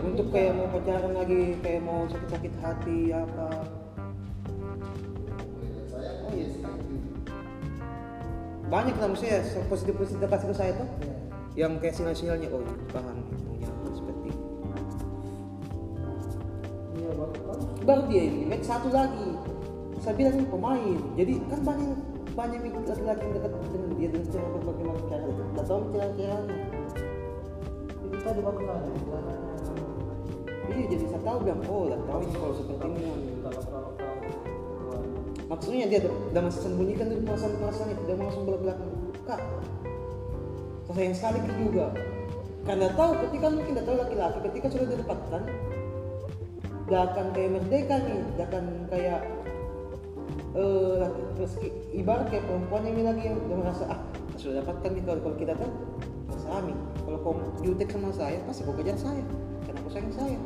untuk 0.01 0.33
kayak 0.33 0.57
mau 0.57 0.66
pacaran 0.73 1.12
lagi, 1.12 1.61
kayak 1.61 1.85
mau 1.85 2.09
sakit-sakit 2.09 2.53
hati 2.64 3.12
apa. 3.12 3.82
Banyak 8.73 8.97
lah 8.97 9.09
maksudnya 9.12 9.45
positif 9.68 9.93
positif 10.01 10.25
kasih 10.25 10.49
ke 10.49 10.57
saya 10.57 10.73
tuh. 10.81 10.89
Yang 11.53 11.73
kayak 11.85 11.95
sinyal 12.01 12.16
sinyalnya 12.16 12.49
oh 12.49 12.64
paham 12.89 13.20
maunya 13.45 13.68
apa 13.68 13.89
seperti 13.93 14.33
iya 16.97 17.11
baru 17.12 17.33
baru 17.85 18.03
dia 18.09 18.23
ini 18.25 18.49
match 18.49 18.64
satu 18.64 18.89
lagi. 18.89 19.37
Saya 20.01 20.16
bilang 20.16 20.41
ini 20.41 20.47
pemain. 20.49 20.99
Jadi 21.20 21.33
kan 21.53 21.61
banyak 21.61 21.93
banyak 22.33 22.61
laki-laki 22.64 23.23
yang 23.29 23.35
dekat 23.37 23.53
dengan 23.68 23.91
dia 24.01 24.09
dengan 24.09 24.27
cara 24.33 24.47
berbagai 24.57 24.85
macam 24.89 25.05
cara. 25.12 25.25
Tidak 25.29 25.64
tahu 25.68 25.81
cara 25.93 26.09
caranya 26.16 26.41
itu 28.12 28.16
tadi 28.20 28.41
bagus 28.45 28.64
kan 28.68 28.81
iya 30.73 30.85
jadi 30.89 31.05
saya 31.11 31.23
tahu 31.25 31.39
bilang 31.45 31.61
oh 31.68 31.85
tidak 31.89 32.01
tahu 32.07 32.20
ini 32.23 32.35
kalau 32.37 32.55
seperti 32.55 32.87
ini. 32.89 33.12
Kalau 33.43 33.61
maksudnya 35.53 35.84
dia 35.84 36.00
udah 36.09 36.42
masih 36.48 36.61
sembunyikan 36.64 37.12
dulu 37.12 37.20
perasaan-perasaan 37.28 37.92
itu 37.92 38.03
dia 38.09 38.16
langsung 38.16 38.48
belak 38.48 38.61
belakang 38.64 38.90
kak 39.28 39.40
saya 40.92 41.09
sayang 41.09 41.16
sekali 41.16 41.38
juga. 41.57 41.86
Karena 42.62 42.86
tahu 42.94 43.12
ketika 43.26 43.46
mungkin 43.50 43.72
tidak 43.74 43.86
tahu 43.88 43.96
laki-laki 43.96 44.38
ketika 44.50 44.66
sudah 44.70 44.86
didapatkan 44.92 45.42
dia 46.82 47.00
akan 47.09 47.26
kayak 47.32 47.50
merdeka 47.57 47.96
nih 48.05 48.20
dia 48.36 48.44
akan 48.53 48.64
kayak 48.92 49.20
eh 50.53 50.94
laki- 51.00 51.28
meski 51.40 51.68
ibarat 51.96 52.28
kayak 52.28 52.44
perempuan 52.44 52.84
yang 52.84 53.09
lagi 53.09 53.22
yang 53.24 53.38
udah 53.48 53.57
merasa 53.64 53.84
ah 53.88 54.00
sudah 54.36 54.61
dapatkan 54.61 54.90
nih 54.92 55.03
kalau 55.09 55.20
kalau 55.24 55.36
kita 55.40 55.53
tuh 55.57 55.70
suami 56.36 56.74
kalau 57.09 57.18
kau 57.24 57.34
jutek 57.64 57.88
sama 57.88 58.11
saya 58.12 58.38
pasti 58.44 58.62
kau 58.68 58.76
kejar 58.76 58.98
saya. 59.00 59.24
Karena 59.64 59.78
kau 59.80 59.90
sayang 59.90 60.12
saya. 60.12 60.38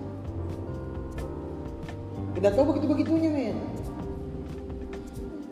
Tidak 2.39 2.53
tahu 2.53 2.65
begitu 2.71 2.87
begitunya 2.87 3.31
men 3.33 3.57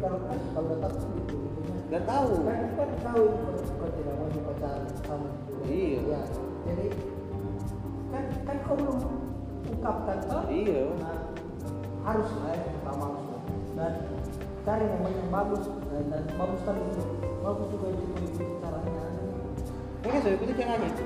kalau 0.01 0.19
kan 0.27 0.39
kalau 0.53 0.67
udah 0.67 0.79
tahu 0.83 0.95
gitu. 0.99 1.37
Gitu 1.39 1.73
tidak 1.85 2.05
tahu 2.09 2.31
kan 2.43 2.61
kan 2.75 2.91
tahu 3.05 3.25
kau 3.79 3.91
tidak 3.95 4.15
mau 4.19 4.29
pacaran 4.51 4.89
sama 5.05 5.29
Iya. 5.65 6.01
ya 6.05 6.21
jadi 6.65 6.87
kan 8.13 8.25
kan 8.47 8.57
kau 8.67 8.75
belum 8.79 8.99
ungkapkan 9.69 10.19
toh? 10.29 10.43
Iya. 10.49 10.83
Nah, 11.01 11.19
harus 12.05 12.29
lah 12.41 12.53
yang 12.53 12.73
pertama 12.79 13.05
harus 13.17 13.35
dan 13.75 13.93
cari 14.65 14.85
momen 14.87 15.13
yang 15.19 15.31
bagus. 15.35 15.63
Dan, 15.67 16.05
dan 16.09 16.23
bagus 16.39 16.61
tadi 16.63 16.81
itu. 16.89 17.05
Bagus 17.43 17.67
juga 17.75 17.87
itu 17.91 18.45
caranya. 18.63 19.05
Oke, 20.05 20.19
saya 20.21 20.35
ikuti 20.37 20.53
caranya 20.55 20.89
itu. 20.89 21.05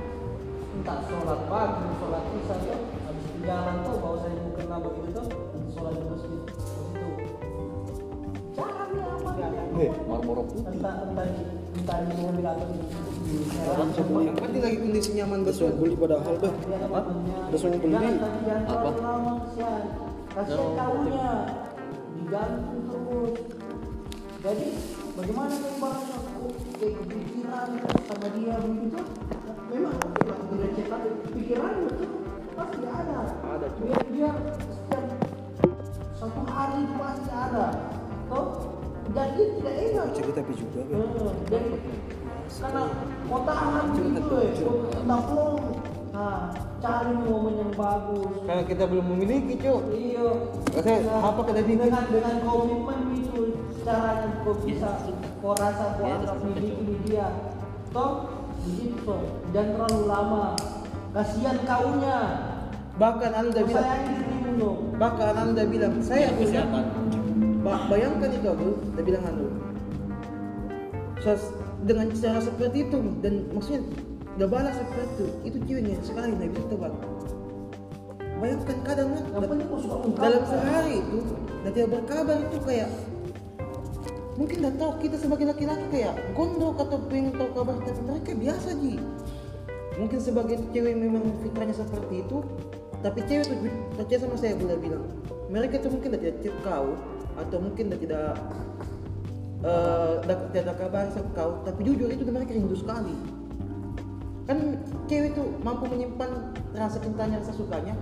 entah 0.79 1.03
sholat 1.11 1.41
pagi 1.51 1.87
sholat 1.99 2.23
isya 2.39 2.55
tuh 2.55 2.79
habis 3.03 3.25
itu 3.27 3.39
jalan 3.43 3.77
tuh 3.83 3.99
bawa 3.99 4.17
saya 4.23 4.47
kena 4.55 4.77
begitu 4.79 5.11
tuh 5.11 5.27
sholat 5.75 5.93
di 5.99 6.05
masjid 6.07 6.43
Orang 13.69 13.91
semua 13.95 14.21
Yang 14.27 14.37
penting 14.43 14.63
lagi 14.67 14.77
kondisi 14.83 15.11
nyaman 15.15 15.47
beli 15.79 15.95
padahal 15.95 16.35
dah. 16.43 16.51
apa? 16.51 17.01
Udah 17.47 17.59
semua 17.63 17.79
beli. 17.79 17.95
Apa? 18.67 18.91
kasihan. 20.35 21.47
Digantung 22.19 22.81
terus. 22.91 23.35
Jadi 24.39 24.67
bagaimana 25.19 25.55
kayak 26.79 26.95
kepikiran 26.99 27.69
sama 28.07 28.29
dia 28.35 28.55
begitu? 28.59 29.01
Memang 29.69 29.97
tidak 30.51 30.71
cepat 30.75 31.03
pikiran 31.35 31.75
itu 31.87 32.07
pasti 32.59 32.85
ada. 32.87 33.19
Ada. 33.47 33.67
Biar 33.79 34.03
dia 34.11 34.31
setiap 34.59 35.05
satu 36.19 36.43
hari 36.51 36.81
pasti 36.99 37.31
ada. 37.31 37.67
Toh 38.29 38.78
jadi 39.15 39.43
tidak 39.59 39.75
enak. 39.89 40.07
Jadi 40.13 40.31
tapi 40.37 40.53
juga 40.57 40.81
Bang. 40.89 41.09
Hmm, 41.15 41.37
jadi 41.49 41.71
karena 42.49 42.83
kotaan 43.29 43.85
gitu 43.95 44.37
eh, 44.41 44.53
tak 45.05 45.21
plong. 45.29 45.63
Nah, 46.19 46.51
cari 46.83 47.15
momen 47.15 47.55
yang 47.63 47.73
bagus. 47.79 48.35
Karena 48.43 48.65
kita 48.67 48.85
belum 48.91 49.07
memiliki, 49.15 49.55
Cuk. 49.63 49.83
Iya. 49.95 50.27
Rasanya 50.75 51.15
apa 51.23 51.41
kita 51.47 51.61
bikin? 51.63 51.79
dengan 51.87 52.05
dengan 52.11 52.35
komitmen 52.43 53.01
itu 53.15 53.41
caranya 53.87 54.43
kau 54.43 54.59
bisa 54.59 54.91
kau 55.39 55.55
rasa 55.55 55.95
kau 55.95 56.11
Ya, 56.11 56.19
anggap 56.19 56.37
terus 56.43 56.59
miliki 56.59 56.83
di 56.83 56.97
dia. 57.07 57.29
Toh 57.95 58.13
begitu 58.67 58.99
toh. 59.07 59.23
Jangan 59.55 59.71
terlalu 59.79 60.01
lama. 60.11 60.47
Kasihan 61.15 61.59
kaunya. 61.63 62.19
Bahkan 62.99 63.31
Anda 63.31 63.61
bilang, 63.63 63.95
bahkan 64.99 65.35
Anda 65.39 65.63
bilang, 65.71 66.03
saya 66.03 66.35
punya 66.35 66.67
kesehatan 66.67 66.83
Ba- 67.63 67.87
bayangkan 67.91 68.31
itu 68.31 68.47
Abdul, 68.47 68.75
dia 68.95 69.03
bilang 69.03 69.25
anu. 69.27 69.47
Dengan 71.85 72.11
cara 72.11 72.41
seperti 72.43 72.91
itu 72.91 72.99
dan 73.23 73.49
maksudnya 73.55 73.83
udah 74.39 74.49
balas 74.51 74.75
seperti 74.77 75.03
itu, 75.09 75.27
itu 75.47 75.57
ceweknya 75.67 75.97
sekali 76.01 76.35
nggak 76.35 76.51
bisa 76.55 76.65
tebak. 76.71 76.95
Bayangkan 78.39 78.79
kadang 78.87 79.09
kan 79.19 79.25
dalam 80.15 80.43
sehari 80.47 81.03
itu 81.03 81.19
dan 81.67 81.71
tidak 81.75 81.91
berkabar 81.91 82.39
itu 82.39 82.59
kayak 82.63 82.89
mungkin 84.39 84.57
nggak 84.63 84.75
tahu 84.79 84.93
kita 85.03 85.17
sebagai 85.19 85.47
laki-laki 85.51 85.85
kayak 85.91 86.15
gondok 86.39 86.79
atau 86.79 86.99
pengen 87.11 87.35
tahu 87.35 87.51
kabar 87.51 87.75
tapi 87.83 88.01
mereka 88.07 88.31
biasa 88.39 88.69
ji. 88.79 88.95
Mungkin 89.99 90.19
sebagai 90.23 90.57
cewek 90.71 90.95
memang 90.95 91.25
fitrahnya 91.43 91.75
seperti 91.75 92.23
itu 92.23 92.47
tapi 93.03 93.21
cewek 93.27 93.45
tuh 93.51 93.59
percaya 93.99 94.19
sama 94.23 94.37
saya 94.39 94.55
boleh 94.55 94.79
bilang. 94.79 95.05
Mereka 95.51 95.83
tuh 95.83 95.91
mungkin 95.91 96.15
tidak 96.15 96.39
chat 96.47 96.55
kau 96.63 96.95
atau 97.39 97.59
mungkin 97.63 97.95
tidak 97.95 98.35
eh 99.59 100.15
dah- 100.23 100.47
tidak 100.55 100.79
sama 101.11 101.31
kau 101.35 101.51
tapi 101.67 101.83
jujur 101.83 102.07
itu 102.07 102.23
mereka 102.31 102.55
rindu 102.55 102.79
sekali 102.79 103.15
kan 104.47 104.79
cewek 105.11 105.35
tuh 105.35 105.51
mampu 105.61 105.91
menyimpan 105.91 106.31
rasa 106.79 107.03
cintanya 107.03 107.43
rasa 107.43 107.53
sukanya 107.53 107.99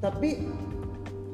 tapi 0.00 0.48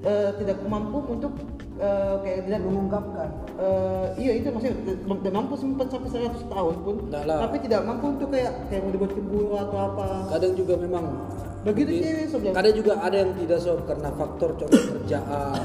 eh, 0.03 0.31
tidak 0.43 0.59
mampu 0.67 1.01
untuk 1.07 1.33
eh, 1.81 2.15
kayak 2.23 2.41
tidak 2.45 2.61
mengungkapkan. 2.67 3.29
Eh, 3.61 4.07
iya 4.21 4.33
itu 4.41 4.49
maksudnya 4.53 4.77
tidak 5.01 5.33
mampu 5.33 5.55
simpan 5.57 5.87
sampai 5.89 6.09
100 6.13 6.49
tahun 6.49 6.75
pun 6.85 6.97
lah. 7.13 7.45
tapi 7.45 7.57
tidak 7.65 7.81
mampu 7.85 8.07
untuk 8.17 8.29
kayak 8.33 8.53
kayak 8.69 8.81
mau 8.85 8.93
dibuat 8.93 9.13
cemburu 9.17 9.53
atau 9.57 9.79
apa 9.93 10.07
Kadang 10.33 10.53
juga 10.57 10.75
memang 10.81 11.05
begitu 11.63 11.91
cewek 12.01 12.27
sebelah 12.29 12.55
Kadang 12.57 12.75
juga 12.77 12.93
ada 13.01 13.17
yang 13.17 13.33
tidak 13.37 13.59
sob 13.61 13.79
karena 13.87 14.09
faktor 14.13 14.51
contoh 14.59 14.83
kerjaan. 14.99 15.63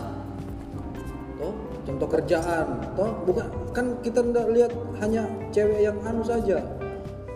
Toh, 2.06 2.14
contoh 2.14 2.22
kerjaan. 2.22 2.68
Toh, 2.94 3.10
bukan 3.26 3.46
kan 3.74 3.86
kita 4.00 4.22
tidak 4.22 4.46
lihat 4.54 4.72
hanya 5.02 5.24
cewek 5.50 5.80
yang 5.82 5.98
anu 6.06 6.22
saja. 6.22 6.62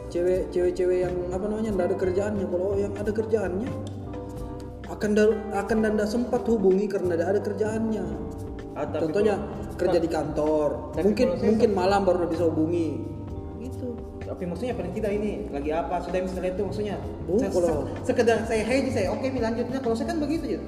Cewek 0.10 0.50
cewek-cewek 0.50 1.10
yang 1.10 1.16
apa 1.34 1.42
namanya 1.44 1.74
tidak 1.74 1.86
ada 1.90 1.98
kerjaannya. 1.98 2.46
Kalau 2.46 2.70
yang 2.78 2.94
ada 2.94 3.12
kerjaannya 3.12 3.70
akan 4.90 5.10
da- 5.14 5.42
akan 5.56 5.78
tidak 5.82 6.08
sempat 6.08 6.42
hubungi 6.46 6.86
karena 6.86 7.18
tidak 7.18 7.30
ada 7.30 7.42
kerjaannya. 7.42 8.06
Ah, 8.74 8.86
Contohnya 8.86 9.36
kalau- 9.42 9.78
kerja 9.80 10.00
di 10.00 10.10
kantor, 10.12 10.70
mungkin 10.98 11.28
mungkin 11.36 11.70
malam 11.74 12.02
baru 12.06 12.30
bisa 12.30 12.46
hubungi. 12.46 13.18
Gitu. 13.60 13.92
tapi 14.22 14.46
maksudnya 14.46 14.72
paling 14.72 14.94
tidak 14.94 15.12
ini 15.12 15.50
lagi 15.50 15.74
apa 15.74 16.00
sudah 16.00 16.22
misalnya 16.22 16.54
itu 16.54 16.62
maksudnya 16.62 16.96
Oh, 17.26 17.42
saya, 17.42 17.50
kalau- 17.50 17.66
se- 17.66 18.06
sekedar 18.06 18.38
saya 18.46 18.62
hey 18.62 18.86
saya 18.88 19.10
oke 19.10 19.26
mi 19.26 19.42
lanjutnya 19.42 19.82
kalau 19.82 19.98
saya 19.98 20.08
kan 20.08 20.22
begitu 20.22 20.46
ya 20.54 20.60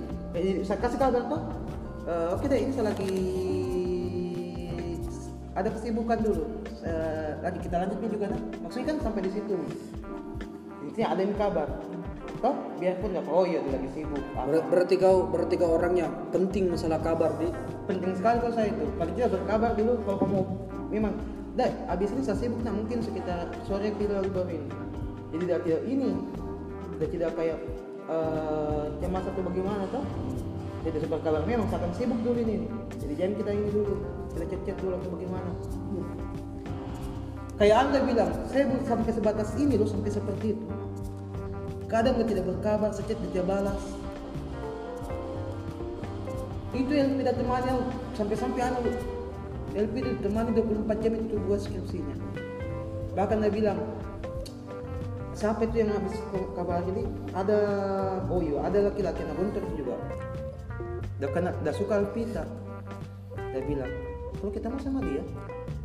saya 0.65 0.81
kasih 0.81 0.97
kabar 0.97 1.21
tuh 1.29 1.41
eh, 2.03 2.27
oke 2.33 2.45
deh 2.47 2.57
ini 2.57 2.71
saya 2.73 2.89
lagi 2.89 3.13
ada 5.51 5.67
kesibukan 5.67 6.17
dulu. 6.23 6.43
Eh, 6.81 7.31
lagi 7.43 7.59
kita 7.59 7.75
lanjutnya 7.83 8.09
juga 8.09 8.25
nah 8.31 8.41
maksudnya 8.63 8.87
kan 8.95 8.97
sampai 9.03 9.21
di 9.27 9.31
situ 9.35 9.55
intinya 10.87 11.07
ada 11.13 11.21
yang 11.21 11.35
kabar. 11.35 11.67
Toh 12.41 12.55
biarpun 12.81 13.13
nggak 13.13 13.25
oh 13.29 13.45
iya 13.45 13.59
dia 13.61 13.71
lagi 13.77 13.89
sibuk. 13.93 14.23
Ber- 14.33 14.65
berarti 14.71 14.95
kau 14.97 15.29
berarti 15.29 15.55
kau 15.61 15.77
orangnya 15.77 16.09
penting 16.33 16.73
masalah 16.73 16.97
kabar 17.03 17.35
di 17.37 17.53
penting 17.85 18.17
sekali 18.17 18.41
kalau 18.41 18.53
saya 18.55 18.73
itu. 18.73 18.85
Paling 18.97 19.13
tidak 19.13 19.31
berkabar 19.37 19.71
dulu 19.77 19.93
kalau 20.07 20.17
kamu 20.25 20.39
memang 20.89 21.13
dah 21.53 21.69
habis 21.91 22.09
ini 22.15 22.23
saya 22.23 22.39
sibuk 22.39 22.63
nah 22.63 22.73
mungkin 22.73 23.03
sekitar 23.03 23.51
sore 23.67 23.93
kita 23.93 24.25
baru 24.31 24.49
ini. 24.49 24.69
Jadi 25.31 25.43
tidak 25.47 25.61
tidak 25.67 25.81
ini 25.85 26.09
tidak 26.97 27.09
tidak 27.13 27.31
kayak 27.37 27.57
eh 28.09 28.85
cemas 29.03 29.25
atau 29.27 29.41
bagaimana 29.45 29.83
toh. 29.91 30.05
Tidak 30.81 30.97
bisa 30.97 31.07
berkabar 31.13 31.45
memang 31.45 31.69
saya 31.69 31.85
akan 31.85 31.91
sibuk 31.93 32.19
dulu 32.25 32.41
ini 32.41 32.65
jadi 33.11 33.27
jangan 33.27 33.35
kita 33.43 33.51
ini 33.51 33.67
dulu 33.75 33.95
kita 34.31 34.55
chat 34.63 34.77
dulu 34.79 34.95
atau 34.95 35.09
bagaimana. 35.11 35.51
Kayak 37.59 37.77
anda 37.83 37.99
bilang 38.07 38.31
saya 38.47 38.63
belum 38.71 38.83
sampai 38.87 39.11
sebatas 39.11 39.49
ini 39.59 39.75
loh 39.75 39.89
sampai 39.91 40.11
seperti 40.15 40.55
itu. 40.55 40.65
Kadang 41.91 42.23
dia 42.23 42.27
tidak 42.31 42.45
berkabar 42.55 42.95
sechat 42.95 43.19
dia 43.19 43.27
tidak 43.35 43.51
balas. 43.51 43.83
Itu 46.71 46.91
yang 46.95 47.19
tidak 47.19 47.35
temani 47.35 47.71
sampai-sampai 48.15 48.61
anu 48.63 48.79
LP 49.75 49.95
itu 49.99 50.11
temani 50.23 50.55
24 50.55 51.03
jam 51.03 51.13
itu 51.19 51.35
buat 51.43 51.59
skripsinya. 51.59 52.15
Bahkan 53.11 53.43
dia 53.43 53.51
bilang 53.51 53.79
siapa 55.35 55.67
itu 55.67 55.83
yang 55.83 55.91
habis 55.91 56.15
kabar 56.55 56.79
jadi 56.87 57.03
ada 57.35 57.59
oh 58.31 58.39
iya 58.39 58.63
ada 58.63 58.87
laki-laki 58.87 59.19
yang 59.19 59.35
runtuh 59.35 59.59
juga. 59.75 59.99
Dia 61.19 61.27
kena 61.27 61.51
dia 61.59 61.75
suka 61.75 61.99
Alpita 61.99 62.60
dia 63.51 63.61
bilang 63.67 63.91
kalau 64.39 64.51
kita 64.51 64.67
mau 64.71 64.79
sama 64.79 64.99
dia 65.03 65.23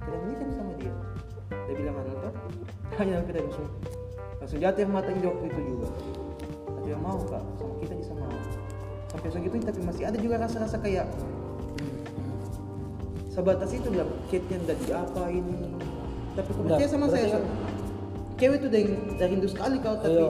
kita 0.06 0.16
menikah 0.22 0.48
sama 0.54 0.72
dia. 0.78 0.92
Dia 1.66 1.74
bilang 1.74 1.94
toh 1.98 2.32
hanya 2.98 3.18
Alpita 3.18 3.42
langsung 3.42 3.66
langsung 4.38 4.58
jatuh 4.62 4.86
mata 4.86 5.10
waktu 5.10 5.44
itu 5.50 5.60
juga. 5.74 5.88
Dia 6.86 6.96
mau 7.02 7.18
kak? 7.26 7.42
Sama 7.58 7.74
kita 7.82 7.94
bisa 7.98 8.12
mau 8.14 8.30
sampai 9.10 9.28
segitu 9.32 9.56
tapi 9.62 9.80
masih 9.82 10.04
ada 10.06 10.18
juga 10.18 10.36
rasa-rasa 10.38 10.76
kayak 10.78 11.06
sebatas 13.30 13.70
itu 13.72 13.88
bilang 13.92 14.08
chatnya 14.32 14.56
udah 14.64 14.76
di 14.80 14.88
apa 14.96 15.22
ini 15.28 15.56
tapi 16.36 16.48
kok 16.52 16.62
percaya 16.64 16.88
sama 16.88 17.06
saya 17.12 17.26
kan- 17.36 17.48
cewek 18.36 18.56
itu 18.60 18.66
udah 18.68 18.80
udah 19.16 19.26
rindu 19.28 19.48
sekali 19.48 19.76
kau 19.80 19.96
tapi 20.00 20.16
Iya. 20.16 20.28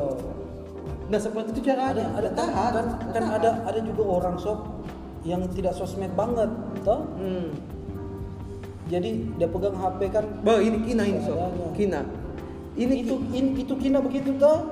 nggak 1.06 1.22
seperti 1.22 1.48
itu 1.54 1.60
caranya 1.70 1.90
ada 1.94 2.02
ada 2.18 2.30
kan, 2.30 2.34
tahan 2.34 2.72
kan, 2.74 2.86
kan 3.14 3.24
ada 3.38 3.50
ada 3.62 3.78
juga 3.82 4.02
orang 4.06 4.36
sob 4.42 4.58
yang 5.26 5.42
tidak 5.50 5.74
sosmed 5.74 6.14
banget 6.14 6.46
toh 6.80 7.10
hmm. 7.18 7.50
jadi 8.86 9.10
dia 9.34 9.48
pegang 9.50 9.74
HP 9.74 10.00
kan 10.08 10.24
Bah, 10.40 10.62
ini 10.62 10.78
kina 10.80 11.02
ini. 11.02 11.18
Adanya. 11.18 11.66
Kina. 11.74 12.00
Ini 12.76 12.94
itu 13.02 13.14
itu 13.34 13.74
kina 13.74 13.98
begitu 13.98 14.30
toh 14.38 14.70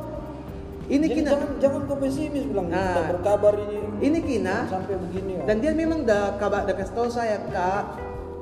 ini 0.85 1.09
Jadi 1.09 1.17
kina. 1.17 1.31
jangan 1.33 1.49
jangan 1.59 1.81
kau 1.89 1.97
pesimis 1.97 2.45
bilang 2.45 2.69
Nah. 2.69 2.95
"Tak 2.95 3.05
berkabar 3.19 3.57
ini 3.57 3.79
Ini 4.05 4.19
kina. 4.21 4.57
sampai 4.69 4.95
begini 5.01 5.33
ya. 5.41 5.43
Dan 5.45 5.57
dia 5.59 5.73
memang 5.73 6.05
dah 6.05 6.37
kabar 6.37 6.63
dah 6.63 6.77
kasih 6.77 6.93
tahu 6.93 7.09
saya 7.09 7.41
kak, 7.49 7.85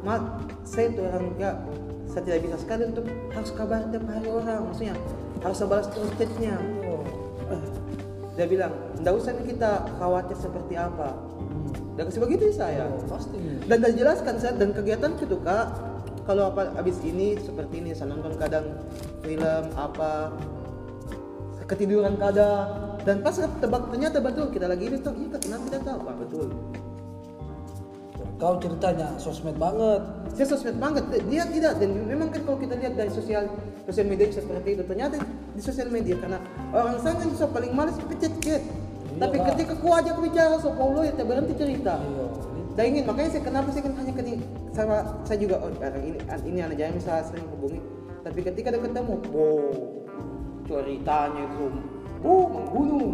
mak 0.02 0.20
saya 0.66 0.90
tuh 0.90 1.06
orang 1.06 1.32
kak 1.38 1.56
saya 2.04 2.22
tidak 2.26 2.40
bisa 2.44 2.56
sekali 2.58 2.82
untuk 2.84 3.06
harus 3.30 3.50
kabar 3.54 3.80
tiap 3.88 4.04
hari 4.04 4.28
orang, 4.28 4.60
maksudnya 4.66 4.94
harus 5.40 5.58
balas 5.62 5.86
terus 5.88 6.10
chatnya. 6.18 6.60
Oh. 6.84 7.00
Dia 8.32 8.44
bilang, 8.44 8.72
tidak 8.96 9.12
usah 9.14 9.32
kita 9.38 9.70
khawatir 9.96 10.36
seperti 10.36 10.74
apa. 10.74 11.12
Dan 11.92 12.08
kasih 12.08 12.20
begitu 12.24 12.42
saya. 12.56 12.88
Oh, 12.88 13.04
pasti. 13.04 13.36
Dan 13.68 13.78
dan 13.84 13.92
jelaskan 13.92 14.34
saya 14.40 14.56
dan 14.56 14.72
kegiatan 14.72 15.12
itu 15.20 15.36
kak, 15.44 15.76
kalau 16.24 16.48
apa 16.54 16.72
habis 16.78 16.96
ini 17.04 17.36
seperti 17.36 17.84
ini 17.84 17.90
saya 17.92 18.16
nonton 18.16 18.32
kadang 18.40 18.64
film 19.20 19.64
apa 19.76 20.32
ketiduran 21.68 22.16
kadang. 22.16 22.96
Dan 23.02 23.20
pas 23.20 23.34
tebak 23.34 23.90
ternyata 23.90 24.22
betul 24.22 24.46
kita 24.54 24.70
lagi 24.70 24.86
ini 24.86 24.96
tuh 25.02 25.12
iya 25.18 25.36
kenapa 25.36 25.62
tidak 25.68 25.82
tahu? 25.84 25.98
Pak, 26.06 26.14
betul. 26.22 26.48
Kau 28.38 28.58
ceritanya 28.58 29.08
sosmed 29.18 29.54
banget. 29.58 30.02
Saya 30.34 30.46
sosmed 30.54 30.78
banget. 30.78 31.04
Dia 31.28 31.44
tidak 31.46 31.78
dan 31.82 31.90
memang 32.06 32.30
kan 32.30 32.42
kalau 32.46 32.58
kita 32.58 32.74
lihat 32.78 32.94
dari 32.94 33.10
sosial 33.10 33.46
sosial 33.84 34.06
media 34.06 34.30
seperti 34.30 34.78
itu. 34.78 34.82
Ternyata 34.86 35.18
di 35.52 35.62
sosial 35.62 35.92
media 35.92 36.16
karena 36.16 36.38
orang 36.72 36.96
sana 37.02 37.26
so 37.36 37.46
paling 37.50 37.76
males 37.76 37.98
pencet 38.08 38.32
chat 38.40 38.62
tapi 39.18 39.36
Kak. 39.40 39.46
ketika 39.54 39.72
ku 39.80 39.88
ajak 39.92 40.16
bicara 40.20 40.56
so 40.60 40.70
Paulo 40.72 41.00
ya 41.04 41.12
berhenti 41.16 41.54
cerita. 41.56 42.00
Iya. 42.00 42.26
dan 42.72 42.84
ingin 42.88 43.04
makanya 43.04 43.30
saya 43.36 43.42
kenapa 43.44 43.68
saya 43.68 43.84
kan 43.84 43.92
hanya 44.00 44.12
ketik 44.16 44.40
sama 44.72 44.96
saya 45.28 45.38
juga 45.44 45.60
oh 45.60 45.68
orang 45.76 46.04
ini 46.08 46.18
ini 46.48 46.58
anak 46.64 46.76
jangan 46.80 46.94
bisa 46.96 47.12
sering 47.28 47.46
hubungi. 47.52 47.80
Tapi 48.22 48.40
ketika 48.40 48.66
ada 48.72 48.80
ketemu 48.80 49.14
wow 49.28 49.72
ceritanya 50.64 51.42
itu 51.44 51.66
oh 52.24 52.44
membunuh. 52.48 53.10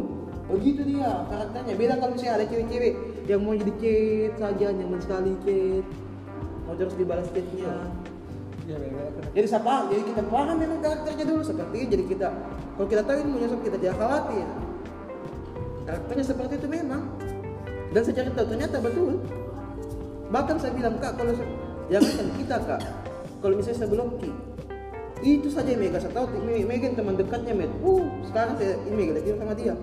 Begitu 0.49 0.81
dia 0.97 1.29
karakternya. 1.29 1.75
Beda 1.77 1.95
kalau 2.01 2.17
misalnya 2.17 2.35
ada 2.41 2.47
cewek-cewek 2.49 2.95
yang 3.29 3.41
mau 3.45 3.53
jadi 3.53 3.73
chat 3.83 4.33
saja 4.41 4.67
nyaman 4.73 5.01
sekali 5.03 5.33
chat. 5.45 5.85
Mau 6.65 6.75
terus 6.79 6.95
dibalas 6.97 7.29
chatnya 7.35 7.75
jadi 9.33 9.49
siapa? 9.49 9.89
Jadi 9.89 10.03
kita 10.13 10.23
paham 10.29 10.57
memang 10.61 10.79
karakternya 10.85 11.25
dulu. 11.25 11.43
Seperti 11.45 11.79
jadi 11.89 12.05
kita 12.05 12.29
kalau 12.77 12.89
kita 12.89 13.03
tahu 13.05 13.17
ini 13.25 13.31
menyusup 13.33 13.61
kita 13.65 13.77
tidak 13.81 13.97
khawatir 13.97 14.47
karakternya 15.89 16.25
seperti 16.29 16.61
itu 16.61 16.69
memang. 16.69 17.09
Dan 17.97 18.01
saya 18.05 18.21
cari 18.21 18.31
tahu 18.37 18.47
ternyata 18.53 18.77
betul. 18.85 19.17
Bahkan 20.29 20.57
saya 20.61 20.73
bilang 20.77 21.01
kak 21.01 21.17
kalau 21.17 21.33
se- 21.33 21.53
jangan 21.89 22.29
kita 22.37 22.57
kak 22.69 22.81
kalau 23.41 23.55
misalnya 23.57 23.79
saya 23.81 23.89
bloki 23.89 24.29
itu 25.25 25.49
saja 25.51 25.75
yang 25.75 25.83
Mega 25.83 25.99
saya 25.99 26.13
tahu 26.15 26.31
Me- 26.45 26.69
Mega 26.69 26.93
yang 26.93 26.97
teman 27.01 27.17
dekatnya 27.17 27.57
Met. 27.57 27.73
Uh 27.81 28.05
sekarang 28.29 28.61
saya 28.61 28.77
ini 28.85 28.95
Mega 28.95 29.13
lagi 29.17 29.29
sama 29.33 29.55
dia. 29.57 29.75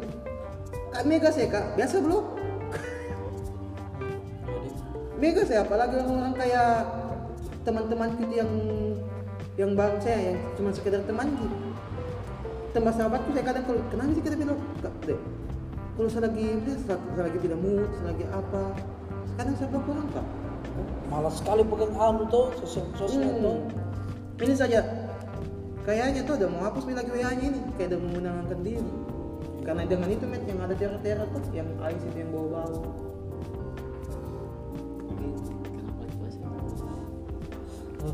Kak 0.94 1.04
Mega 1.10 1.30
saya 1.34 1.48
kak 1.50 1.66
biasa 1.74 1.96
blok 2.06 2.26
Mega 5.22 5.42
saya 5.44 5.66
apalagi 5.66 5.98
orang 6.06 6.38
kayak 6.38 6.86
teman-teman 7.66 8.14
kita 8.22 8.46
yang 8.46 8.52
yang 9.58 9.72
bang 9.74 9.98
saya 9.98 10.20
yang 10.32 10.40
cuma 10.54 10.70
sekedar 10.70 11.02
teman 11.10 11.34
gitu. 11.34 11.58
Teman 12.78 12.94
sahabatku 12.94 13.34
saya 13.34 13.44
kadang 13.50 13.66
kalau 13.66 13.82
kenapa 13.90 14.12
sih 14.14 14.24
kita 14.24 14.36
kak 14.86 14.94
dek 15.10 15.20
kalau 15.96 16.10
saya 16.12 16.28
lagi 16.28 16.44
ya, 16.44 16.76
saya, 16.84 17.24
lagi 17.24 17.38
tidak 17.40 17.60
mood 17.64 17.90
saya 17.96 18.08
lagi 18.12 18.26
apa 18.36 18.64
kadang 19.40 19.56
saya 19.56 19.68
blok 19.72 19.88
orang 19.92 20.08
kak 20.12 20.28
malas 21.08 21.36
sekali 21.40 21.62
pegang 21.64 21.94
anu 21.96 22.24
tuh 22.28 22.52
sosmed 22.60 22.92
tuh 23.00 23.08
Hmm. 23.16 23.64
Ini 24.36 24.52
saja 24.52 24.84
kayaknya 25.88 26.28
tuh 26.28 26.36
udah 26.36 26.50
mau 26.52 26.68
hapus 26.68 26.92
lagi 26.92 27.08
WA-nya 27.08 27.56
ini 27.56 27.60
kayak 27.80 27.96
udah 27.96 28.00
mau 28.04 28.12
menangkan 28.20 28.60
diri. 28.68 28.92
Karena 29.64 29.88
dengan 29.88 30.12
itu 30.12 30.26
met 30.28 30.44
yang 30.44 30.60
ada 30.60 30.76
teror-teror 30.76 31.28
tuh 31.32 31.42
yang 31.56 31.72
ais 31.80 32.04
itu 32.04 32.18
yang 32.20 32.36
bau-bau. 32.36 32.84
Oh, 38.04 38.14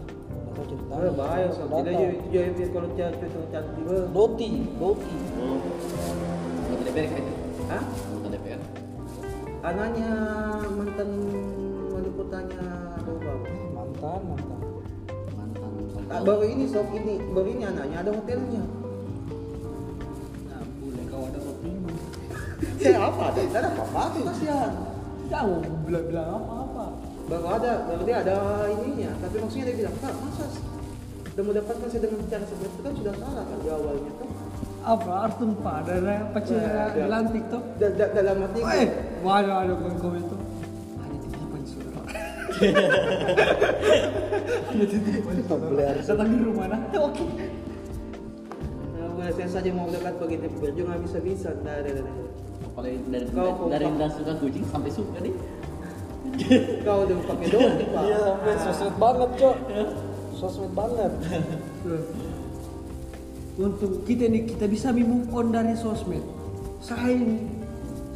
tahu 0.54 0.66
ceritanya. 0.70 1.10
Oh, 1.10 1.14
bahaya. 1.18 1.48
Tidak 1.50 1.94
jadi 2.30 2.64
kalau 2.70 2.90
itu. 2.94 3.38
Doti, 4.14 4.50
Doti. 4.78 5.16
Kayak 6.94 7.10
itu. 7.18 7.41
Hah? 7.72 7.80
Anggota 7.80 8.28
DPR. 8.36 8.62
Anaknya 9.64 10.12
mantan 10.76 11.10
wali 11.88 12.10
kotanya 12.20 12.64
bau-bau. 13.00 13.40
Mantan, 13.72 14.20
mantan. 14.28 14.60
Mantan. 15.40 15.72
Ah, 16.12 16.20
baru 16.20 16.44
ini 16.52 16.68
sob 16.68 16.92
ini 16.92 17.16
baru 17.32 17.48
ini 17.48 17.64
anaknya 17.64 17.98
ada 18.04 18.12
hotelnya. 18.12 18.64
Nah, 20.52 20.62
boleh 20.68 21.06
kau 21.08 21.24
ada 21.32 21.40
opini. 21.40 21.94
Saya 22.84 23.00
apa? 23.08 23.26
Tidak 23.40 23.56
ada 23.56 23.70
apa-apa 23.72 24.02
tuh 24.20 24.24
kasihan. 24.28 24.72
Tahu 25.32 25.54
bilang-bilang 25.88 26.28
apa-apa. 26.28 26.86
baru 27.32 27.48
ada 27.56 27.88
baru 27.88 28.04
dia 28.04 28.18
ada 28.28 28.68
ininya 28.68 29.16
tapi 29.24 29.40
maksudnya 29.40 29.72
dia 29.72 29.76
bilang 29.80 29.96
kak 30.04 30.12
masa 30.20 30.52
udah 31.32 31.44
mendapatkan 31.48 31.88
saya 31.88 32.02
dengan 32.04 32.28
cara 32.28 32.44
seperti 32.44 32.68
itu 32.76 32.82
kan 32.84 32.94
sudah 33.00 33.14
salah 33.16 33.44
kan 33.48 33.58
di 33.64 33.70
awalnya 33.72 34.12
kan 34.20 34.28
Apa 34.82 35.30
Artun 35.30 35.54
Pak 35.56 35.76
ada 35.86 36.26
pacar 36.34 36.58
bilang 36.92 37.26
TikTok. 37.30 37.64
Da- 37.78 37.94
da- 37.94 38.12
dalam 38.12 38.42
arti 38.42 38.60
Eh, 38.64 38.88
mana 39.22 39.54
ada 39.62 39.74
komen 39.78 39.94
itu? 40.20 40.36
Hanya 40.98 41.18
titipan 41.22 41.62
saudara. 41.64 42.02
Hanya 44.68 44.86
titipan 44.86 45.36
saudara. 45.46 46.02
Datang 46.02 46.28
di 46.28 46.38
rumah 46.42 46.66
nah. 46.66 46.82
Oke. 47.06 47.26
Saya 49.32 49.48
saja 49.48 49.70
mau 49.70 49.86
dekat 49.86 50.18
begitu 50.18 50.50
berjuang 50.58 50.90
nggak 50.90 51.02
bisa 51.06 51.18
bisa 51.22 51.50
nggak. 51.54 52.02
Apalagi 52.66 52.98
dari 53.06 53.26
Kau 53.30 53.54
kompak. 53.54 53.70
dari 53.70 53.86
yang 53.86 54.10
suka 54.10 54.34
kucing 54.42 54.66
sampai 54.66 54.92
suka 54.92 55.18
nih. 55.22 55.34
kau 56.88 57.06
udah 57.06 57.18
pakai 57.28 57.48
doang 57.54 57.76
pak 57.76 58.02
Iya, 58.02 58.18
sampai 58.18 58.54
sosmed 58.58 58.96
banget, 58.98 59.30
Cok. 59.38 59.56
Sosmed 60.34 60.74
banget. 60.74 61.12
Untuk 63.62 64.02
kita 64.10 64.26
nih 64.26 64.50
kita 64.50 64.66
bisa 64.66 64.90
move 64.90 65.30
on 65.30 65.54
dari 65.54 65.78
sosmed. 65.78 66.26
Saya 66.82 67.14
ini 67.14 67.46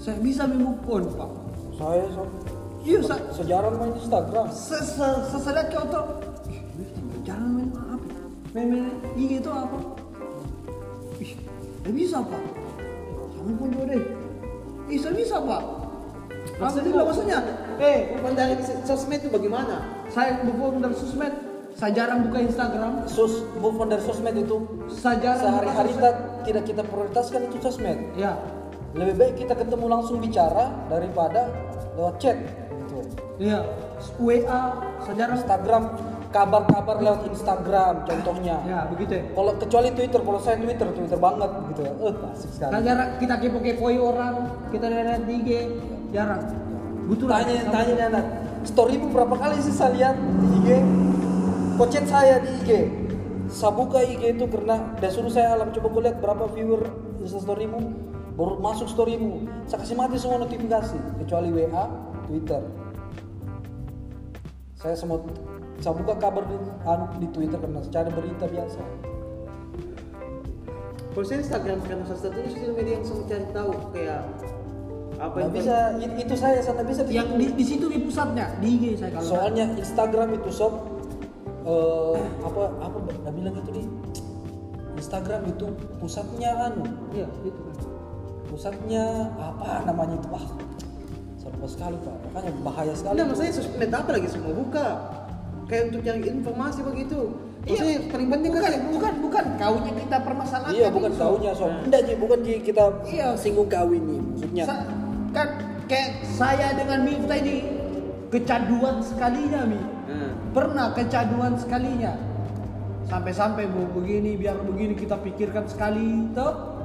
saya 0.01 0.17
bisa 0.17 0.49
move 0.49 0.81
on 0.89 1.05
Pak. 1.13 1.31
Saya 1.77 2.05
so, 2.09 2.25
Iya, 2.85 3.01
sa 3.01 3.17
sejarah 3.33 3.73
main 3.81 3.97
Instagram. 3.97 4.45
se 4.53 4.77
se 4.77 5.05
se 5.29 5.37
saya 5.41 5.53
lihat 5.57 5.73
kau 5.73 5.85
tuh. 5.89 6.05
Ih, 6.49 6.61
ini 6.77 6.85
tinggal 6.93 7.19
Jangan 7.25 7.49
main 7.57 7.69
apa? 7.73 8.09
Main 8.53 8.67
main 8.69 8.85
IG 9.17 9.41
itu 9.41 9.49
apa? 9.49 9.77
Ih, 11.17 11.31
nggak 11.81 11.93
bisa 11.97 12.17
pak. 12.21 12.41
Jangan 13.33 13.53
pun 13.57 13.67
juga 13.73 13.85
deh. 13.89 14.03
Ih, 14.93 14.99
saya 15.01 15.13
bisa 15.17 15.35
pak. 15.41 15.61
Alhamdulillah 16.61 17.05
maksudnya. 17.09 17.39
Eh, 17.81 17.97
bukan 18.21 18.33
dari 18.37 18.53
sosmed 18.85 19.21
itu 19.21 19.29
bagaimana 19.33 19.81
saya 20.13 20.45
move 20.45 20.61
on 20.61 20.81
dari 20.85 20.93
sosmed. 20.93 21.33
Saya 21.75 21.91
jarang 21.91 22.23
buka 22.23 22.39
Instagram. 22.39 23.03
Sos, 23.03 23.43
move 23.59 23.75
on 23.75 23.91
dari 23.91 23.99
sosmed 23.99 24.31
itu 24.31 24.63
Saya 24.87 25.19
jarang 25.19 25.43
sehari-hari 25.43 25.91
kita 25.91 26.09
tidak 26.47 26.63
kita 26.63 26.81
prioritaskan 26.87 27.51
itu 27.51 27.57
sosmed. 27.59 27.99
Ya, 28.15 28.39
Lebih 28.95 29.13
baik 29.19 29.33
kita 29.43 29.59
ketemu 29.59 29.91
langsung 29.91 30.23
bicara 30.23 30.71
daripada 30.87 31.51
lewat 31.99 32.15
chat. 32.23 32.39
Gitu. 32.39 32.99
iya. 33.43 33.59
WA, 34.15 34.61
saya 35.03 35.15
jarang. 35.19 35.35
Instagram, 35.35 35.83
kabar-kabar 36.31 36.95
lewat 37.03 37.27
Instagram 37.27 38.07
contohnya. 38.07 38.55
Ya, 38.63 38.79
begitu 38.87 39.19
ya. 39.19 39.23
Kalau 39.35 39.51
kecuali 39.59 39.89
Twitter, 39.91 40.21
kalau 40.23 40.39
saya 40.39 40.55
Twitter, 40.55 40.87
Twitter 40.95 41.19
banget 41.19 41.51
gitu 41.75 41.81
ya. 41.83 41.93
Eh, 42.07 42.15
asik 42.31 42.51
sekali. 42.55 42.71
Nah, 42.71 42.79
jarang 42.87 43.09
kita 43.19 43.35
kepo-kepoi 43.35 43.95
orang, 43.99 44.33
kita 44.71 44.87
lihat 44.87 45.27
di 45.27 45.33
IG, 45.43 45.49
jarang. 46.15 46.39
Betul 47.05 47.29
tanya 47.29 47.69
tanya 47.69 47.91
nih 47.93 48.05
anak 48.09 48.25
storymu 48.65 49.13
berapa 49.13 49.35
kali 49.37 49.61
sih 49.61 49.69
saya 49.69 49.93
lihat 49.93 50.15
di 50.17 50.47
IG 50.57 50.69
kok 51.75 51.89
chat 51.91 52.05
saya 52.07 52.39
di 52.39 52.49
IG 52.63 52.69
saya 53.45 53.71
buka 53.75 54.01
IG 54.01 54.41
itu 54.41 54.45
karena 54.49 54.95
dia 54.97 55.11
suruh 55.13 55.29
saya 55.29 55.53
alam 55.53 55.69
coba 55.69 55.87
kau 55.93 56.01
lihat 56.01 56.17
berapa 56.17 56.49
viewer 56.49 56.81
Insta 57.25 57.41
storymu. 57.41 57.81
Baru 58.37 58.61
masuk 58.61 58.85
storymu. 58.85 59.49
Saya 59.65 59.81
kasih 59.81 59.97
mati 59.97 60.21
semua 60.21 60.37
notifikasi 60.45 60.97
kecuali 61.25 61.49
WA 61.49 61.85
Twitter. 62.29 62.61
Saya 64.77 64.93
semua 64.93 65.25
saya 65.81 65.97
buka 65.97 66.13
kabar 66.21 66.45
di, 66.45 66.55
anu, 66.85 67.05
di 67.17 67.27
Twitter 67.33 67.57
karena 67.57 67.81
cari 67.89 68.09
berita 68.13 68.45
biasa. 68.45 68.81
Kalau 71.15 71.25
saya 71.25 71.39
Instagram 71.41 71.79
karena 71.81 72.03
salah 72.05 72.21
satunya 72.21 72.49
sosial 72.53 72.73
media 72.77 72.93
yang 72.99 73.05
saya 73.07 73.23
cari 73.25 73.47
tahu 73.49 73.71
kayak 73.95 74.21
apa 75.15 75.35
yang 75.39 75.51
bisa 75.55 75.75
itu 75.95 76.33
saya 76.35 76.59
sana 76.59 76.83
bisa 76.83 77.01
Yang 77.07 77.29
di, 77.39 77.45
di 77.55 77.65
situ 77.65 77.85
di 77.87 77.99
pusatnya, 78.03 78.51
di 78.59 78.67
IG 78.67 78.85
saya 78.99 79.15
kalau. 79.15 79.25
soalnya 79.31 79.65
Instagram 79.79 80.29
itu 80.35 80.49
sob 80.51 80.94
eh, 81.65 82.15
apa 82.39 82.61
apa 82.79 82.95
nggak 83.01 83.33
bilang 83.33 83.53
itu 83.57 83.71
di 83.71 83.83
Instagram 84.95 85.41
itu 85.45 85.65
pusatnya 85.97 86.51
anu 86.63 86.85
Iya, 87.11 87.27
itu 87.43 87.59
kan. 87.59 87.75
pusatnya 88.47 89.03
apa 89.35 89.83
namanya 89.83 90.15
itu 90.15 90.29
ah 90.31 90.45
saya 91.35 91.49
lupa 91.51 91.67
sekali 91.67 91.97
pak 91.99 92.15
makanya 92.25 92.51
bahaya 92.61 92.93
sekali 92.93 93.13
Enggak, 93.13 93.27
maksudnya 93.29 93.53
sosmed 93.53 93.91
apa 93.91 94.09
lagi 94.11 94.27
semua 94.29 94.53
buka 94.53 94.87
kayak 95.65 95.83
untuk 95.89 96.01
cari 96.01 96.21
informasi 96.23 96.79
begitu. 96.85 97.19
Maksudnya 97.65 97.97
paling 98.07 98.29
penting 98.29 98.49
bukan, 98.53 98.61
kan 98.61 98.71
sih. 98.71 98.81
bukan, 98.87 99.13
bukan 99.19 99.45
kaunya 99.57 99.91
kita 99.97 100.17
permasalahkan. 100.21 100.77
Iya 100.77 100.87
bukan 100.93 101.09
itu. 101.09 101.17
kaunya 101.19 101.51
sob. 101.51 101.73
Enggak 101.81 102.01
Ji, 102.05 102.13
bukan 102.15 102.39
Ji 102.39 102.53
kita 102.61 102.83
Iya. 103.03 103.27
singgung 103.33 103.65
kawin 103.65 104.05
nih 104.05 104.19
maksudnya. 104.21 104.63
Sa- 104.63 104.85
kan 105.33 105.47
kayak 105.85 106.09
saya 106.29 106.67
dengan 106.71 107.01
Miftah 107.01 107.35
ini 107.35 107.55
kecanduan 108.29 109.01
sekalinya 109.01 109.65
mi 109.65 109.75
Nah, 109.75 109.89
pernah 110.55 110.87
kecanduan 110.89 111.53
sekalinya 111.53 112.15
sampai-sampai 113.05 113.67
mau 113.67 113.85
begini 113.91 114.33
biar 114.33 114.55
begini 114.57 114.95
kita 114.95 115.19
pikirkan 115.19 115.67
sekali 115.67 116.31
toh 116.31 116.81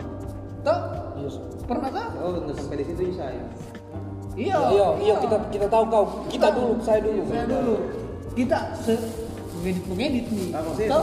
toh 0.61 0.81
Iya, 1.16 1.29
Sob. 1.29 1.45
pernah 1.64 1.89
tak 1.89 2.09
oh 2.16 2.33
nggak 2.41 2.57
sampai 2.57 2.77
di 2.77 2.85
situ 2.85 3.03
saya. 3.12 3.45
iya 4.35 4.57
Iya, 4.66 4.87
iya 4.99 5.14
kita 5.18 5.37
kita 5.49 5.66
tahu 5.66 5.85
kau. 5.87 6.05
Kita 6.27 6.49
Tahu. 6.49 6.57
dulu, 6.57 6.73
saya 6.81 7.01
dulu. 7.01 7.23
saya 7.25 7.45
dulu 7.45 7.75
kita 8.31 8.59
se 8.75 8.95
mengedit 9.55 9.85
mengedit 9.87 10.27
nih 10.31 10.49
Ah, 10.51 10.62
maksudnya 10.62 10.91
Toh, 10.91 11.03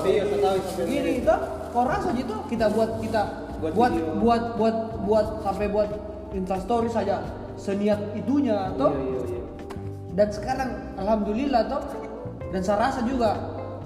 begini 0.80 1.14
toh 1.22 1.40
kau 1.70 1.84
rasa 1.84 2.10
gitu 2.12 2.36
kita 2.48 2.66
buat 2.68 2.92
kita 2.98 3.24
Buat 3.58 3.72
buat 3.74 3.92
video. 3.92 4.14
buat 4.18 4.44
buat 4.56 4.76
buat 5.04 5.28
sampai 5.42 5.68
buat 5.68 5.90
instastory 6.32 6.90
saja 6.90 7.22
seniat 7.56 8.00
itunya 8.14 8.74
toh 8.74 8.90
Iya 8.90 9.02
iya 9.04 9.22
iya. 9.30 9.42
dan 10.14 10.28
sekarang 10.30 10.70
alhamdulillah 10.96 11.62
toh 11.68 11.82
dan 12.52 12.62
saya 12.64 12.78
rasa 12.90 13.04
juga 13.04 13.36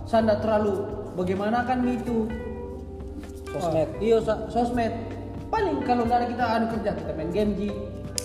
saya 0.05 0.27
nggak 0.27 0.39
terlalu 0.43 0.73
bagaimana 1.17 1.65
kan 1.65 1.81
itu. 1.85 2.29
Sosmed. 3.51 3.89
Oh, 3.91 4.03
iya 4.03 4.17
so- 4.23 4.47
sosmed. 4.47 4.93
Paling 5.51 5.83
kalau 5.83 6.07
nggak 6.07 6.19
ada 6.23 6.27
kita 6.31 6.45
ada 6.45 6.65
kerja 6.71 6.89
kita 6.95 7.11
main 7.15 7.31
game 7.35 7.51
ji. 7.59 7.69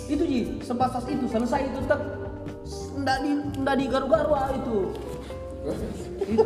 Itu 0.06 0.22
ji. 0.22 0.62
Sebatas 0.62 1.02
itu 1.10 1.26
selesai 1.26 1.66
itu 1.66 1.78
tak 1.90 2.00
nggak 2.96 3.18
di 3.26 3.30
nggak 3.58 3.76
di 3.76 3.84
garu-garu 3.90 4.32
ah, 4.38 4.50
itu. 4.54 4.76
Itu 6.26 6.42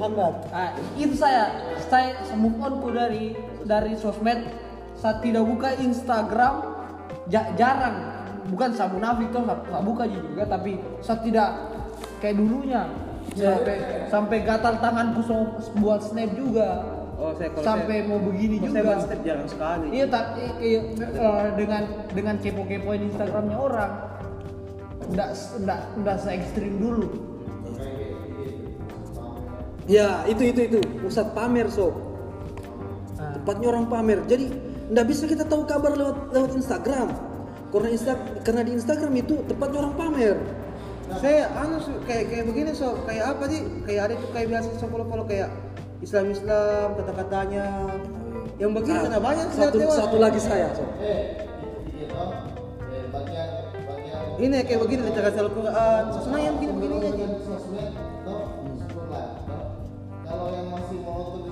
Hambat. 0.00 0.34
ah, 0.56 0.72
itu 0.96 1.14
saya 1.16 1.52
saya 1.92 2.16
move 2.32 2.56
on 2.64 2.80
ku 2.80 2.88
dari 2.88 3.36
dari 3.68 3.92
sosmed. 4.00 4.40
Saya 4.96 5.20
tidak 5.20 5.44
buka 5.44 5.76
Instagram 5.76 6.54
ja- 7.28 7.52
jarang. 7.60 7.96
Bukan 8.48 8.72
saya 8.72 8.88
munafik 8.90 9.30
toh 9.30 9.44
saya 9.44 9.60
saya 9.68 9.82
buka 9.84 10.02
ji 10.08 10.18
juga 10.18 10.44
tapi 10.48 10.80
saya 11.04 11.18
tidak 11.22 11.48
kayak 12.22 12.38
dulunya 12.38 12.86
sampai 13.34 13.76
sampai 14.06 14.38
gatal 14.46 14.74
tanganku 14.78 15.20
buat 15.82 16.00
snap 16.06 16.30
juga 16.38 17.02
Oh 17.22 17.30
saya 17.38 17.54
kalau 17.54 17.62
sampai 17.62 17.96
saya, 18.02 18.08
mau 18.10 18.18
begini 18.18 18.56
kalau 18.58 18.66
juga 18.66 18.74
saya 18.74 18.82
buat 18.82 19.02
step 19.06 19.20
jarang 19.22 19.46
sekali. 19.46 19.86
Iya 19.94 20.06
tapi 20.10 20.42
iya, 20.58 20.80
eh, 20.98 21.46
dengan 21.54 21.82
dengan 22.10 22.34
kepo-kepoin 22.42 23.00
Instagramnya 23.06 23.58
orang, 23.62 23.92
ndak 25.14 25.30
ndak 25.62 25.80
ndak 26.02 26.16
se 26.18 26.28
ekstrim 26.34 26.82
dulu. 26.82 27.06
Ya, 29.86 30.26
itu 30.26 30.50
itu 30.50 30.60
itu. 30.66 30.80
Pusat 30.98 31.26
pamer, 31.30 31.70
Sob. 31.70 31.94
Ah. 33.18 33.38
Tempatnya 33.38 33.66
orang 33.70 33.86
pamer. 33.86 34.18
Jadi 34.26 34.50
nggak 34.90 35.06
bisa 35.06 35.30
kita 35.30 35.46
tahu 35.46 35.62
kabar 35.62 35.94
lewat 35.94 36.34
lewat 36.34 36.50
Instagram. 36.58 37.08
Karena 37.70 37.88
Insta 37.94 38.12
karena 38.42 38.62
di 38.66 38.72
Instagram 38.74 39.12
itu 39.14 39.34
tempatnya 39.46 39.78
orang 39.86 39.94
pamer. 39.94 40.36
Saya 41.20 41.50
anu 41.58 41.76
kayak 42.08 42.24
kayak 42.30 42.44
begini 42.48 42.70
so 42.72 42.94
kayak 43.04 43.24
apa 43.36 43.44
sih? 43.50 43.60
Kayak 43.84 44.02
ada 44.08 44.14
tuh 44.16 44.28
kayak 44.32 44.46
biasa 44.52 44.68
so 44.78 44.86
follow 44.88 45.06
follow 45.10 45.26
kayak 45.26 45.48
Islam 46.02 46.30
Islam 46.30 46.86
kata 46.98 47.12
katanya 47.14 47.64
yang 48.58 48.72
begini 48.74 48.96
Nah, 48.98 49.02
karena 49.06 49.20
banyak 49.22 49.46
saya 49.54 49.68
satu 49.70 49.78
lewat. 49.78 49.96
satu 49.98 50.16
lagi 50.18 50.40
saya, 50.42 50.68
Sob. 50.74 50.88
ini 54.42 54.56
kayak 54.66 54.80
begini 54.82 55.00
cara 55.14 55.30
Al 55.30 55.50
Quran 55.54 56.02
sesuatu 56.10 56.38
yang 56.40 56.54
begini 56.58 56.72
begini 56.74 56.94
aja. 57.06 57.26
Kalau 60.22 60.46
yang 60.50 60.68
masih 60.72 60.98
monoton 61.04 61.51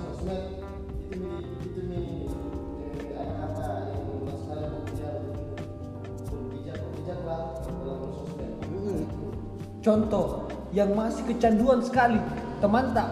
Contoh 9.80 10.44
yang 10.70 10.92
masih 10.92 11.24
kecanduan 11.24 11.80
sekali 11.80 12.20
teman 12.60 12.92
tak 12.92 13.08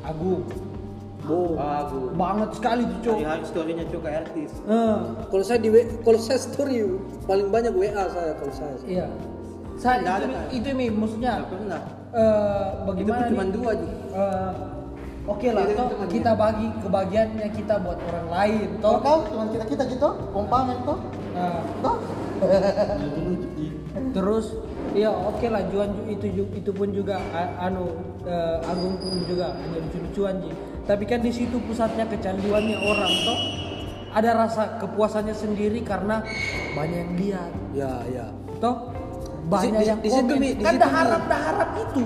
Agung 0.00 0.46
Bo. 1.26 1.58
aku 1.58 2.14
banget 2.14 2.54
sekali 2.54 2.86
tuh 2.86 2.98
cowok. 3.02 3.26
hari 3.26 3.42
storynya 3.44 3.84
cuy 3.84 3.98
kayak 3.98 4.18
artis 4.22 4.50
Eh, 4.62 4.96
Kalau 5.26 5.42
saya 5.42 5.58
di 5.58 5.68
kalau 6.00 6.20
saya 6.22 6.38
story 6.38 6.86
paling 7.26 7.50
banyak 7.50 7.74
WA 7.74 8.06
saya 8.06 8.38
kalau 8.38 8.54
saya. 8.54 8.74
Iya. 8.86 9.06
Saya 9.76 10.00
Nggak 10.00 10.14
itu, 10.16 10.24
ada, 10.24 10.38
itu 10.54 10.68
mi 10.72 10.86
maksudnya 10.88 11.30
nggak 11.36 11.48
pernah 11.50 11.82
eh, 12.14 12.66
itu 12.70 12.86
bagaimana 12.86 13.18
pun 13.18 13.26
cuma 13.28 13.42
nih? 13.42 13.52
dua 13.52 13.70
aja 13.72 13.88
Eh, 14.14 14.52
Oke 15.26 15.50
lah, 15.50 15.66
Itu 15.66 15.74
toh 15.74 16.06
kita 16.06 16.38
bagi 16.38 16.70
kebahagiaannya 16.78 17.48
kita 17.50 17.82
buat 17.82 17.98
orang 17.98 18.26
lain, 18.30 18.68
toh. 18.78 18.94
Toh 18.94 18.98
kau 19.02 19.18
cuma 19.26 19.50
kita 19.50 19.64
kita 19.66 19.82
gitu, 19.90 20.08
kompamen 20.30 20.78
toh, 20.86 21.02
Nah, 21.34 21.66
toh. 21.82 21.98
terus 24.14 24.54
ya 24.96 25.10
oke 25.12 25.46
lah 25.46 25.62
Juan 25.68 25.92
ju- 25.92 26.08
itu 26.08 26.26
itu 26.50 26.70
pun 26.72 26.88
juga 26.88 27.20
anu 27.58 27.92
eh, 28.24 28.58
Agung 28.64 28.96
pun 28.96 29.12
juga 29.22 29.52
hanya 29.54 29.78
lucu-lucuan 29.78 30.40
ji 30.40 30.50
tapi 30.82 31.04
kan 31.04 31.18
di 31.18 31.28
situ 31.28 31.58
pusatnya 31.60 32.06
kecanduannya 32.06 32.78
orang 32.78 33.12
toh. 33.22 33.38
Ada 34.14 34.32
rasa 34.32 34.80
kepuasannya 34.80 35.34
sendiri 35.34 35.82
karena 35.82 36.22
banyak 36.72 36.96
yang 36.96 37.12
lihat. 37.18 37.50
Ya, 37.74 37.92
ya. 38.08 38.26
toh 38.56 38.94
banyak 39.44 39.76
di- 39.76 39.84
yang 39.84 40.00
di 40.00 40.08
komen. 40.08 40.30
Di 40.32 40.48
kan 40.56 40.72
situ, 40.72 40.80
dah 40.80 40.88
Mi. 40.88 40.96
harap 40.96 41.22
dah 41.26 41.40
harap 41.42 41.70
itu 41.76 42.02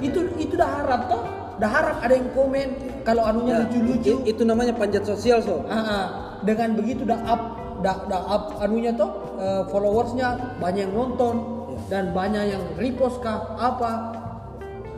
itu 0.00 0.18
itu 0.40 0.54
dah 0.56 0.70
harap 0.72 1.00
toh. 1.06 1.22
Dah 1.54 1.70
harap 1.70 1.96
ada 2.02 2.10
yang 2.10 2.32
komen 2.32 2.68
kalau 3.04 3.22
anunya 3.22 3.54
Ya, 3.54 3.62
lucu-lucu. 3.62 4.12
i- 4.18 4.34
itu 4.34 4.42
namanya 4.42 4.74
panjat 4.74 5.04
sosial, 5.04 5.38
Sob. 5.38 5.62
Ah, 5.68 5.76
ah. 5.78 6.04
dengan 6.42 6.74
begitu 6.74 7.06
dah 7.06 7.20
up 7.22 7.42
dah 7.78 8.02
dah 8.08 8.22
up 8.24 8.44
anunya 8.58 8.90
tuh 8.90 9.12
eh, 9.36 9.62
followersnya 9.68 10.58
banyak 10.58 10.88
yang 10.88 10.96
nonton 10.96 11.53
dan 11.90 12.14
banyak 12.16 12.54
yang 12.54 12.62
repost 12.78 13.20
kah 13.20 13.54
apa. 13.58 14.20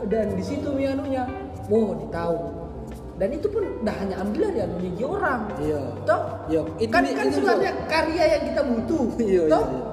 Dan 0.07 0.37
di 0.37 0.43
situ 0.45 0.69
mi 0.71 0.85
anunya 0.85 1.25
oh 1.73 1.97
ditahu 1.97 2.57
dan 3.17 3.33
itu 3.33 3.49
pun 3.49 3.65
dah 3.81 3.95
hanya 3.97 4.21
ambil 4.21 4.53
dari 4.53 4.61
anunya 4.61 4.91
dia 4.93 5.07
orang. 5.09 5.41
Iya. 5.57 5.81
toh? 6.05 6.21
Iya, 6.53 6.61
itu 6.77 6.93
kan 6.93 7.01
kan 7.01 7.25
itu, 7.25 7.35
sebenarnya 7.41 7.73
karya 7.89 8.23
yang 8.29 8.43
kita 8.45 8.61
butuh. 8.61 9.05
Iya, 9.17 9.41
toh? 9.49 9.65
iya, 9.65 9.73
iya. 9.73 9.83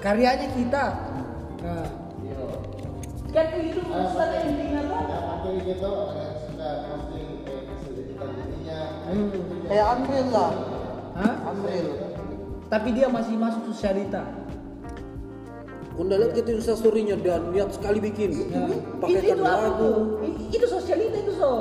karyanya 0.00 0.48
kita. 0.56 0.84
Nah. 1.60 1.88
Kan 3.32 3.46
itu 3.64 3.80
maksudnya 3.88 4.40
intinya 4.44 4.82
Yang 4.84 5.24
pakai 5.24 5.52
gitu, 5.64 5.88
ada 5.88 6.26
suka 6.36 6.68
posting 6.84 7.28
kayak 7.48 7.64
kita 7.80 8.24
jadinya. 8.28 8.80
Kayak 9.68 9.86
Unreal 9.96 10.28
lah. 10.32 10.52
Hah? 11.12 11.34
Unreal. 11.52 11.88
tapi 12.72 12.88
dia 12.96 13.04
masih 13.04 13.36
masuk 13.36 13.68
sosialita 13.68 14.24
Lihat 16.00 16.32
gitu 16.32 16.50
Insta 16.56 16.74
story-nya 16.76 17.16
dan 17.20 17.52
niat 17.52 17.70
sekali 17.76 17.98
bikin. 18.00 18.30
Ya. 18.48 18.64
Pakaikan 19.00 19.22
itu, 19.22 19.32
itu 19.32 19.42
lagu. 19.44 19.90
Itu 20.48 20.66
sosialita 20.68 21.16
itu 21.20 21.32
so. 21.36 21.52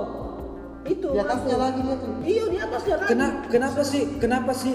Itu. 0.88 1.08
Di 1.14 1.20
atasnya 1.20 1.56
aku. 1.56 1.64
lagi 1.64 1.80
dia 1.84 1.96
tuh. 2.00 2.14
Iya 2.24 2.44
di 2.48 2.58
atasnya 2.58 2.96
lagi. 3.00 3.10
Kena, 3.12 3.28
kenapa 3.52 3.82
sih? 3.84 4.04
Kenapa 4.18 4.52
sih? 4.56 4.74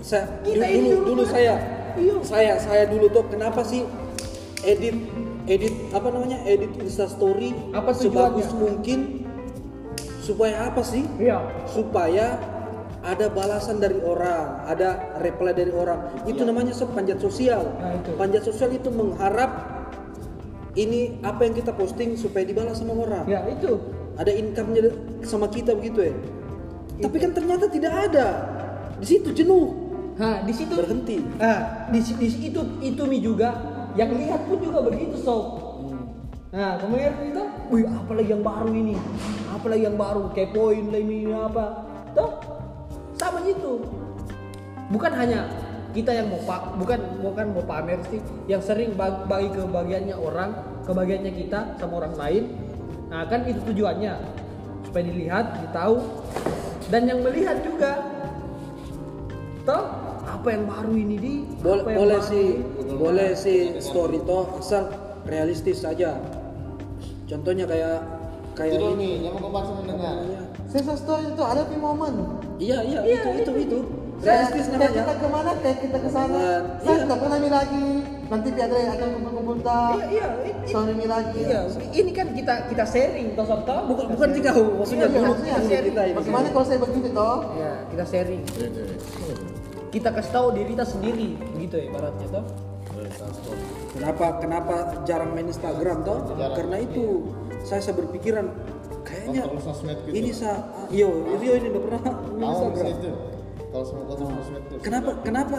Saya 0.00 0.24
Kita 0.40 0.64
dulu 0.64 0.88
dulu, 0.88 1.04
dulu 1.04 1.22
kan? 1.28 1.32
saya. 1.32 1.54
Iya. 1.96 2.14
Saya 2.24 2.52
saya 2.60 2.84
dulu 2.88 3.06
tuh 3.12 3.24
kenapa 3.28 3.60
sih 3.66 3.82
edit 4.64 4.96
edit 5.48 5.74
apa 5.92 6.08
namanya? 6.12 6.38
Edit 6.46 6.72
Insta 6.78 7.10
story 7.10 7.52
Apa 7.72 7.90
sebagus 7.96 8.48
mungkin 8.54 9.26
supaya 10.20 10.70
apa 10.70 10.84
sih? 10.84 11.04
Iya. 11.16 11.40
Supaya 11.68 12.38
ada 13.00 13.26
balasan 13.28 13.76
dari 13.76 13.96
orang, 13.98 14.64
ada 14.64 15.16
reply 15.18 15.50
dari 15.50 15.72
orang. 15.72 16.20
Itu 16.24 16.44
namanya 16.44 16.70
sob 16.70 16.92
panjat 16.92 17.16
sosial. 17.16 17.64
Nah, 17.74 17.96
itu. 17.96 18.12
Panjat 18.14 18.42
sosial 18.44 18.70
itu 18.70 18.88
mengharap 18.88 19.50
ini 20.72 21.18
apa 21.20 21.42
yang 21.42 21.54
kita 21.54 21.72
posting 21.72 22.14
supaya 22.14 22.46
dibalas 22.46 22.78
sama 22.78 22.94
orang 22.94 23.26
Ya 23.26 23.42
itu. 23.44 23.74
ada 24.14 24.30
income-nya 24.30 24.92
sama 25.24 25.48
kita 25.48 25.74
begitu 25.74 26.06
ya. 26.06 26.14
Tapi 27.00 27.16
kan 27.16 27.32
ternyata 27.32 27.66
tidak 27.66 27.90
ada. 28.06 28.26
Di 29.00 29.06
situ 29.08 29.32
jenuh, 29.32 29.72
Nah 30.14 30.44
di 30.44 30.52
situ. 30.52 30.76
berhenti. 30.76 31.24
Nah 31.34 31.88
di, 31.88 31.98
si- 31.98 32.14
di 32.14 32.28
si- 32.28 32.42
itu 32.46 32.60
itu 32.78 33.02
mi 33.04 33.18
juga 33.18 33.56
yang 33.96 34.12
lihat 34.12 34.44
pun 34.44 34.60
juga 34.60 34.84
begitu 34.84 35.16
so. 35.16 35.56
Nah 36.52 36.76
kemudian 36.76 37.16
itu, 37.24 37.42
wih 37.70 37.88
apalagi 37.88 38.28
yang 38.28 38.44
baru 38.44 38.68
ini, 38.68 38.94
apalagi 39.48 39.82
yang 39.82 39.96
baru 39.96 40.28
kepoin 40.30 40.92
lah 40.92 41.00
ini 41.00 41.18
apa, 41.30 41.64
tuh 42.12 42.30
sama 43.20 43.44
gitu. 43.44 43.84
Bukan 44.88 45.12
hanya 45.12 45.44
kita 45.92 46.16
yang 46.16 46.32
mau 46.32 46.40
pak, 46.48 46.80
bukan 46.80 46.98
bukan 47.20 47.46
mau 47.52 47.64
pamer 47.68 48.00
sih, 48.08 48.24
yang 48.48 48.62
sering 48.64 48.96
bag- 48.96 49.28
bagi 49.28 49.52
kebahagiaannya 49.52 50.16
orang, 50.16 50.50
kebahagiaannya 50.88 51.32
kita 51.36 51.76
sama 51.76 52.00
orang 52.00 52.14
lain. 52.16 52.44
Nah 53.10 53.26
kan 53.28 53.44
itu 53.44 53.60
tujuannya 53.68 54.14
supaya 54.86 55.02
dilihat, 55.04 55.46
ditahu, 55.66 55.98
dan 56.88 57.02
yang 57.10 57.20
melihat 57.22 57.58
juga, 57.62 58.02
toh 59.66 59.84
apa 60.26 60.46
yang 60.50 60.64
baru 60.66 60.92
ini 60.94 61.16
di, 61.18 61.34
Boleh, 61.58 61.82
apa 61.82 61.90
yang 61.90 61.98
boleh 62.00 62.18
baru 62.18 62.30
sih, 62.30 62.48
ini. 62.54 62.94
boleh 62.96 63.30
sih 63.34 63.58
story 63.82 64.18
toh 64.24 64.46
asal 64.62 64.84
realistis 65.26 65.82
saja. 65.82 66.16
contohnya 67.30 67.62
kayak 67.62 68.02
kayak 68.58 68.74
ini 68.98 69.22
yang 69.22 69.38
mau 69.38 69.54
kebaksa 69.54 69.72
mendengar. 69.78 70.49
Sensor 70.70 70.96
story 70.96 71.34
itu 71.34 71.42
ada 71.42 71.66
di 71.66 71.76
momen. 71.76 72.14
iya 72.62 72.78
iya 72.86 73.00
itu 73.02 73.28
itu 73.42 73.52
itu 73.66 73.78
Kayak 74.20 74.52
realistis 74.52 74.66
kayak 74.68 74.76
namanya 74.76 75.00
kita 75.00 75.14
ke 75.16 75.28
mana, 75.32 75.50
kayak 75.64 75.78
kita 75.80 75.96
ke 75.96 76.10
sana. 76.12 76.36
Iya. 76.36 76.56
Saya 76.84 76.96
tidak 77.00 77.18
pernah 77.24 77.38
lagi. 77.40 77.86
Nanti 78.30 78.48
Piadre 78.52 78.80
akan 78.84 79.08
kumpul-kumpul 79.16 79.56
tak. 79.64 79.92
Iya, 79.96 80.06
iya, 80.12 80.26
ini- 80.44 80.68
Sorry 80.68 80.92
mi 80.92 81.06
lagi. 81.08 81.40
Iya, 81.40 81.60
ini 81.96 82.10
kan 82.12 82.26
kita 82.36 82.54
kita 82.68 82.84
sharing 82.84 83.32
toh 83.32 83.48
sob 83.48 83.64
toh. 83.64 83.80
bukan 83.88 84.04
bukan 84.12 84.28
jika 84.36 84.50
maksudnya 84.52 85.08
Iya, 85.08 85.16
dulu 85.16 85.24
maksudnya 85.32 85.54
dulu 85.56 85.72
kita 85.88 86.02
ini 86.04 86.14
Bagaimana 86.20 86.46
kalau 86.52 86.66
saya 86.68 86.78
begini 86.84 87.08
toh? 87.16 87.36
Ya, 87.56 87.72
kita 87.88 88.04
sharing. 88.04 88.42
Kita 89.90 90.08
kasih 90.14 90.32
tahu 90.36 90.46
diri 90.54 90.70
kita 90.76 90.86
sendiri, 90.86 91.28
begitu 91.56 91.74
ya 91.80 91.84
ibaratnya 91.88 92.26
toh. 92.28 92.44
Kenapa 93.96 94.26
kenapa 94.38 94.74
jarang 95.08 95.32
main 95.32 95.48
Instagram 95.48 96.04
toh? 96.04 96.18
Karena 96.36 96.76
itu 96.76 97.32
saya 97.64 97.80
saya 97.80 97.96
berpikiran 97.96 98.52
kayaknya 99.20 99.42
Kontrol 99.44 99.62
sosmed 99.68 99.98
gitu. 100.08 100.14
ini 100.16 100.30
sa 100.32 100.50
iyo 100.88 101.08
Rio 101.36 101.52
ini 101.60 101.66
udah 101.68 101.82
pernah 101.84 102.00
Instagram. 102.00 102.72
bisa 102.72 102.88
itu. 102.88 103.10
Kalau 103.70 103.84
kontrol 103.84 104.30
sosmed 104.40 104.62
itu. 104.64 104.74
Kenapa 104.80 105.10
kenapa 105.20 105.58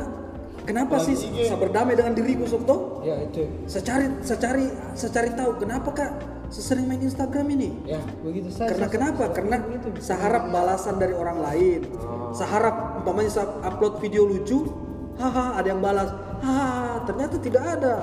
kenapa 0.65 0.95
sih 1.05 1.15
saya 1.21 1.57
berdamai 1.61 1.93
dengan 1.93 2.13
diriku 2.17 2.49
sob 2.49 2.65
toh? 2.65 3.05
Ya, 3.05 3.21
itu. 3.21 3.45
Saya 3.69 3.83
cari 3.85 4.05
saya 4.25 4.39
cari 4.41 4.65
saya 4.97 5.11
cari 5.13 5.29
tahu 5.37 5.51
kenapa 5.61 5.89
kak 5.93 6.11
sesering 6.51 6.85
main 6.89 6.99
Instagram 6.99 7.47
ini? 7.55 7.69
Ya, 7.87 8.01
begitu 8.25 8.51
saja. 8.51 8.75
Karena 8.75 8.87
kenapa? 8.91 9.23
Karena 9.31 9.55
saya 10.03 10.19
harap 10.19 10.51
balasan 10.51 10.99
dari 10.99 11.15
orang 11.15 11.39
lain. 11.39 11.87
Saya 12.35 12.49
harap 12.59 12.75
umpamanya 12.99 13.31
saya 13.31 13.47
upload 13.63 14.03
video 14.03 14.27
lucu, 14.27 14.67
haha 15.15 15.55
ada 15.55 15.67
yang 15.71 15.79
balas, 15.79 16.11
haha 16.43 17.07
ternyata 17.07 17.35
tidak 17.39 17.63
ada. 17.79 17.95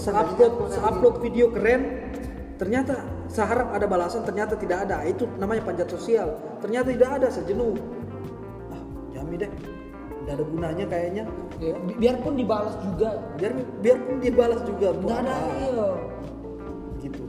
Saya 0.00 0.26
upload, 0.26 0.74
saya 0.74 0.82
upload 0.90 1.14
video 1.22 1.52
keren, 1.54 2.10
ternyata 2.54 2.94
saya 3.26 3.46
harap 3.50 3.68
ada 3.74 3.86
balasan, 3.86 4.22
ternyata 4.22 4.54
tidak 4.54 4.86
ada. 4.86 5.02
Itu 5.02 5.26
namanya 5.36 5.62
panjat 5.64 5.88
sosial. 5.88 6.34
Ternyata 6.62 6.94
tidak 6.94 7.10
ada, 7.18 7.26
saya 7.28 7.44
jenuh. 7.44 7.74
Ah, 8.70 8.82
jami 9.12 9.34
deh, 9.38 9.50
tidak 10.22 10.32
ada 10.38 10.44
gunanya 10.44 10.84
kayaknya. 10.86 11.24
Ya, 11.58 11.74
bi- 11.78 11.98
biarpun 11.98 12.34
dibalas 12.34 12.74
juga. 12.82 13.10
Biar 13.36 13.52
biarpun 13.80 14.16
dibalas 14.18 14.60
juga, 14.62 14.88
Enggak 14.94 15.18
ada 15.22 15.32
apa? 15.32 15.54
iya. 15.60 15.88
Gitu. 17.00 17.22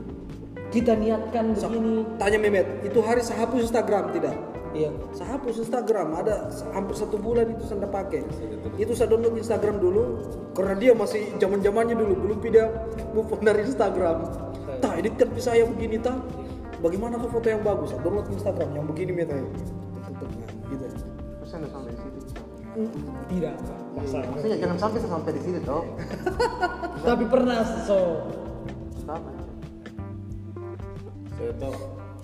Kita 0.66 0.92
niatkan 0.98 1.54
So, 1.56 1.70
begini. 1.70 2.02
tanya 2.18 2.38
Memet, 2.42 2.66
itu 2.82 2.98
hari 3.00 3.22
saya 3.22 3.46
hapus 3.46 3.70
Instagram 3.70 4.10
tidak? 4.12 4.34
Iya. 4.76 4.92
Saya 5.16 5.38
hapus 5.40 5.56
Instagram, 5.64 6.12
ada 6.20 6.52
hampir 6.76 6.92
satu 6.92 7.16
bulan 7.16 7.48
itu 7.48 7.64
saya 7.64 7.88
pakai. 7.88 8.20
Itu 8.76 8.92
saya 8.92 9.08
download 9.08 9.40
Instagram 9.40 9.80
dulu, 9.80 10.20
karena 10.52 10.74
dia 10.76 10.92
masih 10.92 11.32
zaman 11.40 11.64
zamannya 11.64 11.96
dulu, 11.96 12.12
belum 12.18 12.38
dia 12.44 12.68
move 13.16 13.30
on 13.32 13.40
dari 13.40 13.64
Instagram. 13.64 14.45
Tak, 14.82 14.92
editkan 15.00 15.28
bisa 15.32 15.52
saya 15.54 15.64
begini 15.64 15.96
tak. 16.00 16.18
Bagaimana 16.84 17.16
tuh 17.16 17.30
foto 17.32 17.46
yang 17.48 17.64
bagus? 17.64 17.96
Download 18.04 18.28
Instagram 18.28 18.68
yang 18.76 18.86
begini 18.86 19.10
meta 19.16 19.32
ya. 19.32 19.48
Tutup 20.06 20.28
nah, 20.28 20.50
gitu. 20.70 20.86
Sampai 21.48 21.92
situ. 21.96 22.20
Tidak. 23.32 23.56
Maksudnya 23.96 24.56
jangan 24.60 24.76
sampai 24.76 24.98
sampai 25.00 25.32
di 25.32 25.40
situ 25.40 25.60
toh. 25.64 25.84
Tapi 27.00 27.24
pernah 27.24 27.64
so. 27.88 28.28
Sama. 29.00 29.32
Saya 31.40 31.52
tahu. 31.56 31.76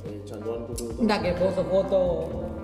Eh, 0.03 0.18
canduanku 0.26 0.72
dulu 0.76 0.90
tuh. 0.92 1.00
Enggak 1.00 1.18
kayak 1.24 1.36
foto-foto. 1.40 2.03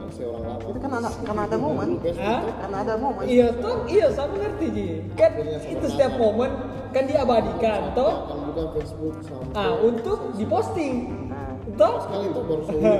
Kan 0.08 0.16
saya 0.16 0.28
orang 0.32 0.44
lama. 0.48 0.64
Itu 0.72 0.78
kan 0.80 0.90
ada 0.96 1.08
karena 1.20 1.42
ada 1.44 1.56
momen. 1.60 1.88
Hah? 2.16 2.40
Karena 2.64 2.76
ada 2.80 2.94
momen. 2.96 3.24
Iya 3.28 3.48
toh, 3.60 3.76
iya 3.84 4.06
saya 4.08 4.26
mengerti 4.32 4.66
Ji. 4.72 4.86
Kan 5.20 5.30
itu 5.68 5.84
setiap 5.84 6.12
momen 6.16 6.50
kan 6.96 7.04
diabadikan 7.04 7.92
toh. 7.92 8.14
Buka 8.48 8.62
Facebook 8.80 9.20
sampai. 9.20 9.52
Ah, 9.52 9.76
untuk 9.84 10.32
diposting. 10.40 11.28
Nah, 11.28 11.52
Toh? 11.76 11.94
Sekali 12.00 12.32
itu 12.32 12.40
baru 12.40 12.62
sudah. 12.72 12.96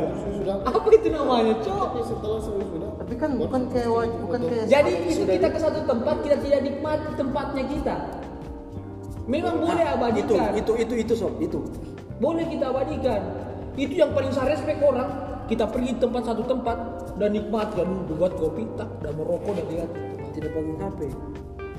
Apa 0.69 0.89
itu 0.93 1.09
namanya, 1.09 1.55
Cok? 1.65 1.87
Tapi 1.89 2.01
setelah 2.05 2.41
sudah. 2.45 2.91
tapi 3.01 3.15
kan 3.17 3.31
bukan 3.41 3.61
kayak 3.73 3.89
wajib, 3.89 4.19
bukan 4.29 4.41
kayak 4.45 4.65
Jadi 4.69 4.93
itu 5.09 5.25
kita 5.25 5.49
ke 5.49 5.59
satu 5.65 5.81
tempat 5.89 6.17
kita 6.21 6.37
tidak 6.45 6.61
nikmati 6.61 7.11
tempatnya 7.17 7.65
kita. 7.65 7.95
Memang 9.25 9.57
boleh 9.65 9.81
Nah, 9.81 9.89
itu, 9.89 9.97
abadikan. 9.97 10.51
itu, 10.53 10.73
itu, 10.77 10.95
itu 11.09 11.13
sob, 11.17 11.33
itu. 11.41 11.65
Boleh 12.21 12.45
kita 12.53 12.69
abadikan. 12.69 13.21
Itu 13.81 13.97
yang 13.97 14.13
paling 14.13 14.29
saya 14.37 14.53
respect 14.53 14.85
orang. 14.85 15.28
Kita 15.49 15.65
pergi 15.65 15.97
tempat 15.97 16.29
satu 16.29 16.45
tempat 16.45 16.77
dan 17.17 17.33
nikmati 17.33 17.81
kan 17.81 17.89
buat 18.07 18.37
kopi 18.37 18.69
tak 18.77 18.89
dan 19.01 19.17
merokok 19.17 19.57
dan 19.57 19.67
lihat. 19.73 19.91
Tidak 20.37 20.51
pegang 20.53 20.79
HP. 20.79 21.01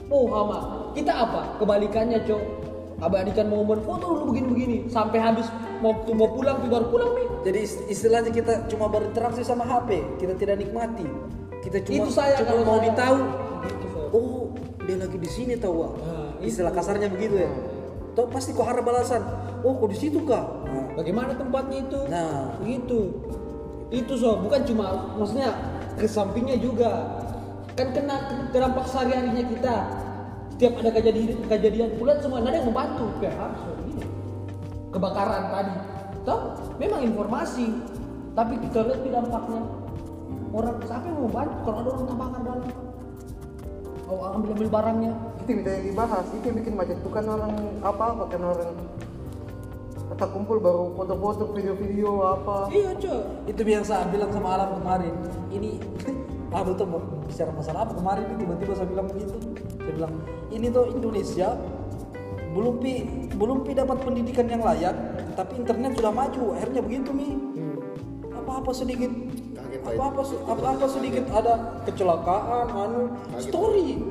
Oh 0.09 0.25
hama. 0.27 0.89
Kita 0.97 1.13
apa? 1.13 1.61
Kebalikannya 1.61 2.25
cok. 2.25 2.41
Abadikan 2.99 3.47
momen 3.47 3.79
foto 3.79 4.11
dulu 4.11 4.35
begini-begini 4.35 4.91
sampai 4.91 5.23
habis 5.23 5.47
mau 5.79 5.95
mau 6.11 6.27
pulang 6.33 6.59
baru 6.67 6.89
pulang 6.89 7.11
nih. 7.15 7.27
Jadi 7.47 7.59
ist- 7.63 7.85
istilahnya 7.87 8.27
kita 8.27 8.67
cuma 8.67 8.91
berinteraksi 8.91 9.39
sama 9.39 9.63
HP, 9.63 10.03
kita 10.19 10.35
tidak 10.35 10.59
nikmati. 10.59 11.07
Kita 11.63 11.79
cuma 11.79 11.95
Itu 11.95 12.09
saya 12.11 12.43
cuma 12.43 12.47
kalau 12.51 12.63
mau 12.67 12.79
saya. 12.81 12.85
ditahu. 12.91 13.17
Oh, 14.09 14.41
dia 14.83 14.97
lagi 14.97 15.15
di 15.15 15.29
sini 15.29 15.53
tahu. 15.55 15.85
Nah, 15.85 16.41
Istilah 16.41 16.73
kasarnya 16.73 17.07
begitu 17.07 17.39
ya. 17.39 17.51
Tahu 18.17 18.27
pasti 18.27 18.51
kau 18.51 18.65
harap 18.65 18.83
balasan. 18.83 19.21
Oh, 19.61 19.75
kau 19.77 19.87
di 19.87 19.95
situ 19.95 20.19
kah? 20.25 20.43
Nah, 20.65 20.87
Bagaimana 20.95 21.35
tempatnya 21.35 21.79
itu? 21.79 21.99
Nah. 22.09 22.57
Begitu. 22.59 22.99
Itu 23.89 24.13
so, 24.17 24.37
bukan 24.37 24.61
cuma 24.69 25.13
maksudnya 25.17 25.49
ke 25.97 26.05
sampingnya 26.05 26.57
juga. 26.61 27.21
Kan 27.73 27.95
kena 27.95 28.49
ke 28.53 28.57
dampak 28.57 28.85
sehari-harinya 28.85 29.45
kita. 29.49 29.75
Setiap 30.53 30.73
ada 30.83 30.91
kejadian 30.91 31.39
kejadian 31.47 31.89
bulan 31.97 32.17
semua 32.21 32.43
ada 32.43 32.53
yang 32.53 32.69
membantu. 32.69 33.09
Kayak 33.17 33.35
harus 33.41 33.59
so. 33.65 33.71
Kebakaran 34.89 35.43
tadi. 35.53 35.75
Toh, 36.25 36.41
memang 36.77 37.01
informasi. 37.05 37.67
Tapi 38.37 38.53
kita 38.67 38.85
lihat 38.85 39.01
di 39.01 39.09
dampaknya. 39.09 39.61
Orang 40.49 40.81
siapa 40.81 41.05
yang 41.05 41.17
mau 41.21 41.25
membantu 41.29 41.57
kalau 41.61 41.77
ada 41.77 41.89
orang 41.93 42.05
terbakar 42.09 42.41
dalam? 42.41 42.69
Oh, 44.09 44.25
ambil 44.33 44.49
ambil 44.57 44.69
barangnya. 44.73 45.13
itu 45.49 45.65
yang 45.65 45.81
dibahas 45.81 46.25
itu 46.29 46.45
yang 46.45 46.57
bikin 46.61 46.73
macet 46.77 46.97
bukan 47.01 47.25
orang 47.25 47.53
apa 47.81 48.05
bukan 48.21 48.41
orang 48.53 48.73
kita 50.09 50.25
kumpul 50.27 50.57
baru 50.57 50.89
foto-foto 50.93 51.53
video-video 51.53 52.09
apa 52.27 52.67
Iya, 52.67 52.91
Cok. 52.93 53.21
itu 53.47 53.61
yang 53.63 53.83
saya 53.83 54.09
bilang 54.09 54.29
sama 54.29 54.57
Alam 54.57 54.69
kemarin. 54.77 55.13
Ini 55.49 55.69
Aduh 56.49 56.73
tuh 56.73 56.83
mau 56.83 56.97
bicara 57.23 57.53
masalah 57.53 57.85
apa 57.85 57.93
kemarin 57.93 58.25
tiba-tiba 58.35 58.73
saya 58.73 58.87
bilang 58.87 59.05
begitu. 59.05 59.37
Saya 59.77 59.93
bilang 59.93 60.13
ini 60.49 60.65
tuh 60.67 60.89
Indonesia 60.89 61.53
belum 62.49 62.81
pi 62.81 62.93
belum 63.37 63.61
pi 63.61 63.71
dapat 63.71 64.01
pendidikan 64.01 64.49
yang 64.49 64.65
layak, 64.65 64.97
tapi 65.37 65.61
internet 65.61 65.93
sudah 65.93 66.09
maju. 66.09 66.43
Akhirnya 66.57 66.81
begitu 66.81 67.13
mi. 67.13 67.29
Apa-apa 68.33 68.73
sedikit 68.73 69.13
Kaget, 69.53 69.79
Pak. 69.85 69.93
apa-apa 69.93 70.21
se- 70.25 70.41
apa-apa 70.41 70.85
sedikit 70.89 71.23
ada 71.29 71.53
kecelakaan, 71.85 72.65
anu 72.67 73.01
story. 73.37 74.01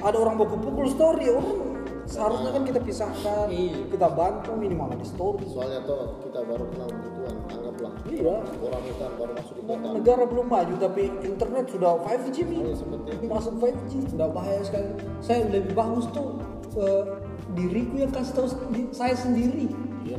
Ada 0.00 0.16
orang 0.16 0.40
baku 0.40 0.56
pukul 0.58 0.88
story. 0.88 1.28
Orang 1.28 1.71
seharusnya 2.04 2.50
kan 2.50 2.62
kita 2.62 2.78
pisahkan, 2.78 3.46
Iya. 3.46 3.86
kita 3.88 4.06
bantu 4.08 4.50
minimal 4.52 4.92
di 4.92 5.04
story. 5.04 5.44
Soalnya 5.46 5.80
toh 5.82 6.18
kita 6.20 6.40
baru 6.42 6.64
kenal 6.68 6.88
begituan, 6.88 7.34
anggaplah. 7.48 7.92
Iya. 8.04 8.36
Orang 8.58 8.82
hutan 8.84 9.10
baru 9.16 9.32
masuk 9.32 9.54
di 9.54 9.62
kota. 9.62 9.86
negara 9.92 10.22
belum 10.24 10.46
maju 10.46 10.74
tapi 10.76 11.02
internet 11.22 11.64
sudah 11.68 11.92
5G 11.98 12.36
mi 12.44 12.56
Iya, 12.60 12.74
seperti 12.74 13.08
itu. 13.12 13.24
masuk 13.26 13.54
5G 13.56 13.92
Udah 14.12 14.28
bahaya 14.28 14.60
sekali. 14.60 14.88
Saya 15.18 15.38
lebih 15.46 15.72
bagus 15.72 16.04
tuh 16.10 16.28
eh, 16.72 17.04
diriku 17.52 17.94
yang 17.98 18.10
kasih 18.10 18.32
tahu 18.32 18.46
di- 18.70 18.88
saya 18.90 19.12
sendiri. 19.12 19.68
Iya 20.02 20.16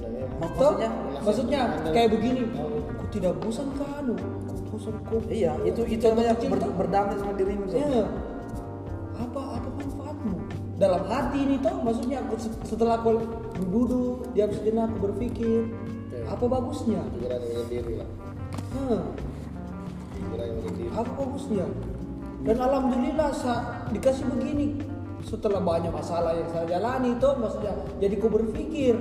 Toh, 0.54 0.76
maksudnya 0.76 0.90
maksudnya 1.20 1.60
kayak 1.88 2.10
begini. 2.12 2.46
Aku 2.94 3.06
tidak 3.10 3.34
bosan 3.38 3.68
kanu. 3.74 4.14
Aku 4.46 4.62
bosan 4.72 4.96
kok. 5.04 5.22
iya 5.28 5.54
itu 5.62 5.82
itu 5.84 6.04
namanya 6.06 6.34
kecil 6.34 6.50
ber- 6.52 6.76
berdamai 6.78 7.16
sama 7.16 7.34
dirimu. 7.34 7.66
Iya. 7.68 8.06
Apa? 9.16 9.43
Dalam 10.84 11.08
hati 11.08 11.48
ini 11.48 11.56
toh, 11.64 11.80
maksudnya 11.80 12.20
aku 12.20 12.36
se- 12.36 12.60
setelah 12.68 13.00
aku 13.00 13.24
duduk, 13.72 14.28
diam 14.36 14.52
sejenak 14.52 14.92
aku 14.92 15.08
berpikir, 15.08 15.72
apa 16.28 16.44
bagusnya? 16.44 17.00
Pikiran 17.16 17.40
menyendiri 17.40 17.94
lah. 18.04 18.10
Hmm. 18.76 19.02
Pikiran 20.12 20.50
menyendiri. 20.60 20.90
apa 20.92 21.12
bagusnya 21.16 21.66
dan 22.44 22.58
alhamdulillah 22.60 23.30
sa- 23.32 23.88
dikasih 23.96 24.28
begini 24.28 24.84
setelah 25.24 25.64
banyak 25.64 25.96
masalah 25.96 26.36
yang 26.36 26.52
saya 26.52 26.68
jalani 26.68 27.16
itu 27.16 27.30
maksudnya 27.40 27.72
jadi 28.04 28.14
kau 28.20 28.28
berpikir 28.28 29.00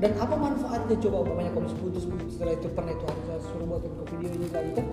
dan 0.00 0.10
apa 0.16 0.34
manfaatnya 0.34 0.96
coba 0.96 1.16
umpamanya 1.28 1.52
kau 1.52 1.62
bisa 1.62 1.76
putus 1.78 2.08
setelah 2.32 2.56
itu 2.56 2.66
pernah 2.72 2.92
itu 2.96 3.04
harus 3.04 3.24
saya 3.28 3.40
suruh 3.52 3.66
buatin 3.68 3.90
kau 3.92 4.06
video 4.16 4.30
ini 4.32 4.48
lagi 4.48 4.70
kan 4.72 4.86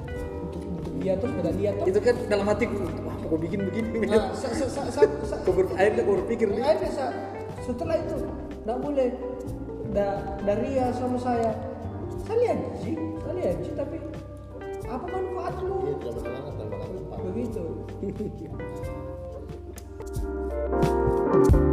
untuk 0.44 0.62
untuk 0.68 0.94
dia 1.00 1.14
terus 1.16 1.34
pada 1.40 1.52
lihat 1.56 1.74
tuh 1.80 1.88
itu 1.88 2.00
kan 2.04 2.16
dalam 2.28 2.46
hatiku 2.52 2.76
kok 3.30 3.40
bikin 3.40 3.60
begini. 3.70 4.10
Nah, 4.10 4.34
sa, 4.34 4.50
sa, 4.50 4.66
sa, 4.66 4.82
sa, 4.90 5.02
sa- 5.06 5.42
ber, 5.46 5.66
akhirnya 5.78 6.02
kau 6.02 6.18
berpikir 6.26 6.48
nih. 6.50 6.66
Akhirnya 6.66 6.92
sa- 6.92 7.16
setelah 7.62 7.96
itu 8.02 8.18
nggak 8.66 8.80
boleh. 8.82 9.10
Da, 9.90 10.38
dari 10.46 10.78
ya 10.78 10.94
sama 10.94 11.18
saya 11.18 11.50
saya 12.22 12.38
lihat 12.46 12.60
sih 12.86 12.94
saya 13.26 13.34
lihat 13.42 13.58
sih 13.66 13.74
tapi 13.74 13.98
apa 14.86 15.06
manfaat 15.10 15.56
lu? 15.66 15.82
Iya 15.82 16.14
tempat. 16.14 17.20
begitu 17.26 17.66